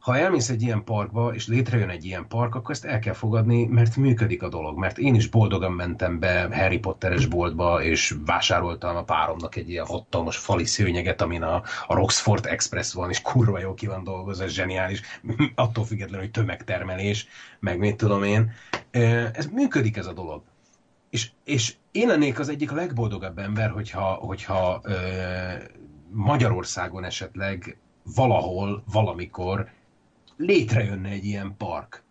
[0.00, 3.66] ha elmész egy ilyen parkba, és létrejön egy ilyen park, akkor ezt el kell fogadni,
[3.66, 4.78] mert működik a dolog.
[4.78, 9.86] Mert én is boldogan mentem be Harry Potteres boltba, és vásároltam a páromnak egy ilyen
[9.86, 14.44] hatalmas fali szőnyeget, amin a, a Roxford Express van, és kurva jó ki van dolgozva,
[14.44, 15.00] ez zseniális,
[15.54, 17.26] attól függetlenül, hogy tömegtermelés,
[17.60, 18.52] meg mit tudom én.
[19.32, 20.42] Ez működik ez a dolog.
[21.10, 24.94] És, és én lennék az egyik legboldogabb ember, hogyha, hogyha ö,
[26.10, 27.78] Magyarországon esetleg
[28.14, 29.68] valahol, valamikor
[30.40, 32.02] létrejönne egy ilyen park.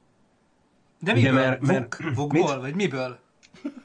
[0.99, 1.31] De miből?
[1.31, 3.19] Ugye, mert, mert, Vukból, vagy miből?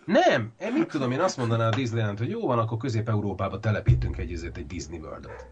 [0.04, 4.18] Nem, én mit tudom, én azt mondanám a Disneyland, hogy jó van, akkor Közép-Európába telepítünk
[4.18, 5.46] egy, egy Disney World-ot.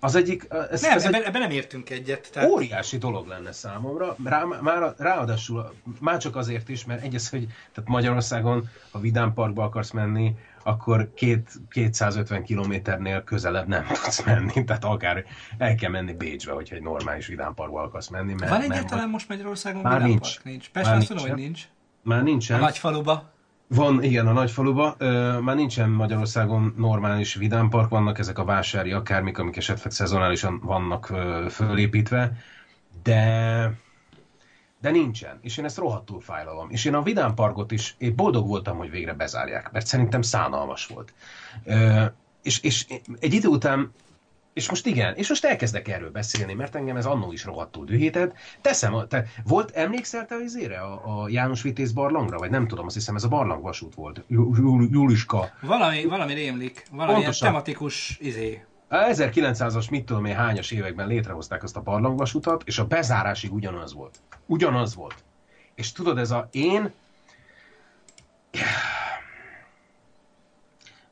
[0.00, 0.46] Az egyik...
[0.70, 2.30] Ez, nem, ez ebben, egy ebben nem értünk egyet.
[2.32, 2.50] Tehát...
[2.50, 7.90] Óriási dolog lenne számomra, rá, már, ráadásul már csak azért is, mert egyes, hogy tehát
[7.90, 10.34] Magyarországon, ha Vidám Parkba akarsz menni,
[10.66, 15.24] akkor két, 250 kilométernél közelebb nem tudsz menni, tehát akár
[15.58, 18.34] el kell menni Bécsbe, hogyha egy normális vidámparkba akarsz menni.
[18.34, 20.42] Mert, Van egyáltalán mert, most Magyarországon már nincs.
[20.42, 20.70] nincs.
[20.70, 21.62] Persze azt tudom, hogy nincs.
[22.02, 22.56] Már nincsen.
[22.56, 23.34] A nagyfaluba.
[23.68, 24.94] Van, igen, a nagyfaluba.
[24.98, 31.10] Ö, már nincsen Magyarországon normális vidámpark, vannak ezek a vásári akármik, amik esetleg szezonálisan vannak
[31.10, 32.32] ö, fölépítve,
[33.02, 33.70] de
[34.80, 36.70] de nincsen, és én ezt rohadtul fájlalom.
[36.70, 40.86] És én a Vidám Parkot is, én boldog voltam, hogy végre bezárják, mert szerintem szánalmas
[40.86, 41.12] volt.
[41.64, 42.04] Ö,
[42.42, 42.86] és, és
[43.20, 43.92] egy idő után
[44.56, 48.34] és most igen, és most elkezdek erről beszélni, mert engem ez annó is rohadtul dühített.
[48.60, 52.38] Teszem, te, volt, emlékszel te az a, a János Vitéz barlangra?
[52.38, 54.24] Vagy nem tudom, azt hiszem ez a barlangvasút volt.
[54.90, 55.52] Juliska.
[55.60, 58.64] Valami, valami rémlik, valami tematikus izé.
[58.90, 64.18] 1900-as, mit tudom én, hányas években létrehozták azt a barlangvasutat, és a bezárásig ugyanaz volt.
[64.46, 65.24] Ugyanaz volt.
[65.74, 66.92] És tudod, ez a én...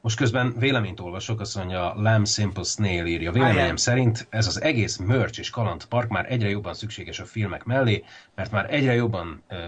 [0.00, 3.32] Most közben véleményt olvasok, azt mondja, Lamb Simple Snail írja.
[3.32, 8.04] Véleményem szerint ez az egész merch és kalandpark már egyre jobban szükséges a filmek mellé,
[8.34, 9.58] mert már egyre jobban uh,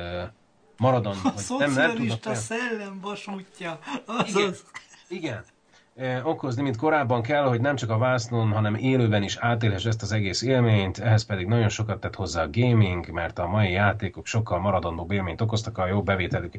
[0.76, 2.26] maradon, a nem, nem tudnak...
[2.26, 3.78] A szellem vasútja.
[4.26, 4.54] Igen,
[5.08, 5.44] igen.
[5.97, 10.02] Eh, okozni, mint korábban kell, hogy nem csak a vásznon, hanem élőben is átélhess ezt
[10.02, 14.27] az egész élményt, ehhez pedig nagyon sokat tett hozzá a gaming, mert a mai játékok
[14.27, 16.55] sokkal maradandóbb élményt okoztak a jó bevételük.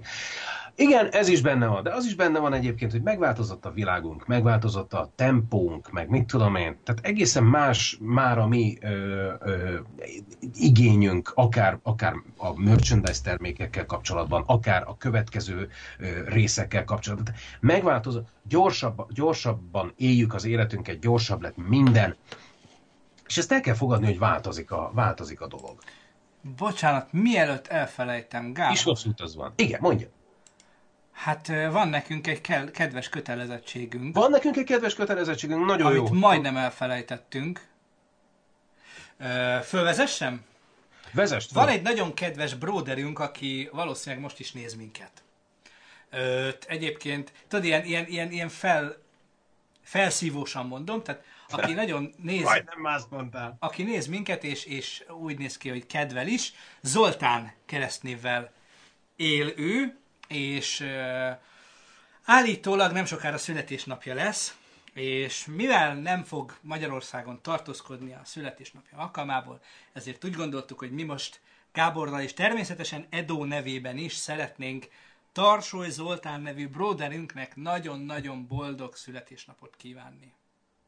[0.79, 4.25] Igen, ez is benne van, de az is benne van egyébként, hogy megváltozott a világunk,
[4.25, 6.77] megváltozott a tempónk, meg mit tudom én.
[6.83, 9.77] Tehát egészen más már a mi ö, ö,
[10.53, 17.33] igényünk, akár, akár a merchandise termékekkel kapcsolatban, akár a következő ö, részekkel kapcsolatban.
[17.59, 22.15] Megváltozott, gyorsabb, gyorsabban éljük az életünket, gyorsabb lett minden.
[23.27, 25.77] És ezt el kell fogadni, hogy változik a, változik a dolog.
[26.57, 28.73] Bocsánat, mielőtt elfelejtem, Gábor.
[28.73, 29.53] És rossz van.
[29.55, 30.07] Igen, mondja.
[31.18, 34.15] Hát van nekünk egy ke- kedves kötelezettségünk.
[34.15, 36.14] Van nekünk egy kedves kötelezettségünk, nagyon amit jó.
[36.14, 37.68] majdnem elfelejtettünk.
[39.18, 40.45] Ö, fölvezessem?
[41.14, 45.11] Vezest Van egy nagyon kedves bróderünk, aki valószínűleg most is néz minket.
[46.10, 48.98] Ö, egyébként, tudod, ilyen, ilyen, ilyen, ilyen fel,
[49.84, 53.56] felszívósan mondom, tehát aki nagyon néz, Majdnem más mondtál.
[53.60, 58.52] aki néz minket, és, és úgy néz ki, hogy kedvel is, Zoltán keresztnévvel
[59.15, 60.85] él ő, és
[62.25, 64.57] állítólag nem sokára születésnapja lesz,
[64.93, 69.61] és mivel nem fog Magyarországon tartózkodni a születésnapja alkalmából,
[69.93, 71.39] ezért úgy gondoltuk, hogy mi most
[71.73, 74.87] Gáborral és természetesen Edo nevében is szeretnénk
[75.31, 80.33] Tarsoly Zoltán nevű broderünknek nagyon-nagyon boldog születésnapot kívánni.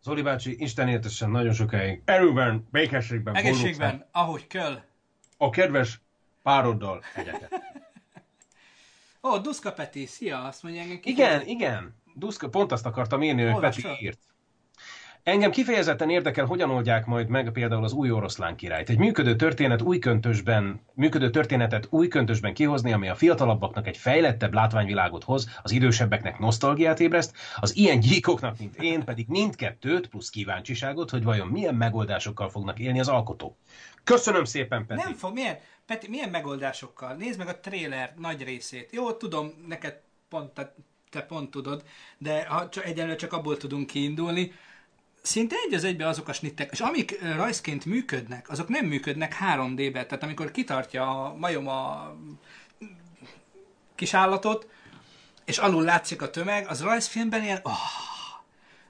[0.03, 4.07] Zoli bácsi, Isten éltesen nagyon sokáig erőben, békességben, Egészségben, boldogság.
[4.11, 4.83] ahogy kell.
[5.37, 5.99] A kedves
[6.43, 7.78] pároddal egyetet.
[9.23, 10.99] Ó, Duszka Peti, szia, azt mondja engem.
[11.03, 11.95] Igen, igen.
[12.15, 14.19] Duszka, pont azt akartam írni, hogy Peti írt.
[15.23, 18.89] Engem kifejezetten érdekel, hogyan oldják majd meg például az új oroszlán királyt.
[18.89, 24.53] Egy működő történet új köntösben, működő történetet új köntösben kihozni, ami a fiatalabbaknak egy fejlettebb
[24.53, 31.09] látványvilágot hoz, az idősebbeknek nosztalgiát ébreszt, az ilyen gyíkoknak, mint én, pedig mindkettőt plusz kíváncsiságot,
[31.09, 33.55] hogy vajon milyen megoldásokkal fognak élni az alkotók.
[34.03, 35.01] Köszönöm szépen, Peti.
[35.03, 35.57] Nem fog, milyen,
[35.89, 37.13] Peti, milyen megoldásokkal?
[37.13, 38.91] Nézd meg a trailer nagy részét.
[38.91, 39.99] Jó, tudom, neked
[40.29, 40.75] pont, te,
[41.09, 41.83] te pont tudod,
[42.17, 44.53] de ha csak, egyenlőre csak abból tudunk kiindulni,
[45.21, 50.05] szinte egy az egybe azok a snittek, és amik rajzként működnek, azok nem működnek 3D-be,
[50.05, 52.15] tehát amikor kitartja a majom a
[53.95, 54.69] kis állatot,
[55.45, 57.73] és alul látszik a tömeg, az rajzfilmben ilyen, oh,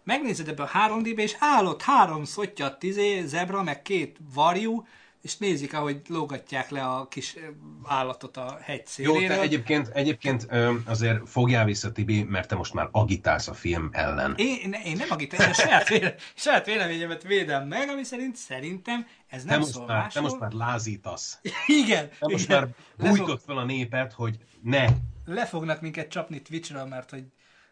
[0.03, 4.85] megnézed ebbe a 3D-be, és állott három szottyat, tizé, zebra, meg két varjú,
[5.21, 7.35] és nézik, ahogy lógatják le a kis
[7.83, 9.35] állatot a hegy Jó, széléről.
[9.35, 10.47] te egyébként, egyébként
[10.85, 14.33] azért fogjál vissza, Tibi, mert te most már agitálsz a film ellen.
[14.37, 19.07] Én, én nem agitálom, én a saját, véle, saját véleményemet védem meg, ami szerint szerintem
[19.27, 20.23] ez Te nem most, szól már, te másról.
[20.23, 21.39] most már lázítasz.
[21.83, 22.75] Igen, Te most igen.
[22.97, 24.85] már bújtod fel a népet, hogy ne.
[25.25, 27.23] le fognak minket csapni Twitchről, mert hogy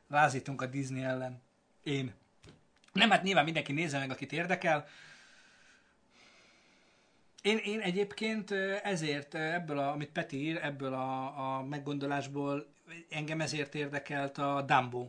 [0.10, 1.42] lázítunk a Disney ellen.
[1.84, 2.14] Én.
[2.94, 4.88] Nem, hát nyilván mindenki nézze meg, akit érdekel.
[7.42, 8.52] Én, én egyébként
[8.84, 12.68] ezért ebből, a, amit Peti ír, ebből a, a meggondolásból
[13.10, 15.08] engem ezért érdekelt a Dumbo.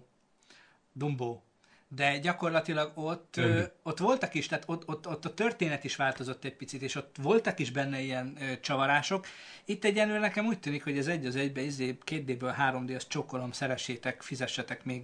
[0.93, 1.41] Dumbo.
[1.89, 6.45] De gyakorlatilag ott, ö, ott voltak is, tehát ott, ott, ott a történet is változott
[6.45, 9.27] egy picit, és ott voltak is benne ilyen ö, csavarások.
[9.65, 13.53] Itt egyenlőre nekem úgy tűnik, hogy ez egy az egybe, izé, 2D-ből 3D, azt csokolom,
[13.53, 15.03] szeressétek, fizessetek még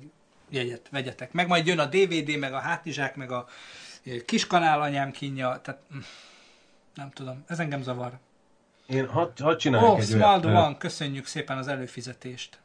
[0.49, 1.33] jegyet, vegyetek.
[1.33, 3.49] Meg majd jön a DVD, meg a hátizsák, meg a
[4.25, 5.99] kiskanál anyám kínja, tehát mm,
[6.95, 8.19] nem tudom, ez engem zavar.
[8.87, 10.61] Én hadd had csináljak Ó, oh, egy Smaldo olyat.
[10.61, 12.59] van, köszönjük szépen az előfizetést.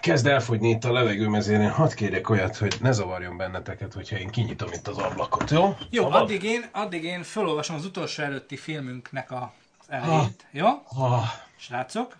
[0.00, 4.18] Kezd elfogyni itt a levegőm, ezért én hadd kérjek olyat, hogy ne zavarjon benneteket, hogyha
[4.18, 5.76] én kinyitom itt az ablakot, jó?
[5.90, 6.22] Jó, Szabad?
[6.22, 9.52] addig én, addig én felolvasom az utolsó előtti filmünknek a,
[9.88, 10.66] elejét, jó?
[10.84, 11.24] Ah,
[11.56, 12.16] Srácok,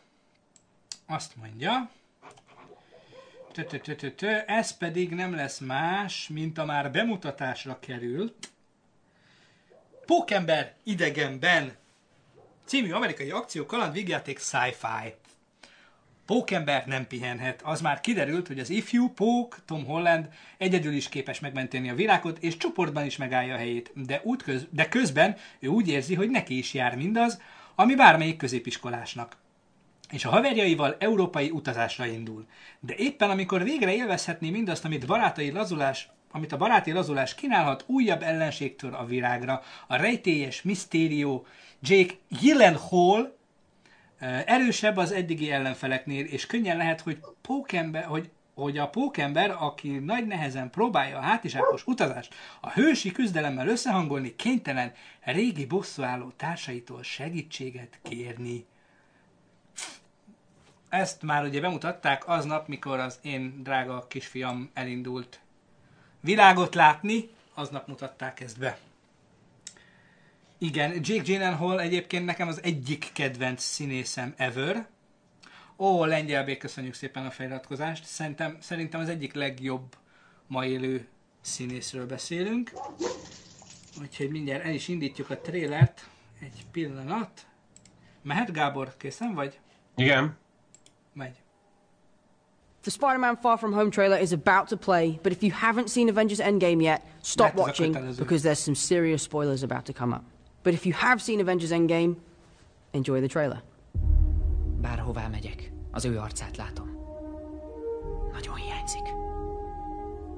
[1.07, 1.91] azt mondja,
[4.47, 8.53] ez pedig nem lesz más, mint a már bemutatásra került
[10.07, 11.77] Pókember idegenben
[12.65, 15.15] című amerikai akció kaland vígjáték sci-fi.
[16.27, 17.63] Pókember nem pihenhet.
[17.63, 20.29] Az már kiderült, hogy az ifjú Pók, Tom Holland
[20.59, 23.91] egyedül is képes megmenteni a világot, és csoportban is megállja a helyét.
[23.95, 27.41] De, útköz, de közben ő úgy érzi, hogy neki is jár mindaz,
[27.75, 29.37] ami bármelyik középiskolásnak
[30.11, 32.47] és a haverjaival európai utazásra indul.
[32.81, 38.23] De éppen amikor végre élvezhetné mindazt, amit barátai lazulás amit a baráti lazulás kínálhat, újabb
[38.23, 39.63] ellenségtől a világra.
[39.87, 41.47] A rejtélyes misztérió
[41.81, 43.37] Jake Gyllenhaal
[44.47, 50.27] erősebb az eddigi ellenfeleknél, és könnyen lehet, hogy, pókember, hogy hogy a pókember, aki nagy
[50.27, 58.67] nehezen próbálja a hátizsákos utazást a hősi küzdelemmel összehangolni, kénytelen régi bosszúálló társaitól segítséget kérni.
[60.95, 65.41] Ezt már ugye bemutatták aznap, mikor az én drága kisfiam elindult
[66.25, 68.79] világot látni, aznap mutatták ezt be.
[70.59, 74.87] Igen, Jake Gyllenhaal egyébként nekem az egyik kedvenc színészem ever.
[75.77, 78.05] Ó, Lengyelbé, köszönjük szépen a feliratkozást.
[78.05, 79.97] Szerintem, szerintem az egyik legjobb
[80.47, 81.09] ma élő
[81.41, 82.73] színészről beszélünk.
[84.01, 86.09] Úgyhogy mindjárt el is indítjuk a trélert.
[86.41, 87.47] Egy pillanat.
[88.23, 89.59] Mehet Gábor, készen vagy?
[89.97, 90.37] Igen.
[91.17, 91.35] Megy.
[92.83, 96.09] The Spider-Man Far From Home trailer is about to play, but if you haven't seen
[96.11, 100.25] Avengers Endgame yet, stop watching because there's some serious spoilers about to come up.
[100.63, 102.17] But if you have seen Avengers Endgame,
[102.93, 103.63] enjoy the trailer.
[104.83, 106.91] Bárhová megyek, az ő arcát látom.
[108.33, 109.07] Nagyon hiányzik.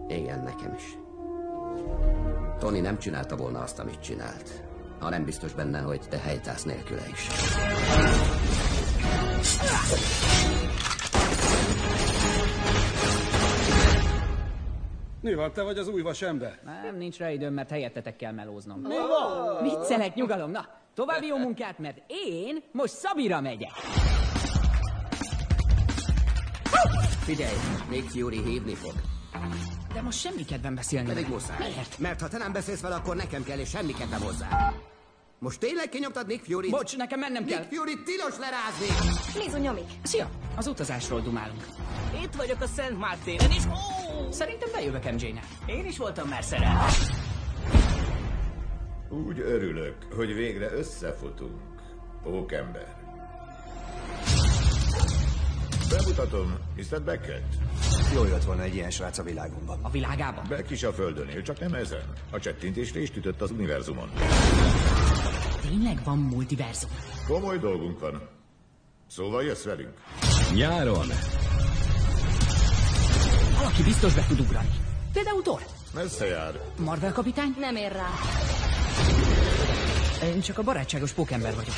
[0.09, 0.98] Igen, nekem is.
[2.59, 4.62] Tony nem csinálta volna azt, amit csinált.
[4.98, 7.28] Ha nem biztos benne, hogy te helytász nélküle is.
[15.20, 16.59] Mi van, te vagy az új vasember?
[16.83, 18.81] Nem, nincs rá időm, mert helyettetek kell melóznom.
[18.81, 19.62] Mi van?
[19.62, 20.51] Viccelek, nyugalom.
[20.51, 23.70] Na, további jó munkát, mert én most Szabira megyek.
[27.24, 27.55] Figyelj,
[27.91, 28.93] Nick Fury hívni fog.
[29.95, 31.09] De most semmi kedvem beszélni.
[31.09, 31.57] Pedig muszáj.
[31.59, 31.99] Miért?
[31.99, 34.73] Mert ha te nem beszélsz vele, akkor nekem kell, és semmi kedvem hozzá.
[35.39, 36.71] Most tényleg kinyomtad Nick Fury-t?
[36.71, 37.59] Bocs, nekem mennem kell.
[37.59, 38.87] Nick Fury tilos lerázni!
[39.45, 39.85] Bizonyomik.
[40.03, 40.31] Szia!
[40.57, 41.65] Az utazásról dumálunk.
[42.23, 43.63] Itt vagyok a Szent Mártéren, és
[44.31, 45.47] Szerintem bejövök MJ-nek.
[45.67, 46.99] én is voltam már szerelmes.
[49.09, 51.61] Úgy örülök, hogy végre összefutunk,
[52.23, 52.95] pókember.
[55.91, 57.03] Bemutatom, Mr.
[57.03, 57.55] Beckett.
[58.15, 59.79] Jó jött volna egy ilyen srác a világunkban.
[59.83, 60.45] A világában?
[60.49, 62.13] Beck is a földön él, csak nem ezen.
[62.31, 64.11] A csettintés rést ütött az univerzumon.
[65.60, 66.90] Tényleg van multiverzum.
[67.27, 68.28] Komoly dolgunk van.
[69.10, 69.94] Szóval jössz velünk.
[70.55, 71.06] Nyáron
[73.56, 74.68] Valaki biztos be tud ugrani.
[75.12, 75.60] Például Thor.
[75.94, 76.60] Messze jár.
[76.78, 77.55] Marvel kapitány?
[77.59, 78.09] Nem ér rá.
[80.23, 81.74] Én csak a barátságos pókember vagyok.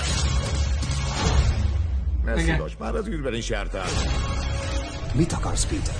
[2.25, 2.45] Ne Igen.
[2.45, 3.87] szívass, már az űrben is jártál.
[5.15, 5.95] Mit akarsz, Peter?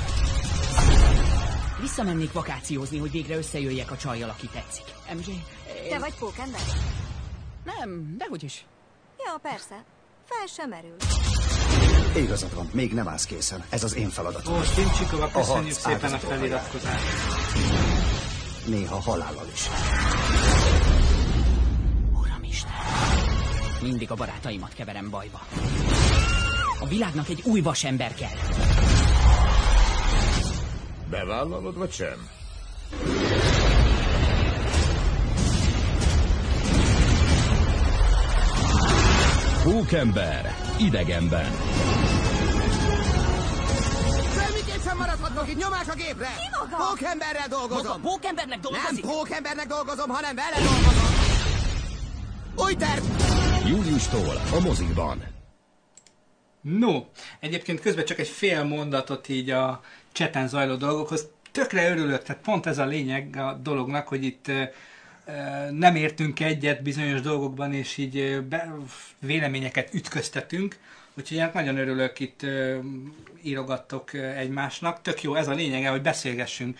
[1.81, 4.85] Visszamennék vakációzni, hogy végre összejöjjek a csajjal, aki tetszik.
[5.15, 5.43] MJ?
[5.89, 6.61] Te vagy pókember?
[7.77, 8.67] Nem, dehogy is.
[9.19, 9.85] Ja, persze.
[10.25, 10.97] Fel sem merül.
[12.17, 13.65] Igazad van, még nem állsz készen.
[13.69, 14.55] Ez az én feladatom.
[14.55, 17.05] Ó, Steam Csikova, köszönjük harc szépen a feliratkozást.
[18.67, 19.67] Néha halállal is.
[22.21, 22.73] Uramisten.
[23.83, 25.41] Mindig a barátaimat keverem bajba.
[26.81, 28.37] A világnak egy új vasember kell.
[31.11, 32.29] Bevállalod, vagy sem?
[39.69, 41.51] Pókember idegenben.
[44.35, 46.27] Semmiképp sem maradhatnak itt nyomás a gépre!
[46.27, 46.85] Ki maga?
[46.89, 47.87] Pókemberrel dolgozom!
[47.87, 49.05] Maga pókembernek dolgozik?
[49.05, 51.09] Nem pókembernek dolgozom, hanem vele dolgozom!
[52.57, 53.05] Új terv!
[53.67, 55.23] Júliustól a mozikban.
[56.61, 57.05] No,
[57.41, 59.81] egyébként közben csak egy fél mondatot így a
[60.13, 61.29] cseten zajló dolgokhoz.
[61.53, 64.47] Tökre örülök, tehát pont ez a lényeg a dolognak, hogy itt
[65.71, 68.75] nem értünk egyet bizonyos dolgokban, és így be,
[69.21, 70.79] véleményeket ütköztetünk.
[71.15, 72.47] Úgyhogy ennek nagyon örülök, itt
[73.43, 75.03] írogattok egymásnak.
[75.03, 76.79] Tök jó, ez a lényege, hogy beszélgessünk,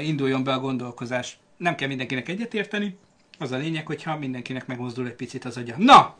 [0.00, 1.38] induljon be a gondolkozás.
[1.56, 2.96] Nem kell mindenkinek egyetérteni,
[3.38, 5.74] az a lényeg, hogyha mindenkinek megmozdul egy picit az agya.
[5.78, 6.16] Na,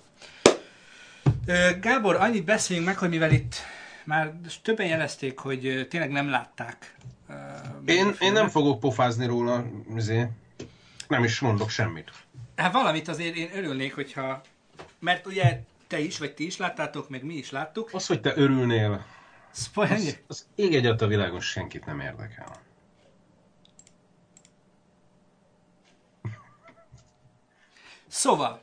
[1.81, 3.57] Gábor, annyit beszéljünk meg, hogy mivel itt
[4.05, 4.33] már
[4.63, 6.97] többen jelezték, hogy tényleg nem látták.
[7.85, 9.65] Én, én nem fogok pofázni róla,
[9.97, 10.31] azért.
[11.09, 12.11] Nem is mondok semmit.
[12.57, 14.43] Hát valamit azért én örülnék, hogyha...
[14.99, 17.89] Mert ugye te is, vagy ti is láttátok, meg mi is láttuk.
[17.93, 19.07] Az, hogy te örülnél,
[19.53, 19.97] Spoiler?
[19.97, 22.63] az, az ég egyet a világon senkit nem érdekel.
[28.07, 28.63] Szóval,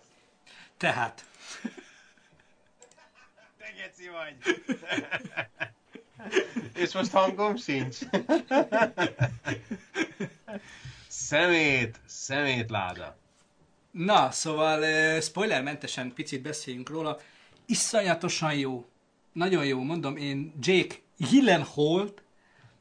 [0.77, 1.25] tehát...
[3.57, 4.35] Te geci vagy!
[6.75, 7.97] És most hangom sincs.
[11.31, 13.17] szemét, szemét láda.
[13.91, 14.81] Na, szóval
[15.21, 17.17] spoilermentesen picit beszéljünk róla.
[17.65, 18.85] Iszonyatosan jó.
[19.33, 22.13] Nagyon jó, mondom én Jake Gyllenhaal,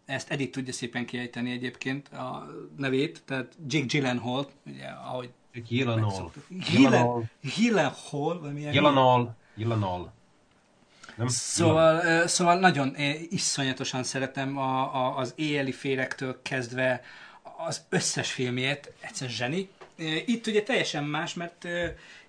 [0.05, 2.47] ezt Edith tudja szépen kiejteni egyébként a
[2.77, 5.31] nevét, tehát Jake Gyllenhaal, ugye, ahogy
[5.69, 6.33] Gyllenhaal.
[7.57, 9.37] Gyllenhaal, valamilyen Gyllenhaal.
[9.55, 10.13] Gyllenhaal.
[11.17, 11.29] Nem?
[11.29, 12.95] Szóval, szóval nagyon
[13.29, 17.03] iszonyatosan szeretem a, a, az éjjeli férektől kezdve
[17.67, 19.69] az összes filmjét, egyszerűen zseni.
[20.27, 21.67] Itt ugye teljesen más, mert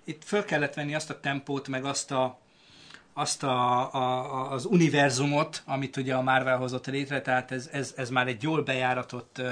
[0.04, 2.38] itt föl kellett venni azt a tempót, meg azt a,
[3.12, 8.10] azt a, a, az univerzumot, amit ugye a Marvel hozott létre, tehát ez, ez, ez
[8.10, 9.42] már egy jól bejáratott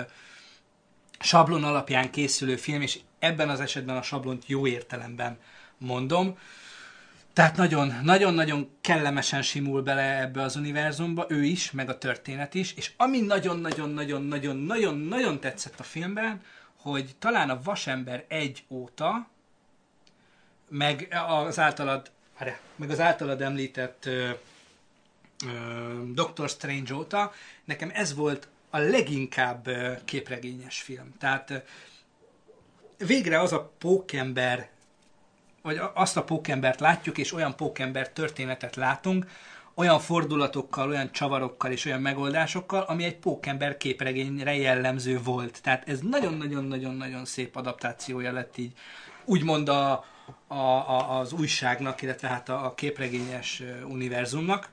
[1.19, 5.39] sablon alapján készülő film, és ebben az esetben a sablont jó értelemben
[5.79, 6.39] mondom.
[7.33, 12.75] Tehát nagyon, nagyon-nagyon kellemesen simul bele ebbe az univerzumba, ő is, meg a történet is,
[12.75, 16.43] és ami nagyon-nagyon-nagyon-nagyon-nagyon-nagyon tetszett a filmben,
[16.77, 19.29] hogy talán a Vasember egy óta,
[20.69, 22.11] meg az általad,
[22.77, 24.31] meg az általad említett ö,
[25.47, 27.33] ö, Doctor Strange óta,
[27.65, 29.69] nekem ez volt a leginkább
[30.05, 31.15] képregényes film.
[31.19, 31.65] Tehát
[32.99, 34.69] végre az a pókember,
[35.63, 39.27] vagy azt a pókembert látjuk, és olyan pókember történetet látunk,
[39.75, 45.63] olyan fordulatokkal, olyan csavarokkal és olyan megoldásokkal, ami egy pókember képregényre jellemző volt.
[45.63, 48.73] Tehát ez nagyon-nagyon-nagyon-nagyon szép adaptációja lett így,
[49.25, 50.05] úgymond a,
[50.47, 54.71] a, a, az újságnak, illetve hát a, a képregényes univerzumnak.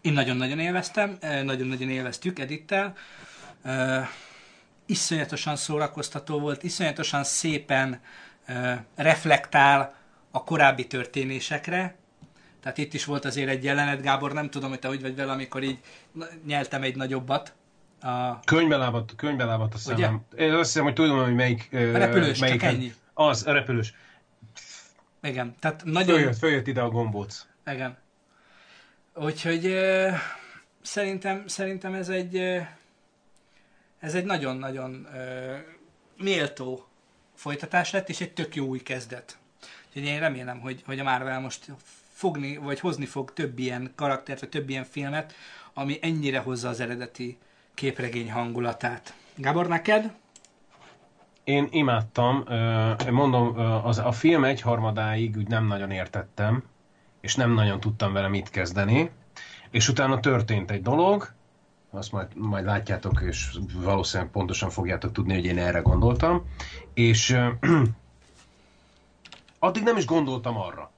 [0.00, 2.96] Én nagyon-nagyon élveztem, nagyon-nagyon élveztük Edittel.
[4.86, 7.96] Iszonyatosan szórakoztató volt, iszonyatosan szépen ö,
[8.94, 9.94] reflektál
[10.30, 11.96] a korábbi történésekre.
[12.60, 15.32] Tehát itt is volt azért egy jelenet, Gábor, nem tudom, hogy te hogy vagy vele,
[15.32, 15.78] amikor így
[16.46, 17.54] nyeltem egy nagyobbat.
[18.00, 20.04] A, Könyvbe lábadt, könyvbe lábadt a Ugye?
[20.04, 20.24] szemem.
[20.36, 21.68] Én azt hiszem, hogy tudom, hogy melyik...
[21.72, 22.92] A repülős, csak melyik ennyi.
[23.14, 23.94] Az, a repülős.
[25.22, 26.16] igen, tehát nagyon...
[26.16, 27.46] Följött, följött ide a gombóc.
[27.66, 27.96] Igen.
[29.14, 29.76] Úgyhogy
[30.82, 32.36] szerintem, szerintem ez egy
[34.04, 35.06] ez egy nagyon-nagyon
[36.16, 36.86] méltó
[37.34, 39.38] folytatás lett, és egy tök jó új kezdet.
[39.88, 41.72] Úgyhogy én remélem, hogy, hogy a Marvel most
[42.12, 45.34] fogni, vagy hozni fog több ilyen karaktert, vagy több ilyen filmet,
[45.72, 47.38] ami ennyire hozza az eredeti
[47.74, 49.14] képregény hangulatát.
[49.34, 50.12] Gábor, neked?
[51.44, 52.44] Én imádtam,
[53.10, 56.62] mondom, az, a film egyharmadáig úgy nem nagyon értettem,
[57.20, 59.10] és nem nagyon tudtam vele mit kezdeni,
[59.70, 61.33] és utána történt egy dolog,
[61.94, 66.44] azt majd, majd látjátok, és valószínűleg pontosan fogjátok tudni, hogy én erre gondoltam,
[66.94, 67.36] és
[69.58, 70.90] addig nem is gondoltam arra,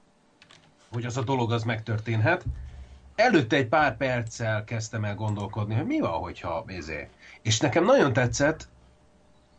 [0.91, 2.45] hogy az a dolog az megtörténhet.
[3.15, 7.09] Előtte egy pár perccel kezdtem el gondolkodni, hogy mi van, hogyha izé.
[7.41, 8.67] És nekem nagyon tetszett,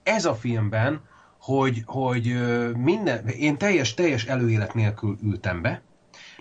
[0.02, 1.00] ez a filmben,
[1.38, 2.36] hogy, hogy
[2.76, 5.82] minden, én teljes, teljes előélet nélkül ültem be,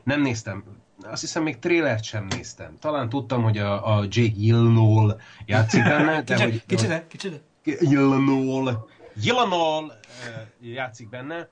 [0.04, 0.64] nem néztem,
[1.04, 2.78] azt hiszem még trélert sem néztem.
[2.80, 7.42] Talán tudtam, hogy a, a Jake Gyllenhaal játszik benne, de hogy, Kicsit, kicsit.
[7.64, 9.94] Gyllenhaal, Gyllenhaal
[10.62, 11.50] játszik benne,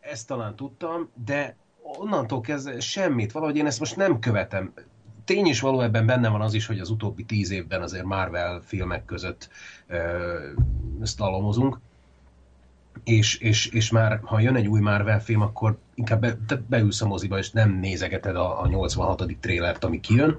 [0.00, 4.72] ezt talán tudtam, de onnantól kezdve semmit, valahogy én ezt most nem követem.
[5.24, 8.60] Tény is való ebben benne van az is, hogy az utóbbi tíz évben azért Marvel
[8.64, 9.48] filmek között
[9.86, 10.36] ö,
[11.02, 11.78] szlalomozunk,
[13.04, 17.02] és, és, és már ha jön egy új Marvel film, akkor inkább be, te beülsz
[17.02, 19.36] a moziba, és nem nézegeted a, a 86.
[19.40, 20.38] trélert, ami kijön.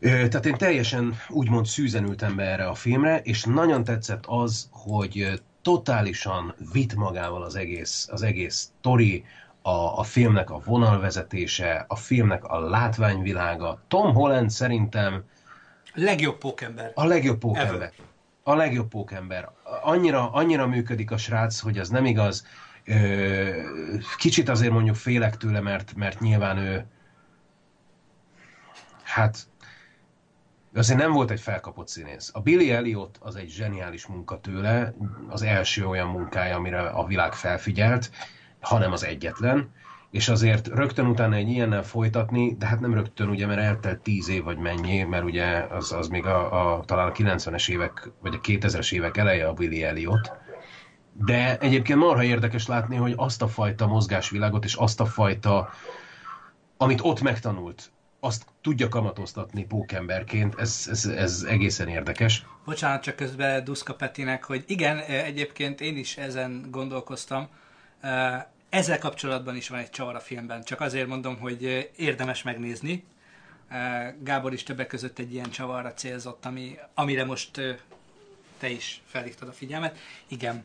[0.00, 5.42] Tehát én teljesen úgymond szűzen ültem be erre a filmre, és nagyon tetszett az, hogy
[5.62, 9.24] totálisan vitt magával az egész, az egész tori,
[9.62, 13.82] a, a filmnek a vonalvezetése, a filmnek a látványvilága.
[13.88, 15.24] Tom Holland szerintem
[15.94, 16.92] Legjobb pókember.
[16.94, 17.74] a legjobb pókember.
[17.74, 17.92] Ever.
[18.42, 19.48] A legjobb pókember.
[19.82, 22.46] Annyira, annyira működik a srác, hogy az nem igaz.
[24.16, 26.86] Kicsit azért mondjuk félek tőle, mert, mert nyilván ő
[29.02, 29.46] hát
[30.74, 32.30] azért nem volt egy felkapott színész.
[32.32, 34.94] A Billy Elliot az egy zseniális munka tőle,
[35.28, 38.10] az első olyan munkája, amire a világ felfigyelt,
[38.60, 39.72] hanem az egyetlen,
[40.12, 44.28] és azért rögtön utána egy ilyennel folytatni, de hát nem rögtön, ugye, mert eltelt tíz
[44.28, 48.34] év vagy mennyi, mert ugye az, az még a, a, talán a 90-es évek, vagy
[48.34, 50.32] a 2000-es évek eleje a Billy Elliot,
[51.12, 55.70] de egyébként marha érdekes látni, hogy azt a fajta mozgásvilágot és azt a fajta,
[56.76, 57.90] amit ott megtanult,
[58.20, 62.46] azt tudja kamatoztatni pókemberként, ez, ez, ez egészen érdekes.
[62.64, 67.48] Bocsánat, csak közben Duszka Petinek, hogy igen, egyébként én is ezen gondolkoztam.
[68.72, 73.04] Ezzel kapcsolatban is van egy csavar a filmben, csak azért mondom, hogy érdemes megnézni.
[74.22, 77.50] Gábor is többek között egy ilyen csavarra célzott, ami, amire most
[78.58, 79.98] te is felhívtad a figyelmet.
[80.28, 80.64] Igen,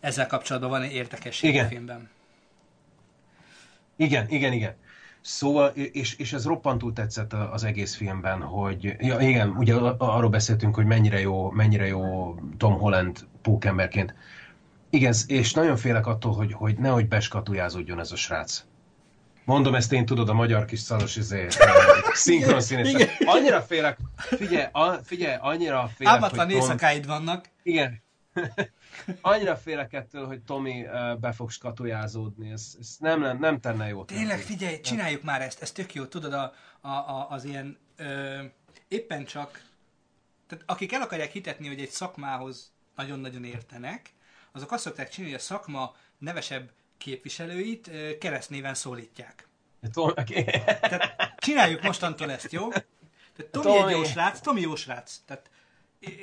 [0.00, 1.64] ezzel kapcsolatban van egy érdekesség Igen.
[1.64, 2.08] a filmben.
[3.96, 4.74] Igen, igen, igen.
[5.20, 10.74] Szóval, és, és ez roppantul tetszett az egész filmben, hogy, ja igen, ugye arról beszéltünk,
[10.74, 14.14] hogy mennyire jó, mennyire jó Tom Holland pókemberként.
[14.90, 18.64] Igen, és nagyon félek attól, hogy, hogy nehogy beskatujázódjon ez a srác.
[19.44, 21.46] Mondom ezt én, tudod, a magyar kis szaros izé,
[22.12, 23.08] szinkron színész.
[23.24, 27.48] Annyira félek, figyelj, a, figyelj, annyira félek, Álmatlan hogy Tom- éjszakáid vannak.
[27.62, 28.02] Igen,
[29.20, 30.86] Annyira félek ettől, hogy Tomi
[31.20, 32.50] be fog skatujázódni.
[32.50, 34.06] Ez, ez nem, nem, nem tenne jót.
[34.06, 38.42] Tényleg, figyelj, csináljuk már ezt, ez tök jó, tudod, a, a, a, az ilyen ö,
[38.88, 39.62] éppen csak,
[40.46, 44.10] tehát akik el akarják hitetni, hogy egy szakmához nagyon-nagyon értenek,
[44.52, 49.48] azok azt szokták csinálni, hogy a szakma nevesebb képviselőit keresztnéven szólítják.
[50.80, 52.68] Tehát csináljuk mostantól ezt, jó?
[52.68, 53.92] Tehát Tomi, Tomi.
[53.92, 55.16] egy jó srác, Tomi jó srác.
[55.26, 55.50] Tehát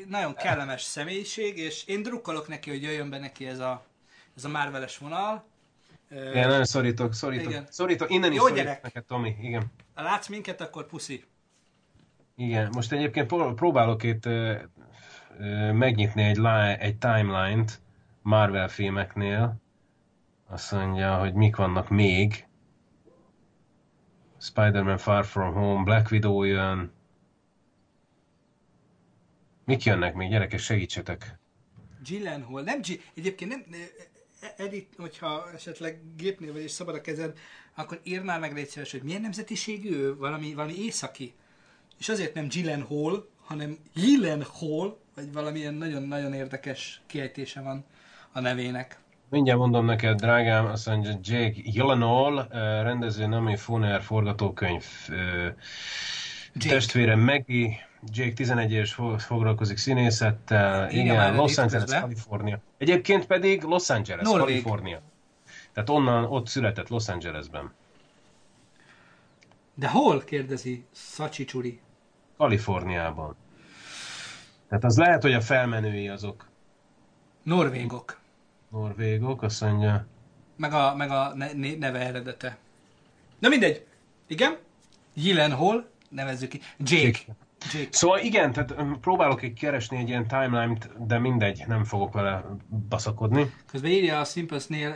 [0.07, 3.85] nagyon kellemes személyiség, és én drukkolok neki, hogy jöjjön be neki ez a,
[4.35, 5.45] ez a Marveles vonal.
[6.09, 7.49] Igen, nagyon szorítok, szorítok.
[7.49, 7.67] Igen.
[7.69, 8.81] Szorítok, innen is Jó szorítok gyerek.
[8.81, 9.35] neked, Tomi.
[9.41, 9.65] Igen.
[9.95, 11.23] Ha látsz minket, akkor puszi.
[12.35, 14.25] Igen, most egyébként pró- próbálok itt
[15.71, 17.79] megnyitni egy, li- egy timeline-t
[18.27, 19.61] Marvel filmeknél.
[20.47, 22.47] Azt mondja, hogy mik vannak még.
[24.39, 26.91] Spider-Man Far From Home, Black Widow jön.
[29.65, 31.39] Mik jönnek még, gyerekek, segítsetek.
[32.03, 33.01] Gyllenhaal, nem G...
[33.15, 33.65] Egyébként nem...
[34.57, 37.37] Edith, hogyha esetleg gépnél vagy és szabad a kezed,
[37.75, 41.33] akkor írnál meg légy szíves, hogy milyen nemzetiségű ő, valami, valami északi.
[41.97, 47.85] És azért nem Gyllenhaal, hanem Gyllenhaal, vagy valamilyen nagyon-nagyon érdekes kiejtése van
[48.37, 48.99] a nevének.
[49.29, 52.47] Mindjárt mondom neked, drágám, azt mondja Jake Gyllenhaal,
[52.83, 55.53] rendező Nami Funer forgatókönyv eh,
[56.69, 62.01] testvére Maggie, Jake 11 éves fo- foglalkozik színészettel, Igen, igen, Los Angeles, közben.
[62.01, 62.59] Kalifornia.
[62.77, 64.63] Egyébként pedig Los Angeles, Norvég.
[64.63, 65.01] Kalifornia.
[65.73, 67.73] Tehát onnan, ott született Los Angelesben.
[69.73, 70.23] De hol?
[70.23, 71.79] kérdezi Szacsi Csuri.
[72.37, 73.35] Kaliforniában.
[74.69, 76.47] Tehát az lehet, hogy a felmenői azok
[77.43, 78.19] Norvégok.
[78.71, 80.07] Norvégok, azt mondja,
[80.55, 82.57] Meg a, meg a ne, ne- neve eredete.
[83.39, 83.85] Na mindegy.
[84.27, 84.57] Igen?
[85.13, 86.61] Gyllenhaal, nevezzük ki.
[86.77, 87.19] Jake.
[87.73, 87.87] Jake.
[87.89, 92.45] Szóval igen, tehát próbálok egy keresni egy ilyen timeline-t, de mindegy, nem fogok vele
[92.89, 93.53] baszakodni.
[93.71, 94.95] Közben írja a Simpsonsnél,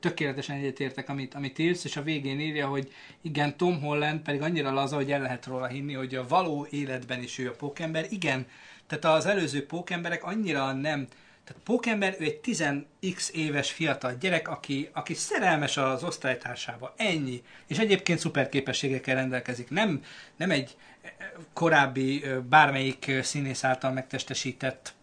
[0.00, 4.72] tökéletesen egyetértek, amit, amit írsz, és a végén írja, hogy igen, Tom Holland pedig annyira
[4.72, 8.06] laza, hogy el lehet róla hinni, hogy a való életben is ő a pókember.
[8.10, 8.46] Igen,
[8.86, 11.06] tehát az előző pókemberek annyira nem,
[11.44, 16.94] tehát pókember, ő egy 10x éves fiatal gyerek, aki, aki szerelmes az osztálytársába.
[16.96, 17.42] Ennyi.
[17.66, 19.70] És egyébként szuper képességekkel rendelkezik.
[19.70, 20.02] Nem,
[20.36, 21.10] nem egy eh,
[21.52, 24.94] korábbi eh, bármelyik eh, színész által megtestesített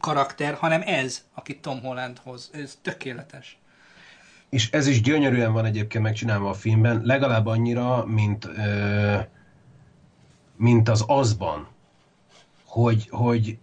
[0.00, 2.50] karakter, hanem ez, akit Tom Holland hoz.
[2.52, 3.58] Ez tökéletes.
[4.48, 9.18] És ez is gyönyörűen van egyébként megcsinálva a filmben, legalább annyira, mint, ö,
[10.56, 11.68] mint az azban,
[12.64, 13.58] hogy, hogy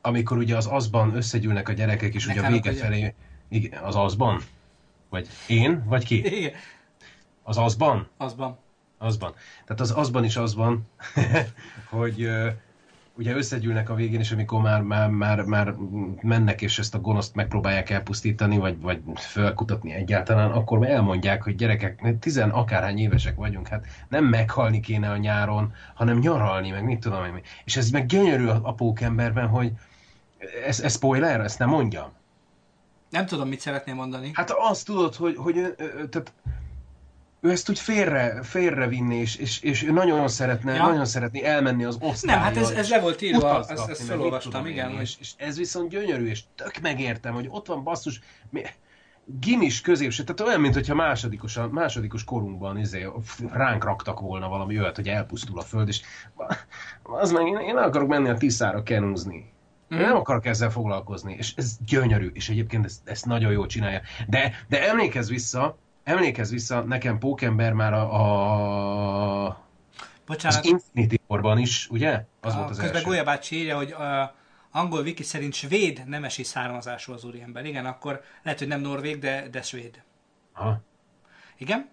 [0.00, 3.14] amikor ugye az azban összegyűlnek a gyerekek, és ugye a vége felé,
[3.48, 4.40] igen, az azban?
[5.08, 5.84] Vagy én?
[5.86, 6.36] Vagy ki?
[6.36, 6.52] Igen,
[7.42, 8.08] Az azban?
[8.16, 8.58] azban.
[8.98, 9.34] Azban.
[9.64, 10.88] Tehát az azban is az van,
[11.90, 12.28] hogy
[13.18, 15.74] ugye összegyűlnek a végén, és amikor már, már, már, már
[16.22, 22.18] mennek, és ezt a gonoszt megpróbálják elpusztítani, vagy, vagy felkutatni egyáltalán, akkor elmondják, hogy gyerekek,
[22.20, 27.24] tizen akárhány évesek vagyunk, hát nem meghalni kéne a nyáron, hanem nyaralni, meg mit tudom
[27.24, 27.40] én.
[27.64, 29.72] És ez meg gyönyörű a, a pókemberben, hogy
[30.66, 32.08] ez, ez spoiler, ezt nem mondjam.
[33.10, 34.30] Nem tudom, mit szeretnél mondani.
[34.32, 35.74] Hát azt tudod, hogy, hogy
[36.10, 36.32] tehát
[37.40, 40.86] ő ezt úgy félre, félrevinni, és, és, és ő nagyon szeretne, Ja.
[40.86, 42.40] nagyon szeretni elmenni az osztályra.
[42.42, 45.56] Nem, hát ez- ez le volt írva, ezt- ezt felolvastam, igen, én, És, és ez
[45.58, 48.20] viszont gyönyörű, és tök megértem, hogy ott van basszus,
[48.50, 48.62] mi,
[49.40, 53.08] gimis középső, tehát olyan, mint hogyha másodikos, másodikos korunkban izé,
[53.52, 56.00] ránk raktak volna valami olyat, hogy elpusztul a föld, és
[57.02, 59.52] az meg én, én akarok menni a Tiszára kenúzni.
[59.88, 60.00] Mhm.
[60.00, 64.00] nem akarok ezzel foglalkozni, és ez gyönyörű, és egyébként ezt, ezt nagyon jól csinálja.
[64.26, 65.78] De, de emlékezz vissza,
[66.08, 69.66] emlékezz vissza, nekem Pókember már a, a
[70.26, 72.24] Bocsánat, az Infinity War-ban is, ugye?
[72.40, 73.06] Az volt az közben első.
[73.06, 74.34] Golya bácsi írja, hogy a
[74.70, 77.64] angol wiki szerint svéd nemesi származású az úriember.
[77.66, 80.02] Igen, akkor lehet, hogy nem norvég, de, de svéd.
[80.52, 80.80] Aha.
[81.58, 81.88] Igen?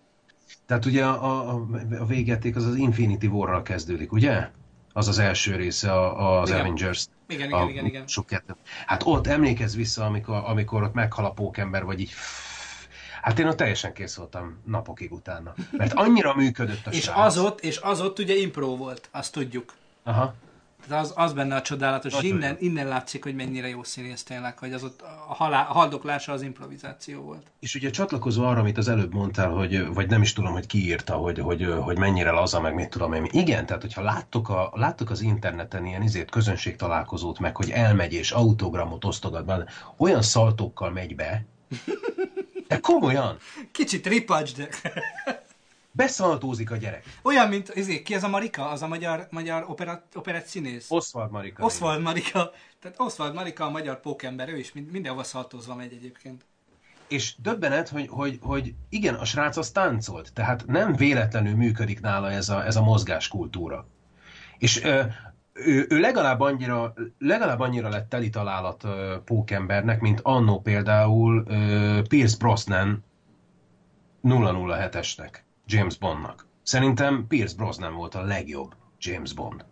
[0.66, 1.68] Tehát ugye a, a,
[2.00, 4.50] a végjáték az az Infinity War-ral kezdődik, ugye?
[4.94, 6.62] Az az első része a, az Igen.
[6.62, 7.08] Avengers.
[7.28, 8.08] Igen, a, igen, igen, igen.
[8.08, 8.30] Sok.
[8.86, 12.12] Hát ott emlékezz vissza, amikor, amikor ott meghal a pókember, vagy így
[13.26, 15.54] Hát én ott teljesen kész voltam napokig utána.
[15.72, 17.18] Mert annyira működött a És srác.
[17.18, 19.74] az ott, és az ott ugye impro volt, azt tudjuk.
[20.04, 20.36] Aha.
[20.88, 24.24] Tehát az, az benne a csodálatos, és Nagyon innen, innen látszik, hogy mennyire jó színész
[24.24, 27.52] tényleg, hogy az ott a, halá, a haldoklása az improvizáció volt.
[27.60, 30.86] És ugye csatlakozva arra, amit az előbb mondtál, hogy, vagy nem is tudom, hogy ki
[30.86, 33.28] írta, hogy, hogy, hogy mennyire laza, meg mit tudom én.
[33.32, 38.14] Igen, tehát hogyha láttok, a, láttok az interneten ilyen izét, közönség találkozót, meg hogy elmegy
[38.14, 41.46] és autogramot osztogat olyan szaltókkal megy be,
[42.68, 43.38] de komolyan,
[43.72, 44.70] Kicsit ripacs, de...
[45.92, 47.04] Beszaltózik a gyerek.
[47.22, 48.70] Olyan, mint, izé, ki az a Marika?
[48.70, 50.86] Az a magyar, magyar opera, operett színész?
[50.92, 51.66] Oswald Marika.
[51.66, 52.52] Oswald Marika.
[52.80, 56.46] Tehát Oswald Marika a magyar pókember, ő is mind- mindenhova szaltózva megy egyébként.
[57.08, 62.32] És döbbenet, hogy, hogy, hogy igen, a srác az táncolt, tehát nem véletlenül működik nála
[62.32, 63.88] ez a, ez a mozgáskultúra.
[64.58, 65.02] És ö,
[65.56, 72.02] ő, ő legalább, annyira, legalább annyira lett teli találat ö, pókembernek, mint annó például ö,
[72.07, 73.03] Pierce Brosnan
[74.23, 75.34] 007-esnek,
[75.65, 76.48] James Bondnak.
[76.64, 79.65] Szerintem Pierce Brosnan volt a legjobb James Bond.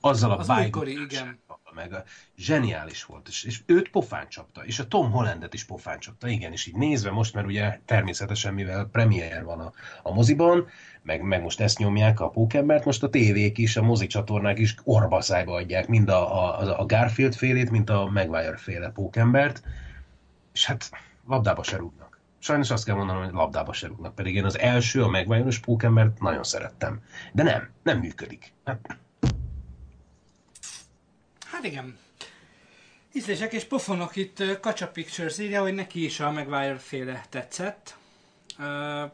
[0.00, 0.80] Azzal a Az bájgó-
[1.72, 1.90] igen.
[1.90, 2.02] meg
[2.36, 6.52] zseniális volt, és, és őt pofán csapta, és a Tom Hollandet is pofán csapta, igen,
[6.52, 9.72] és így nézve most, mert ugye természetesen, mivel premier van a,
[10.02, 10.66] a moziban,
[11.02, 14.74] meg, meg most ezt nyomják a pókembert, most a tévék is, a mozi csatornák is
[14.84, 19.62] orbaszájba adják mind a, a, a Garfield félét, mint a Maguire féle pókembert,
[20.52, 20.90] és hát
[21.26, 22.20] labdába se rúgnak.
[22.38, 26.20] Sajnos azt kell mondanom, hogy labdába se rúgnak, pedig én az első, a Maguire-os pókembert
[26.20, 27.02] nagyon szerettem.
[27.32, 28.52] De nem, nem működik.
[28.64, 28.98] Hát,
[31.60, 31.98] Hát igen.
[33.12, 37.96] Ízlések és pofonok itt Kacsa Pictures írja, hogy neki is a Maguire féle tetszett.
[38.58, 39.04] Ö,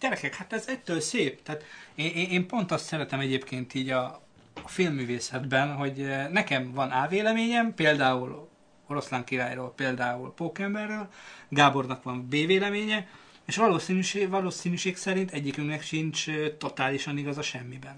[0.00, 1.42] gyerekek, hát ez ettől szép.
[1.42, 1.64] Tehát
[1.94, 4.22] én, én, én pont azt szeretem egyébként így a,
[4.62, 8.48] a filmművészetben, hogy nekem van A véleményem, például
[8.86, 11.08] Oroszlán királyról, például Pókemberről,
[11.48, 13.08] Gábornak van B véleménye,
[13.44, 16.24] és valószínűség, valószínűség szerint egyikünknek sincs
[16.58, 17.96] totálisan igaza semmiben.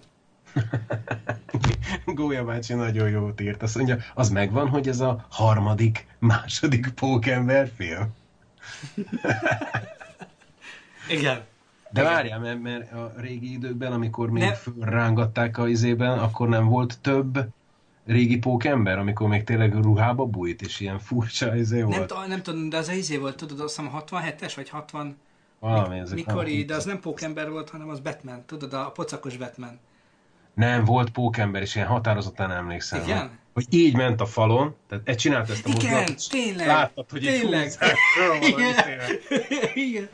[2.05, 3.63] Gólya bácsi nagyon jót írt.
[3.63, 8.07] Azt mondja, az megvan, hogy ez a harmadik, második pókember film.
[11.09, 11.41] Igen.
[11.91, 16.67] De várjál, mert, mert a régi időkben, amikor még Ne- fölrángatták a izében, akkor nem
[16.69, 17.39] volt több
[18.07, 22.07] régi pókember, amikor még tényleg ruhába bújt, és ilyen furcsa izé Nem, volt.
[22.13, 25.17] t- nem tudom, de az a izé volt, tudod, azt hiszem a 67-es, vagy 60...
[25.59, 28.91] Valami, ezek Mikor valami- így, de az nem pókember volt, hanem az Batman, tudod, a
[28.91, 29.79] pocakos Batman.
[30.55, 33.03] Nem, volt pókember, és ilyen határozottan emlékszem.
[33.03, 33.39] Igen?
[33.55, 37.25] Hogy így ment a falon, tehát egy csinált ezt a Igen, mozdulatot, tényleg, Láttad, hogy
[37.25, 37.63] így tényleg.
[37.63, 38.89] húzzák valami Igen.
[39.75, 40.09] Igen.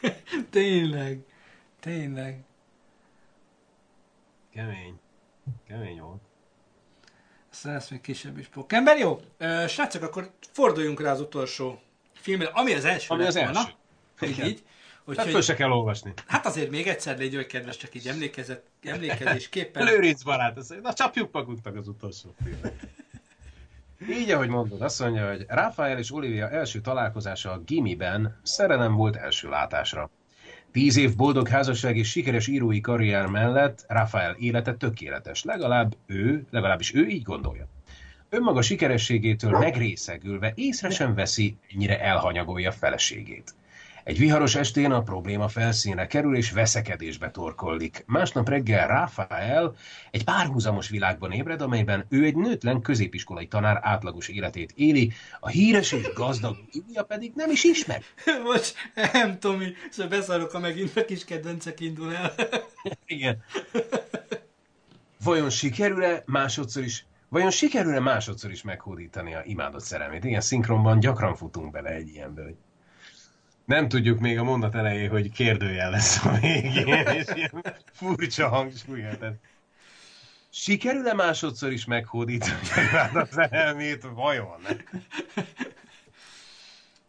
[0.50, 1.18] Tényleg.
[1.80, 2.40] Tényleg.
[4.54, 4.94] Kemény.
[5.68, 6.20] Kemény volt.
[7.52, 8.98] Aztán lesz még kisebb is pókember.
[8.98, 9.20] Jó,
[9.68, 11.80] srácok, akkor forduljunk rá az utolsó
[12.12, 13.52] filmre, ami az első Ami az első.
[13.52, 13.68] volna.
[14.22, 14.46] Így, Igen.
[14.46, 14.62] így.
[15.14, 16.12] Tehát föl se kell olvasni.
[16.26, 19.84] Hát azért még egyszer légy oly kedves, csak így emlékezet, emlékezésképpen.
[19.84, 22.74] Lőrinc barát, mondja, na csapjuk magunknak az utolsó filmet.
[24.10, 29.16] Így, ahogy mondod, azt mondja, hogy Rafael és Olivia első találkozása a Gimiben szerelem volt
[29.16, 30.10] első látásra.
[30.72, 36.94] Tíz év boldog házasság és sikeres írói karrier mellett Rafael élete tökéletes, legalább ő, legalábbis
[36.94, 37.66] ő így gondolja.
[38.28, 43.54] Önmaga sikerességétől megrészegülve észre sem veszi, ennyire elhanyagolja feleségét.
[44.04, 48.04] Egy viharos estén a probléma felszínre kerül és veszekedésbe torkollik.
[48.06, 49.74] Másnap reggel Rafael
[50.10, 55.92] egy párhuzamos világban ébred, amelyben ő egy nőtlen középiskolai tanár átlagos életét éli, a híres
[55.92, 58.02] és gazdag Olivia pedig nem is ismer.
[58.52, 58.74] Most,
[59.12, 62.34] nem Tomi, és beszarok, ha megint a kis kedvencek indul el.
[63.06, 63.42] Igen.
[65.24, 70.24] Vajon sikerül-e másodszor is Vajon sikerül-e másodszor is meghódítani a imádott szerelmét?
[70.24, 72.56] Igen, szinkronban gyakran futunk bele egy ilyenbe, hogy
[73.70, 79.18] nem tudjuk még a mondat elején, hogy kérdőjel lesz a végén, és ilyen furcsa hangsúlya.
[79.18, 79.38] Tehát
[80.50, 84.02] sikerül-e másodszor is meghódítani a imádott szerelmét?
[84.02, 84.60] Vajon?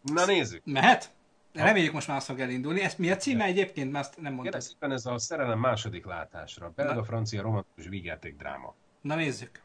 [0.02, 0.62] Na nézzük.
[0.64, 1.10] Mehet?
[1.52, 2.80] Reméljük most már azt fog elindulni.
[2.80, 3.92] Ezt mi a címe egyébként?
[3.92, 4.52] Mert azt nem mondtad.
[4.52, 6.72] Kérlek szépen ez a szerelem második látásra.
[6.76, 8.74] Belga-francia romantikus vígjáték dráma.
[9.00, 9.60] Na nézzük.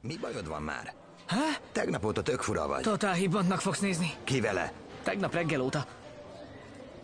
[0.00, 0.94] Mi bajod van már?
[1.30, 1.56] Há?
[1.72, 2.82] Tegnap óta tök fura vagy.
[2.82, 4.12] Totál hibbannak fogsz nézni.
[4.24, 4.72] Ki vele?
[5.02, 5.86] Tegnap reggel óta.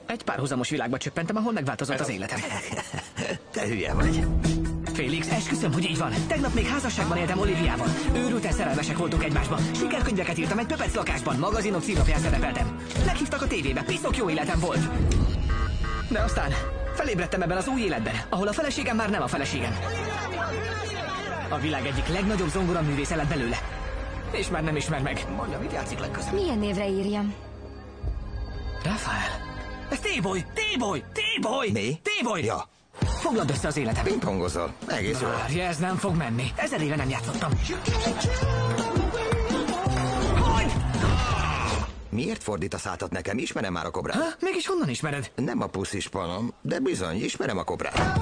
[0.06, 2.40] Egy párhuzamos világba csöppentem, ahol megváltozott az életem.
[3.52, 4.26] Te hülye vagy.
[4.92, 6.12] Félix, esküszöm, hogy így van.
[6.28, 7.88] Tegnap még házasságban éltem Oliviával.
[8.14, 9.58] Őrülten szerelmesek voltunk egymásba.
[9.74, 12.78] Sikerkönyveket írtam egy pöpec lakásban, magazinok címlapján szerepeltem.
[13.04, 14.80] Meghívtak a tévébe, piszok jó életem volt.
[16.08, 16.52] De aztán
[16.94, 19.78] felébredtem ebben az új életben, ahol a feleségem már nem a feleségem.
[21.48, 23.84] A világ egyik legnagyobb zongoraművésze lett belőle.
[24.36, 25.26] És már nem ismer meg.
[25.36, 26.40] Mondja, mit játszik legközelebb?
[26.40, 27.34] Milyen névre írjam?
[28.82, 29.44] Rafael.
[29.90, 30.44] Ez T-boy!
[30.54, 31.04] T-boy!
[31.12, 31.70] T-boy!
[31.70, 32.00] Mi?
[32.02, 32.44] T-boy!
[32.44, 32.68] Ja.
[33.00, 34.04] Foglald össze az életem.
[34.04, 34.72] Pingpongozol.
[34.86, 35.28] Egész jó.
[35.28, 36.44] Várj, ez nem fog menni.
[36.56, 37.50] Ezer éve nem játszottam.
[42.08, 43.38] Miért fordítasz átat nekem?
[43.38, 44.16] Ismerem már a kobrát.
[44.16, 44.28] Ha?
[44.40, 45.30] Mégis honnan ismered?
[45.34, 48.20] Nem a puszis panom, de bizony, ismerem a kobrát.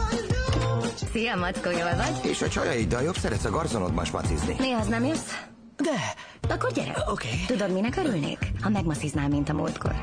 [1.13, 2.31] Szia, Mackó, jól vagy?
[2.31, 4.57] És a csajaiddal jobb szeretsz a garzonodban smacizni.
[4.59, 5.33] Néha nem jössz?
[5.77, 6.15] De.
[6.55, 6.95] Akkor gyere.
[7.11, 7.29] Oké.
[7.47, 8.39] Tudod, minek örülnék?
[8.63, 9.95] Ha megmasziznál, mint a múltkor.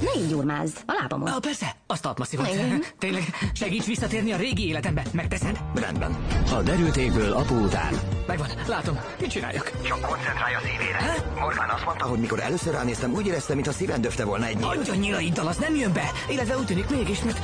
[0.00, 1.28] Ne így gyurmázz, a lábamon.
[1.28, 2.48] Ah, persze, azt altmasszívot.
[2.48, 2.82] Igen.
[2.98, 5.02] Tényleg, segíts visszatérni a régi életembe.
[5.12, 5.58] Megteszed?
[5.74, 6.16] Rendben.
[6.52, 7.94] A derültékből apu után.
[8.26, 8.98] Megvan, látom.
[9.20, 9.72] Mit csináljak?
[9.82, 11.24] Csak koncentrálj a szívére.
[11.38, 14.66] Morgan azt mondta, hogy mikor először ránéztem, úgy éreztem, mintha szíven döfte volna egy nyíl.
[14.66, 16.10] Adj a nyilaiddal, az nem jön be.
[16.28, 17.38] Illetve úgy tűnik mégis, mert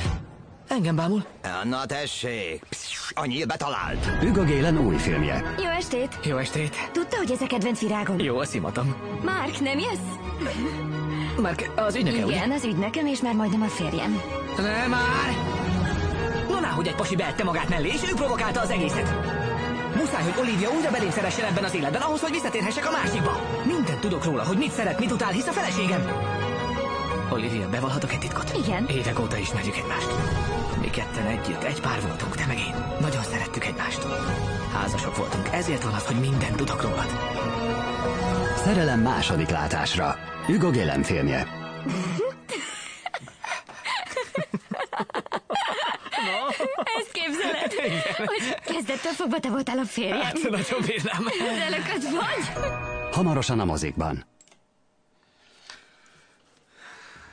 [0.73, 1.25] engem bámul.
[1.63, 4.05] Na tessék, Psz, a nyíl betalált.
[4.05, 5.53] Hugo Gélen új filmje.
[5.57, 6.19] Jó estét!
[6.23, 6.89] Jó estét.
[6.91, 8.19] Tudta, hogy ez a kedvenc virágom?
[8.19, 8.95] Jó, a szimatom.
[9.23, 10.51] Márk, nem jössz?
[11.41, 12.35] Márk, az ügynöke, ugye?
[12.35, 14.21] Igen, az ügynököm, és már majdnem a férjem.
[14.57, 15.35] Ne már!
[16.49, 19.13] No, hogy egy pasi beette magát mellé, és ő provokálta az egészet.
[19.95, 23.41] Muszáj, hogy Olivia újra belém szeressen ebben az életben, ahhoz, hogy visszatérhessek a másikba.
[23.65, 26.01] Mindent tudok róla, hogy mit szeret, mit utál, hisz a feleségem.
[27.29, 28.53] Olivia, bevallhatok egy titkot?
[28.65, 28.85] Igen.
[28.87, 30.07] Évek óta ismerjük egymást.
[30.81, 32.75] Mi ketten együtt, egy pár voltunk, te meg én.
[33.01, 34.03] Nagyon szerettük egymást.
[34.73, 37.07] Házasok voltunk, ezért van az, hogy mindent tudok rólad.
[38.55, 40.15] Szerelem második látásra.
[40.45, 41.47] Hugo Gélen filmje.
[46.97, 47.73] Ezt képzeled?
[48.17, 50.19] Hogy kezdettől fogva te voltál a férjem?
[50.21, 51.25] Hát, nagyon bírnám.
[51.25, 52.65] Az elökött vagy?
[53.11, 54.25] Hamarosan a mozikban.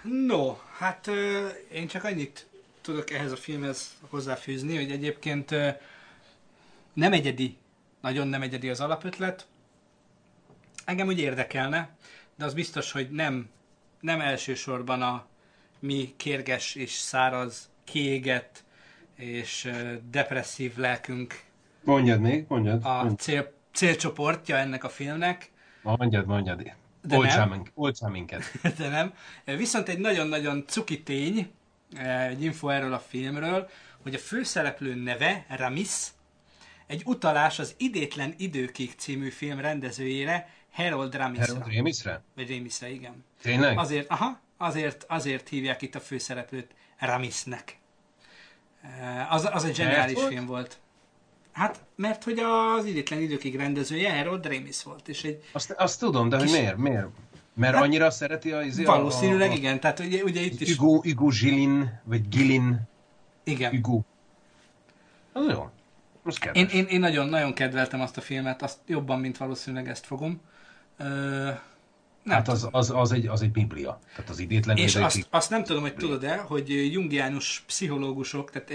[0.03, 2.49] No, hát ö, én csak annyit
[2.81, 5.69] tudok ehhez a filmhez hozzáfűzni, hogy egyébként ö,
[6.93, 7.57] nem egyedi,
[8.01, 9.47] nagyon nem egyedi az alapötlet.
[10.85, 11.97] Engem úgy érdekelne,
[12.37, 13.51] de az biztos, hogy nem,
[14.01, 15.27] nem elsősorban a
[15.79, 18.65] mi kérges és száraz, kiégett
[19.15, 21.43] és ö, depresszív lelkünk
[21.85, 22.85] Mondjad még, mondjad.
[22.85, 25.51] a cél, célcsoportja ennek a filmnek,
[25.83, 26.73] Mondjad, mondjad.
[27.03, 27.49] De Olcsál,
[28.01, 28.13] nem.
[28.13, 28.43] minket,
[28.79, 29.15] de nem.
[29.45, 31.51] Viszont egy nagyon-nagyon cuki tény,
[31.97, 33.69] egy info erről a filmről,
[34.03, 36.07] hogy a főszereplő neve, Ramis,
[36.87, 41.55] egy utalás az Idétlen Időkig című film rendezőjére, Harold Ramisra.
[41.55, 42.23] Harold Ramisre?
[42.35, 43.25] Vagy Ramisre, igen.
[43.43, 43.79] Tényleg?
[43.79, 47.79] Azért, aha, azért, azért hívják itt a főszereplőt Ramisnek.
[48.83, 50.79] Eh, Az, az egy zseniális film volt.
[51.61, 56.29] Hát, mert hogy az Idétlen Időkig rendezője Harold Ramis volt, és egy Azt, azt tudom,
[56.29, 56.77] de hogy Kis- miért?
[56.77, 57.07] Miért?
[57.55, 58.63] Mert Hát, annyira szereti a...
[58.63, 60.77] izé, valószínűleg a, a, igen, tehát ugye, ugye itt is...
[60.77, 62.81] Hugo, Hugo Gillin, vagy Gillin.
[63.45, 63.71] Igen.
[63.71, 64.03] Hugo.
[65.33, 65.71] Az jó.
[66.53, 70.41] Én, én, én nagyon, nagyon kedveltem azt a filmet, azt jobban, mint valószínűleg ezt fogom.
[70.97, 71.05] Ö,
[72.23, 73.99] nem hát az, az, az, egy, az egy biblia.
[74.15, 78.71] Tehát az idétlen És azt, azt nem tudom, hogy tudod-e, hogy jungiánus pszichológusok, tehát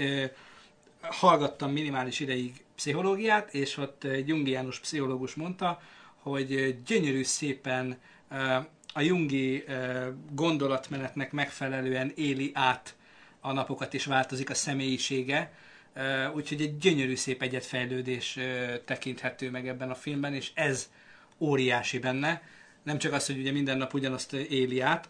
[1.10, 5.80] hallgattam minimális ideig pszichológiát, és ott egy jungiánus pszichológus mondta,
[6.16, 7.98] hogy gyönyörű szépen
[8.92, 9.64] a jungi
[10.30, 12.96] gondolatmenetnek megfelelően éli át
[13.40, 15.52] a napokat, és változik a személyisége.
[16.34, 18.38] Úgyhogy egy gyönyörű szép egyetfejlődés
[18.84, 20.90] tekinthető meg ebben a filmben, és ez
[21.38, 22.42] óriási benne.
[22.82, 25.08] Nem csak az, hogy ugye minden nap ugyanazt éli át,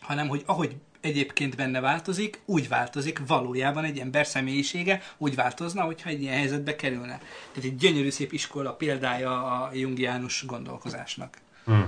[0.00, 6.08] hanem hogy ahogy egyébként benne változik, úgy változik valójában egy ember személyisége, úgy változna, hogyha
[6.08, 7.18] egy ilyen helyzetbe kerülne.
[7.52, 11.38] Tehát egy gyönyörű szép iskola példája a jungiánus gondolkozásnak.
[11.64, 11.82] Hm.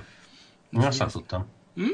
[0.72, 1.46] Azt nem tudtam.
[1.74, 1.88] Hm?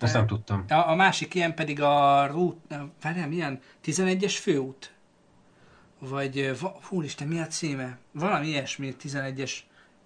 [0.00, 0.64] Azt nem tudtam.
[0.68, 2.56] A, a másik ilyen pedig a rút,
[3.02, 3.60] várjál, milyen?
[3.84, 4.92] 11-es főút?
[5.98, 6.52] Vagy,
[6.88, 7.98] húristen, mi a címe?
[8.12, 9.52] Valami ilyesmi, 11-es,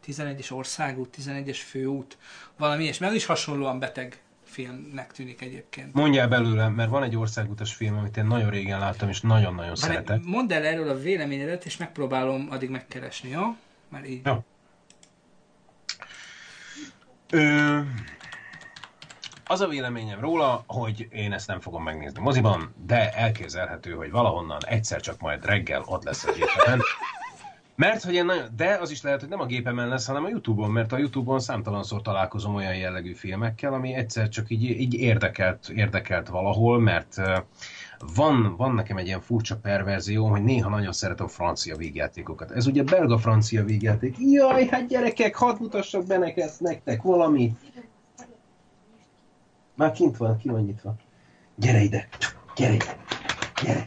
[0.06, 2.18] 11-es országút, 11-es főút,
[2.56, 3.06] valami ilyesmi.
[3.06, 5.94] Ez is hasonlóan beteg filmnek tűnik egyébként.
[5.94, 9.80] Mondjál belőle, mert van egy országutas film, amit én nagyon régen láttam, és nagyon-nagyon Várj,
[9.80, 10.24] szeretek.
[10.24, 13.56] Mondd el erről a véleményedet, és megpróbálom addig megkeresni, jó?
[13.88, 14.26] Mert így...
[14.26, 14.44] Jó.
[17.30, 17.80] Ö,
[19.44, 24.66] az a véleményem róla, hogy én ezt nem fogom megnézni moziban, de elképzelhető, hogy valahonnan
[24.66, 26.80] egyszer csak majd reggel ott lesz a gépemen.
[27.80, 30.28] Mert hogy én nagyon, de az is lehet, hogy nem a gépemen lesz, hanem a
[30.28, 35.68] Youtube-on, mert a Youtube-on számtalanszor találkozom olyan jellegű filmekkel, ami egyszer csak így, így érdekelt,
[35.68, 37.14] érdekelt valahol, mert
[38.14, 42.50] van, van nekem egy ilyen furcsa perverzió, hogy néha nagyon szeretem francia vígjátékokat.
[42.50, 44.16] Ez ugye belga-francia vígjáték.
[44.18, 47.58] Jaj, hát gyerekek, hadd mutassak be neked, nektek valamit.
[49.74, 50.94] Már kint van, ki van nyitva.
[51.54, 52.08] Gyere ide,
[52.56, 52.96] gyere ide,
[53.62, 53.82] gyere,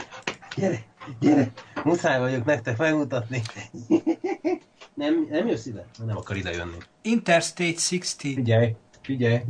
[0.56, 0.84] gyere,
[1.20, 1.52] gyere.
[1.84, 3.42] Muszáj vagyok nektek megmutatni.
[4.94, 5.86] nem, nem jössz ide?
[6.06, 6.78] Nem akar ide jönni.
[7.02, 8.34] Interstate 60.
[8.34, 9.42] Figyelj, figyelj,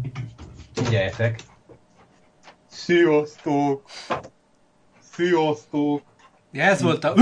[0.73, 1.39] figyeljetek.
[2.67, 3.89] Sziasztok!
[4.99, 6.01] Sziasztok!
[6.51, 7.15] Ja, ez volt a...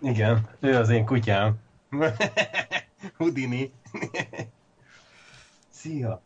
[0.00, 1.54] Igen, ő az én kutyám.
[3.18, 3.72] Houdini.
[5.70, 6.22] Szia!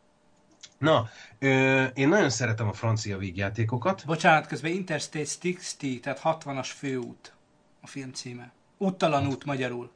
[0.83, 4.03] Na, ö, én nagyon szeretem a francia vígjátékokat.
[4.07, 7.33] Bocsánat, közben Interstate 60, tehát 60-as főút
[7.81, 8.53] a film címe.
[8.79, 9.91] Úttalan út magyarul.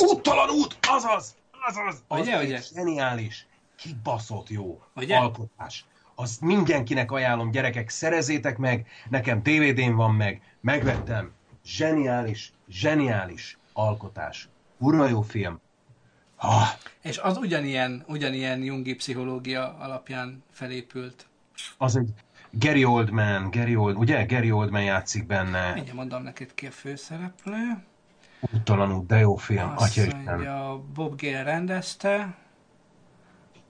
[0.00, 0.78] Úttalan út!
[0.88, 1.34] Azaz!
[1.68, 2.02] Azaz!
[2.08, 2.60] Az Ugye, ugye?
[2.60, 3.46] Zseniális!
[3.76, 5.16] Kibaszott jó Ugye?
[5.16, 5.84] alkotás.
[6.14, 11.32] azt mindenkinek ajánlom, gyerekek, szerezétek meg, nekem DVD-n van meg, megvettem,
[11.64, 14.48] zseniális, zseniális alkotás.
[14.78, 15.60] Kurva jó film.
[16.44, 16.68] Ah,
[17.00, 21.26] És az ugyanilyen, ugyanilyen jungi pszichológia alapján felépült.
[21.78, 22.08] az egy
[22.50, 24.24] Gary Oldman, Gary Old, ugye?
[24.24, 25.72] Gary Oldman játszik benne.
[25.72, 27.84] Mindjárt mondom neked ki a főszereplő.
[28.40, 32.34] Úttalanul, de jó film, Azt mondja, Bob Gale rendezte.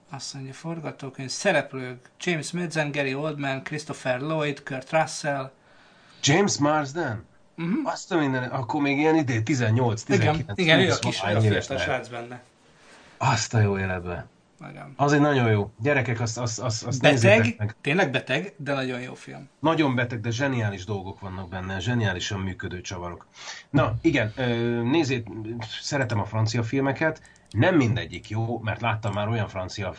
[0.09, 5.51] Azt mondja, forgatókönyv, szereplők, James Madsden, Gary Oldman, Christopher Lloyd, Kurt Russell.
[6.23, 7.25] James Marsden?
[7.57, 7.91] Uh-huh.
[7.91, 10.39] Azt a minden, akkor még ilyen idő, 18, 19.
[10.39, 12.43] Igen, igen, ő a 20 kis, a fiatal srác benne.
[13.31, 14.25] Azt a jó életbe.
[14.69, 14.93] Igen.
[14.95, 15.71] Az egy nagyon jó.
[15.79, 17.75] Gyerekek, azt, azt, azt, azt Beteg, meg.
[17.81, 19.49] tényleg beteg, de nagyon jó film.
[19.59, 23.27] Nagyon beteg, de zseniális dolgok vannak benne, zseniálisan működő csavarok.
[23.69, 24.33] Na, igen,
[24.83, 25.27] nézzét,
[25.81, 29.93] szeretem a francia filmeket, nem mindegyik jó, mert láttam már olyan francia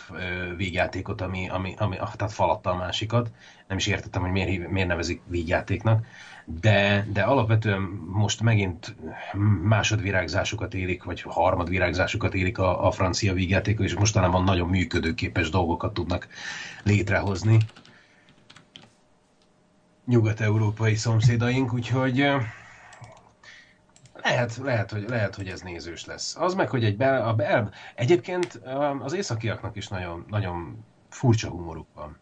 [0.56, 3.30] vígjátékot, ami, ami, ami ah, tehát falatta a másikat.
[3.68, 6.06] Nem is értettem, hogy miért, miért nevezik vígjátéknak.
[6.44, 7.80] De, de alapvetően
[8.12, 8.94] most megint
[9.62, 16.28] másodvirágzásukat élik, vagy harmadvirágzásukat élik a, a francia vígjátékok, és mostanában nagyon működőképes dolgokat tudnak
[16.82, 17.58] létrehozni
[20.06, 22.26] nyugat-európai szomszédaink, úgyhogy
[24.14, 26.36] lehet, lehet, hogy, lehet, hogy ez nézős lesz.
[26.36, 28.60] Az meg, hogy egy bel, a bel, egyébként
[28.98, 32.18] az északiaknak is nagyon, nagyon furcsa humoruk van.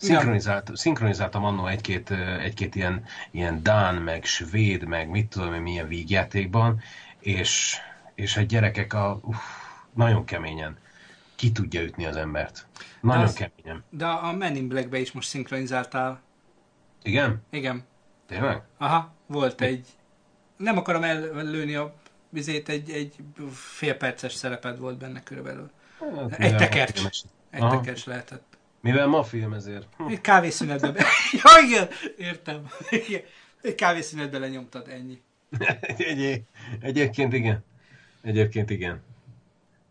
[0.00, 2.10] Szinkronizált, szinkronizáltam annó egy-két,
[2.40, 6.80] egy-két ilyen, ilyen Dán, meg Svéd, meg mit tudom én milyen vígjátékban,
[7.18, 7.76] és,
[8.14, 9.38] és a gyerekek a, uff,
[9.94, 10.76] nagyon keményen
[11.34, 12.66] ki tudja ütni az embert.
[13.00, 13.84] Nagyon az- keményen.
[13.90, 16.20] De a Men in Black-be is most szinkronizáltál.
[17.02, 17.42] Igen?
[17.50, 17.82] Igen.
[18.26, 18.62] Tényleg?
[18.78, 19.86] Aha, volt egy...
[20.56, 21.94] Nem akarom ellőni a
[22.28, 23.14] vizét, egy, egy
[23.52, 25.70] fél perces szereped volt benne körülbelül.
[26.30, 27.02] Hát, egy tekercs.
[27.50, 28.49] Egy tekercs lehetett.
[28.80, 29.86] Mivel ma film ezért.
[29.96, 30.06] Hm.
[30.06, 30.90] Egy kávészünetbe...
[30.90, 31.04] Be...
[31.42, 32.66] ja, igen, értem.
[32.90, 33.22] Igen.
[33.62, 35.22] Egy kávészünetbe lenyomtad, ennyi.
[35.96, 36.42] Egy,
[36.80, 37.64] egyébként igen.
[38.22, 39.02] Egyébként igen.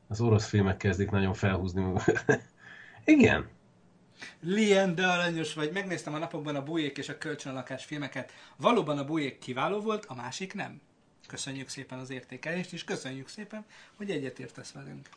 [0.08, 2.26] Az orosz filmek kezdik nagyon felhúzni magukat.
[3.06, 3.50] igen.
[4.42, 5.72] Lien, de aranyos vagy.
[5.72, 8.34] Megnéztem a napokban a Bújék és a Kölcsönlakás filmeket.
[8.56, 10.82] Valóban a Bújék kiváló volt, a másik nem.
[11.28, 15.10] Köszönjük szépen az értékelést, és köszönjük szépen, hogy egyetértesz velünk.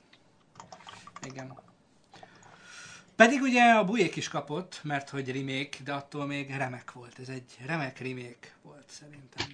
[1.23, 1.59] Igen.
[3.16, 7.18] Pedig ugye a Bujék is kapott, mert hogy remake, de attól még remek volt.
[7.18, 9.47] Ez egy remek remake volt szerintem.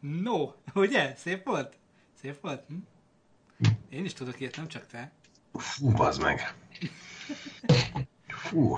[0.00, 1.14] No, ugye?
[1.16, 1.76] Szép volt?
[2.20, 2.64] Szép volt?
[2.68, 3.66] Hm?
[3.88, 5.10] Én is tudok ilyet, nem csak te.
[5.52, 6.54] Fú, bazd meg.
[8.26, 8.76] Fú.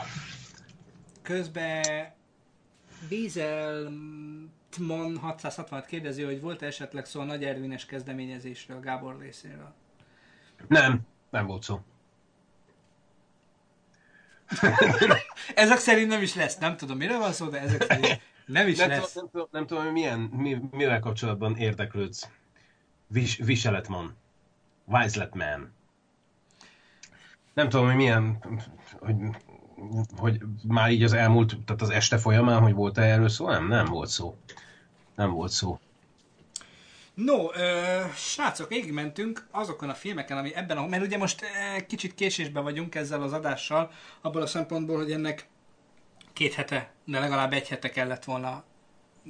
[1.22, 2.12] Közben
[3.08, 3.92] Diesel
[4.70, 9.74] Tmon 666 kérdezi, hogy volt esetleg szó a Nagy Ervines kezdeményezésről Gábor részéről.
[10.68, 11.00] Nem,
[11.30, 11.80] nem volt szó.
[15.54, 16.58] Ezek szerint nem is lesz.
[16.58, 19.12] Nem tudom, miről van szó, de ezek szerint nem is nem lesz.
[19.12, 22.28] Tudom, nem, tudom, nem tudom, hogy milyen, mi, mivel kapcsolatban érdeklődsz.
[23.06, 24.16] Vis, viseletman.
[24.84, 25.72] Weisletman.
[27.54, 28.38] Nem tudom, hogy milyen,
[29.00, 29.14] hogy,
[30.16, 33.48] hogy már így az elmúlt, tehát az este folyamán, hogy volt-e erről szó?
[33.48, 34.36] Nem, nem volt szó.
[35.16, 35.78] Nem volt szó.
[37.24, 40.86] No, ö, srácok, végigmentünk azokon a filmeken, ami ebben a...
[40.86, 41.46] Mert ugye most ö,
[41.86, 43.90] kicsit késésben vagyunk ezzel az adással,
[44.20, 45.48] abból a szempontból, hogy ennek
[46.32, 48.64] két hete, de legalább egy hete kellett volna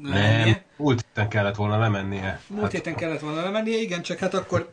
[0.03, 0.45] lennie.
[0.45, 2.41] Nem, múlt héten kellett volna lemennie.
[2.47, 4.73] Múlt héten kellett volna lemennie, igen, csak hát akkor,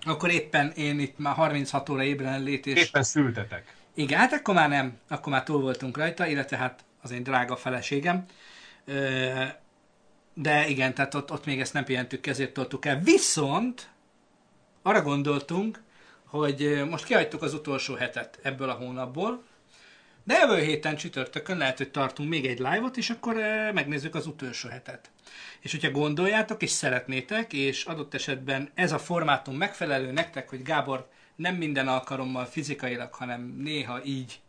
[0.00, 2.86] akkor éppen én itt már 36 óra ébren lét, és...
[2.86, 3.76] Éppen szültetek.
[3.94, 7.56] Igen, hát akkor már nem, akkor már túl voltunk rajta, illetve hát az én drága
[7.56, 8.24] feleségem.
[8.84, 9.44] Ö,
[10.40, 12.98] De igen, tehát ott, ott még ezt nem pihentük, ezért toltuk el.
[12.98, 13.90] Viszont
[14.82, 15.82] arra gondoltunk,
[16.24, 19.44] hogy most kihagytuk az utolsó hetet ebből a hónapból,
[20.24, 23.34] de jövő héten csütörtökön lehet, hogy tartunk még egy live-ot, és akkor
[23.74, 25.10] megnézzük az utolsó hetet.
[25.60, 31.08] És hogyha gondoljátok, és szeretnétek, és adott esetben ez a formátum megfelelő nektek, hogy Gábor
[31.36, 34.40] nem minden alkalommal fizikailag, hanem néha így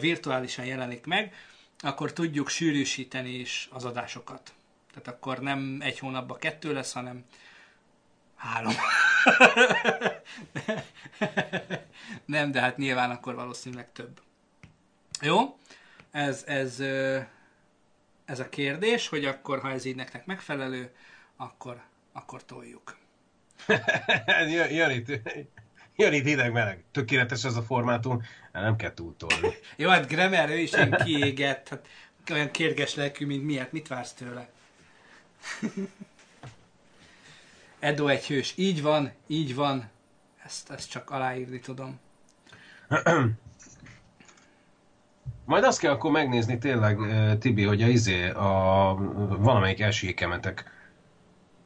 [0.00, 1.34] virtuálisan jelenik meg,
[1.78, 4.52] akkor tudjuk sűrűsíteni is az adásokat.
[4.92, 7.24] Tehát akkor nem egy hónapban kettő lesz, hanem
[8.36, 8.74] három.
[12.24, 14.20] nem, de hát nyilván akkor valószínűleg több.
[15.20, 15.58] Jó?
[16.10, 16.80] Ez, ez,
[18.24, 20.94] ez a kérdés, hogy akkor, ha ez így nektek megfelelő,
[21.36, 22.98] akkor, akkor toljuk.
[24.70, 25.08] jön, itt,
[25.96, 26.84] jön itt hideg-meleg.
[26.92, 28.22] Tökéletes ez a formátum.
[28.52, 29.48] Hát Nem kell túltolni.
[29.76, 31.88] Jó, hát Gremer, ő is ilyen kiégett, hát
[32.30, 33.72] olyan kérges lelkű, mint miért.
[33.72, 34.48] Mit vársz tőle?
[37.78, 38.54] Edo egy hős.
[38.56, 39.90] Így van, így van.
[40.44, 42.00] Ezt, ezt csak aláírni tudom.
[45.44, 46.98] Majd azt kell akkor megnézni tényleg,
[47.38, 48.94] Tibi, hogy a izé, a
[49.28, 50.70] valamelyik esélykemetek.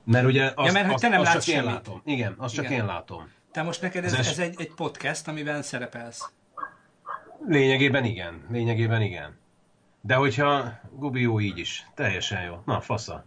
[0.05, 1.74] Mert ugye azt, Ja, mert hogy azt, te nem azt látsz csak én semmit.
[1.74, 2.02] látom.
[2.05, 2.76] Igen, azt csak Igen.
[2.78, 3.32] én látom.
[3.52, 6.32] Te most neked ez, es- ez egy, egy podcast, amiben szerepelsz.
[7.46, 9.38] Lényegében igen, lényegében igen.
[10.01, 12.62] De hogyha Gubi jó így is, teljesen jó.
[12.66, 13.24] Na, fasza.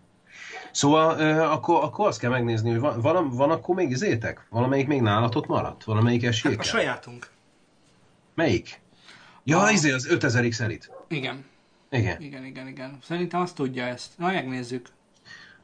[0.78, 4.46] Szóval ö, akkor, akkor azt kell megnézni, hogy van, van, van akkor még izétek?
[4.50, 5.84] Valamelyik még nálatot maradt?
[5.84, 6.60] Valamelyik esélyke?
[6.60, 7.28] A sajátunk.
[8.36, 8.82] Melyik?
[9.44, 10.92] Ja, A- izé, az 5000 x elit.
[11.08, 11.46] Igen.
[11.90, 12.22] Igen.
[12.22, 12.98] Igen, igen, igen.
[13.04, 14.18] Szerintem azt tudja ezt.
[14.18, 14.88] Na, megnézzük.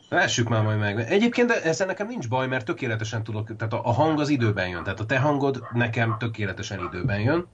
[0.10, 1.00] Lássuk már majd meg.
[1.00, 4.84] Egyébként de ezzel nekem nincs baj, mert tökéletesen tudok, tehát a hang az időben jön.
[4.84, 7.48] Tehát a te hangod nekem tökéletesen időben jön.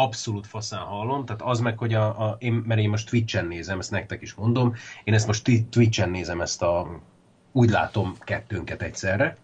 [0.00, 3.78] Abszolút faszán hallom, tehát az meg, hogy a, a én, mert én most Twitch-en nézem,
[3.78, 4.74] ezt nektek is mondom,
[5.04, 7.00] én ezt most Twitch-en nézem ezt a,
[7.52, 9.36] úgy látom kettőnket egyszerre.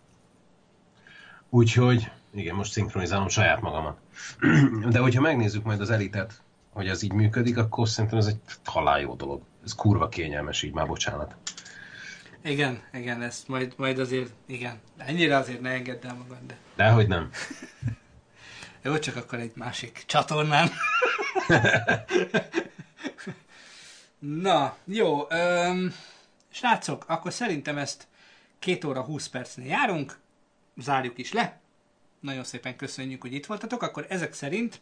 [1.50, 3.98] Úgyhogy, igen, most szinkronizálom saját magamat.
[4.92, 6.42] De hogyha megnézzük majd az elitet,
[6.72, 9.40] hogy ez így működik, akkor szerintem ez egy halál jó dolog.
[9.64, 11.36] Ez kurva kényelmes így már, bocsánat.
[12.44, 14.80] Igen, igen, ezt majd, majd azért, igen.
[14.96, 16.56] Ennyire azért ne engedd el magad, de...
[16.76, 17.30] Dehogy nem.
[18.86, 20.70] Jó, csak akkor egy másik csatornán.
[24.18, 25.30] Na, jó.
[25.30, 25.94] Öm,
[26.48, 28.06] srácok, akkor szerintem ezt
[28.58, 30.18] két óra 20 percnél járunk.
[30.76, 31.60] Zárjuk is le.
[32.20, 33.82] Nagyon szépen köszönjük, hogy itt voltatok.
[33.82, 34.80] Akkor ezek szerint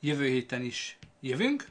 [0.00, 1.66] jövő héten is jövünk.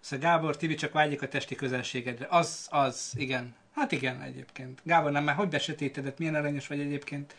[0.00, 2.26] Szóval Gábor, Tibi csak vágyik a testi közelségedre.
[2.30, 3.54] Az, az, igen.
[3.74, 4.80] Hát igen, egyébként.
[4.84, 7.34] Gábor, nem már hogy besötétedett, milyen aranyos vagy egyébként.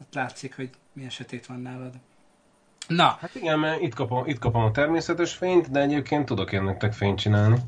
[0.00, 1.94] Ott látszik, hogy milyen sötét van nálad.
[2.88, 3.16] Na.
[3.20, 6.92] Hát igen, mert itt kapom, itt kapom a természetes fényt, de egyébként tudok én nektek
[6.92, 7.58] fényt csinálni.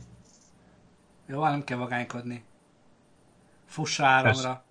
[1.27, 2.45] Jó, nem kell vagánykodni.
[3.66, 4.65] Fussa áramra.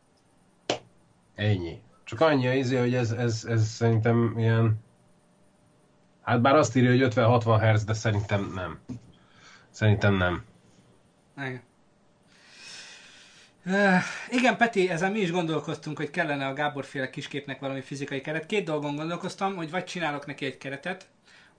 [1.36, 1.82] Ennyi.
[2.04, 4.80] Csak annyi a izé, hogy ez, ez, ez szerintem ilyen...
[6.22, 8.80] Hát bár azt írja, hogy 50-60 Hz, de szerintem nem.
[9.70, 10.44] Szerintem nem.
[11.38, 11.62] Igen.
[14.32, 18.46] Igen, Peti, ezen mi is gondolkoztunk, hogy kellene a Gábor féle kisképnek valami fizikai keret.
[18.46, 21.08] Két dolgon gondolkoztam, hogy vagy csinálok neki egy keretet,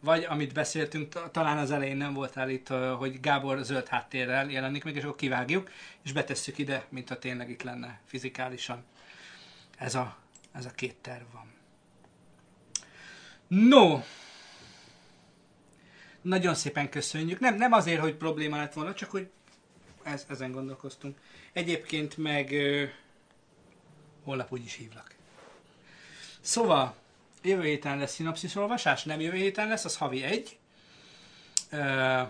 [0.00, 2.68] vagy amit beszéltünk, ta- talán az elején nem voltál itt,
[2.98, 5.70] hogy Gábor zöld háttérrel jelenik meg, és akkor kivágjuk,
[6.02, 8.84] és betesszük ide, mint ha tényleg itt lenne fizikálisan.
[9.78, 10.16] Ez a,
[10.52, 11.52] ez a két terv van.
[13.48, 14.02] No,
[16.22, 17.40] nagyon szépen köszönjük.
[17.40, 19.30] Nem, nem azért, hogy probléma lett volna, csak hogy
[20.12, 21.18] ez, ezen gondolkoztunk.
[21.52, 22.84] Egyébként meg ö,
[24.24, 25.14] holnap úgy is hívlak.
[26.40, 26.94] Szóval,
[27.42, 30.58] jövő héten lesz szinopszis olvasás, nem jövő héten lesz, az havi egy.
[31.70, 32.22] Ö,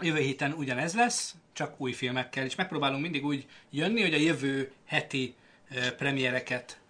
[0.00, 4.72] jövő héten ugyanez lesz, csak új filmekkel, és megpróbálunk mindig úgy jönni, hogy a jövő
[4.86, 5.34] heti
[5.70, 6.80] ö, premiereket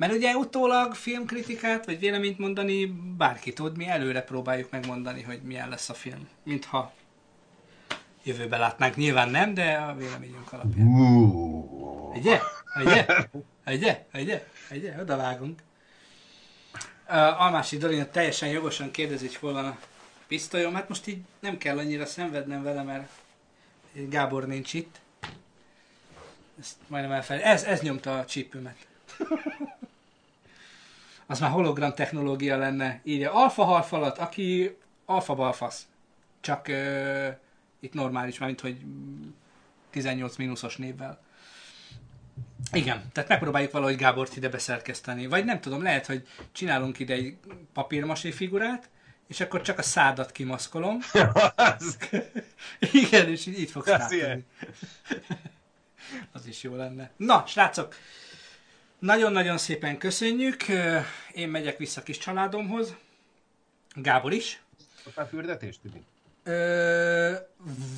[0.00, 2.86] mert ugye utólag filmkritikát, vagy véleményt mondani
[3.16, 6.28] bárki tud, mi előre próbáljuk megmondani, hogy milyen lesz a film.
[6.42, 6.92] Mintha
[8.22, 8.96] jövőbe látnánk.
[8.96, 10.86] Nyilván nem, de a véleményünk alapján.
[12.14, 12.40] Ugye?
[12.80, 13.06] Ugye?
[13.66, 14.04] Ugye?
[14.14, 14.46] Ugye?
[14.70, 15.00] Ugye?
[15.00, 15.62] Oda vágunk.
[17.08, 19.78] Uh, Almási Dorina teljesen jogosan kérdezi, hogy hol van a
[20.26, 20.74] pisztolyom.
[20.74, 23.08] Hát most így nem kell annyira szenvednem vele, mert
[23.92, 25.00] Gábor nincs itt.
[26.60, 27.44] Ezt majdnem elfelejt.
[27.44, 28.76] Ez, ez nyomta a csípőmet.
[31.26, 33.00] Az már hologram technológia lenne.
[33.02, 35.86] Írja alfa halfalat, aki alfa balfasz.
[36.40, 37.28] Csak uh,
[37.80, 38.80] itt normális, mint hogy
[39.90, 41.20] 18 mínuszos névvel.
[42.72, 45.26] Igen, tehát megpróbáljuk valahogy Gábort ide beszerkeszteni.
[45.26, 47.36] Vagy nem tudom, lehet, hogy csinálunk ide egy
[47.72, 48.88] papírmasé figurát,
[49.26, 50.98] és akkor csak a szádat kimaszkolom.
[52.92, 54.20] Igen, és így, így fogsz látni.
[56.32, 57.10] Az is jó lenne.
[57.16, 57.94] Na, srácok,
[58.98, 60.64] nagyon-nagyon szépen köszönjük.
[61.32, 62.94] Én megyek vissza kis családomhoz.
[63.94, 64.62] Gábor is.
[65.04, 66.02] Kaptál fürdetést, Tibi?
[66.42, 67.34] Ö,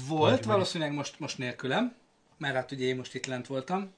[0.09, 1.95] volt, Vagy- valószínűleg most, most nélkülem,
[2.39, 3.93] mert hát ugye én most itt lent voltam,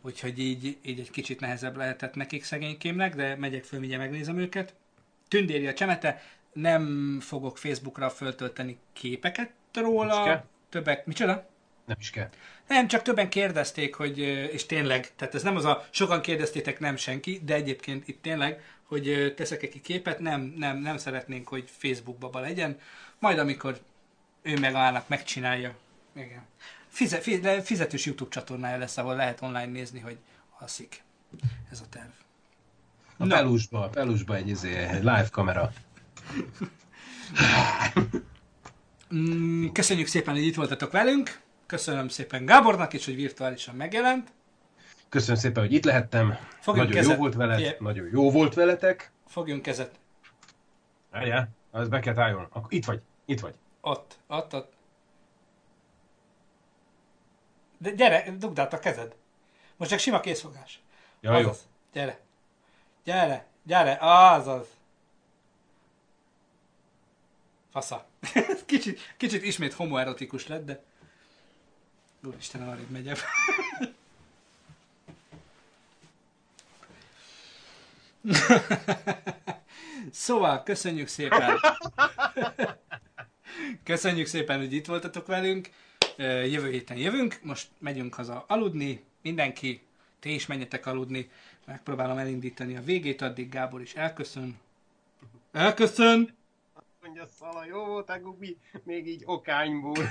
[0.00, 4.74] úgyhogy így, így egy kicsit nehezebb lehetett nekik szegénykémnek, de megyek föl, mindjárt megnézem őket.
[5.28, 6.22] Tündéri a csemete,
[6.52, 10.44] nem fogok Facebookra föltölteni képeket róla, kell.
[10.68, 11.50] többek, micsoda?
[11.86, 12.28] Nem is kell.
[12.68, 14.18] Nem, csak többen kérdezték, hogy,
[14.52, 18.62] és tényleg, tehát ez nem az a, sokan kérdeztétek, nem senki, de egyébként itt tényleg,
[18.82, 22.78] hogy teszek egy képet, nem, nem, nem szeretnénk, hogy Facebook baba legyen,
[23.22, 23.78] majd amikor
[24.42, 25.74] ő megállnak, megcsinálja.
[26.12, 26.42] Igen.
[26.88, 30.16] Fize, fi- de fizetős YouTube csatornája lesz, ahol lehet online nézni, hogy
[30.58, 31.02] alszik.
[31.70, 32.08] Ez a terv.
[33.16, 35.72] A pelusba, a pelusba egy, izé, egy live kamera.
[39.14, 41.40] Mm, Köszönjük szépen, hogy itt voltatok velünk.
[41.66, 44.32] Köszönöm szépen Gábornak is, hogy virtuálisan megjelent.
[45.08, 46.36] Köszönöm szépen, hogy itt lehettem.
[46.60, 47.12] Fogjunk nagyon kezet.
[47.12, 47.76] jó volt veled, Figyelj.
[47.78, 49.12] nagyon jó volt veletek.
[49.26, 49.98] Fogjunk kezet.
[51.10, 51.48] Várjál.
[51.70, 52.46] Az be kell álljon.
[52.50, 53.00] Akkor itt vagy,
[53.40, 53.54] vagy.
[53.80, 54.72] Ott, ott, ott.
[57.78, 59.14] De gyere, dugd át a kezed.
[59.76, 60.80] Most csak sima készfogás.
[61.20, 61.48] Ja, jó.
[61.48, 61.66] Azaz.
[61.92, 62.20] Gyere.
[63.04, 64.66] Gyere, gyere, azaz.
[67.72, 68.06] Fasza.
[68.66, 70.82] kicsit, kicsit ismét homoerotikus lett, de...
[72.24, 73.18] Úristen, arrébb megyek.
[80.10, 81.60] szóval, köszönjük szépen.
[83.82, 85.70] Köszönjük szépen, hogy itt voltatok velünk.
[86.18, 87.38] Jövő héten jövünk.
[87.42, 89.04] Most megyünk haza aludni.
[89.22, 89.82] Mindenki,
[90.18, 91.30] ti is menjetek aludni.
[91.66, 94.58] Megpróbálom elindítani a végét, addig Gábor is elköszön.
[95.52, 96.34] Elköszön!
[97.02, 99.94] Mondja Szala, jó volt a gubi, még így okányból.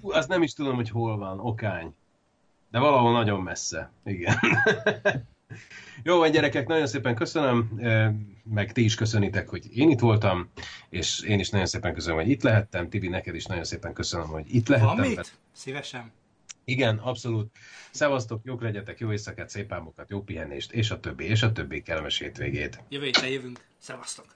[0.00, 1.94] Fú, azt nem is tudom, hogy hol van, okány.
[2.70, 4.38] De valahol nagyon messze, igen.
[6.02, 7.80] Jó van, gyerekek, nagyon szépen köszönöm,
[8.44, 10.50] meg ti is köszönitek, hogy én itt voltam,
[10.88, 12.88] és én is nagyon szépen köszönöm, hogy itt lehettem.
[12.88, 14.96] Tibi, neked is nagyon szépen köszönöm, hogy itt lehettem.
[14.96, 15.38] Van mit?
[15.52, 16.12] Szívesen.
[16.64, 17.56] Igen, abszolút.
[17.90, 21.82] Szevasztok, jók legyetek, jó éjszakát, szép álmokat, jó pihenést, és a többi, és a többi
[21.82, 22.82] kellemes hétvégét.
[22.88, 23.60] Jövő héten jövünk.
[23.78, 24.35] Szevasztok!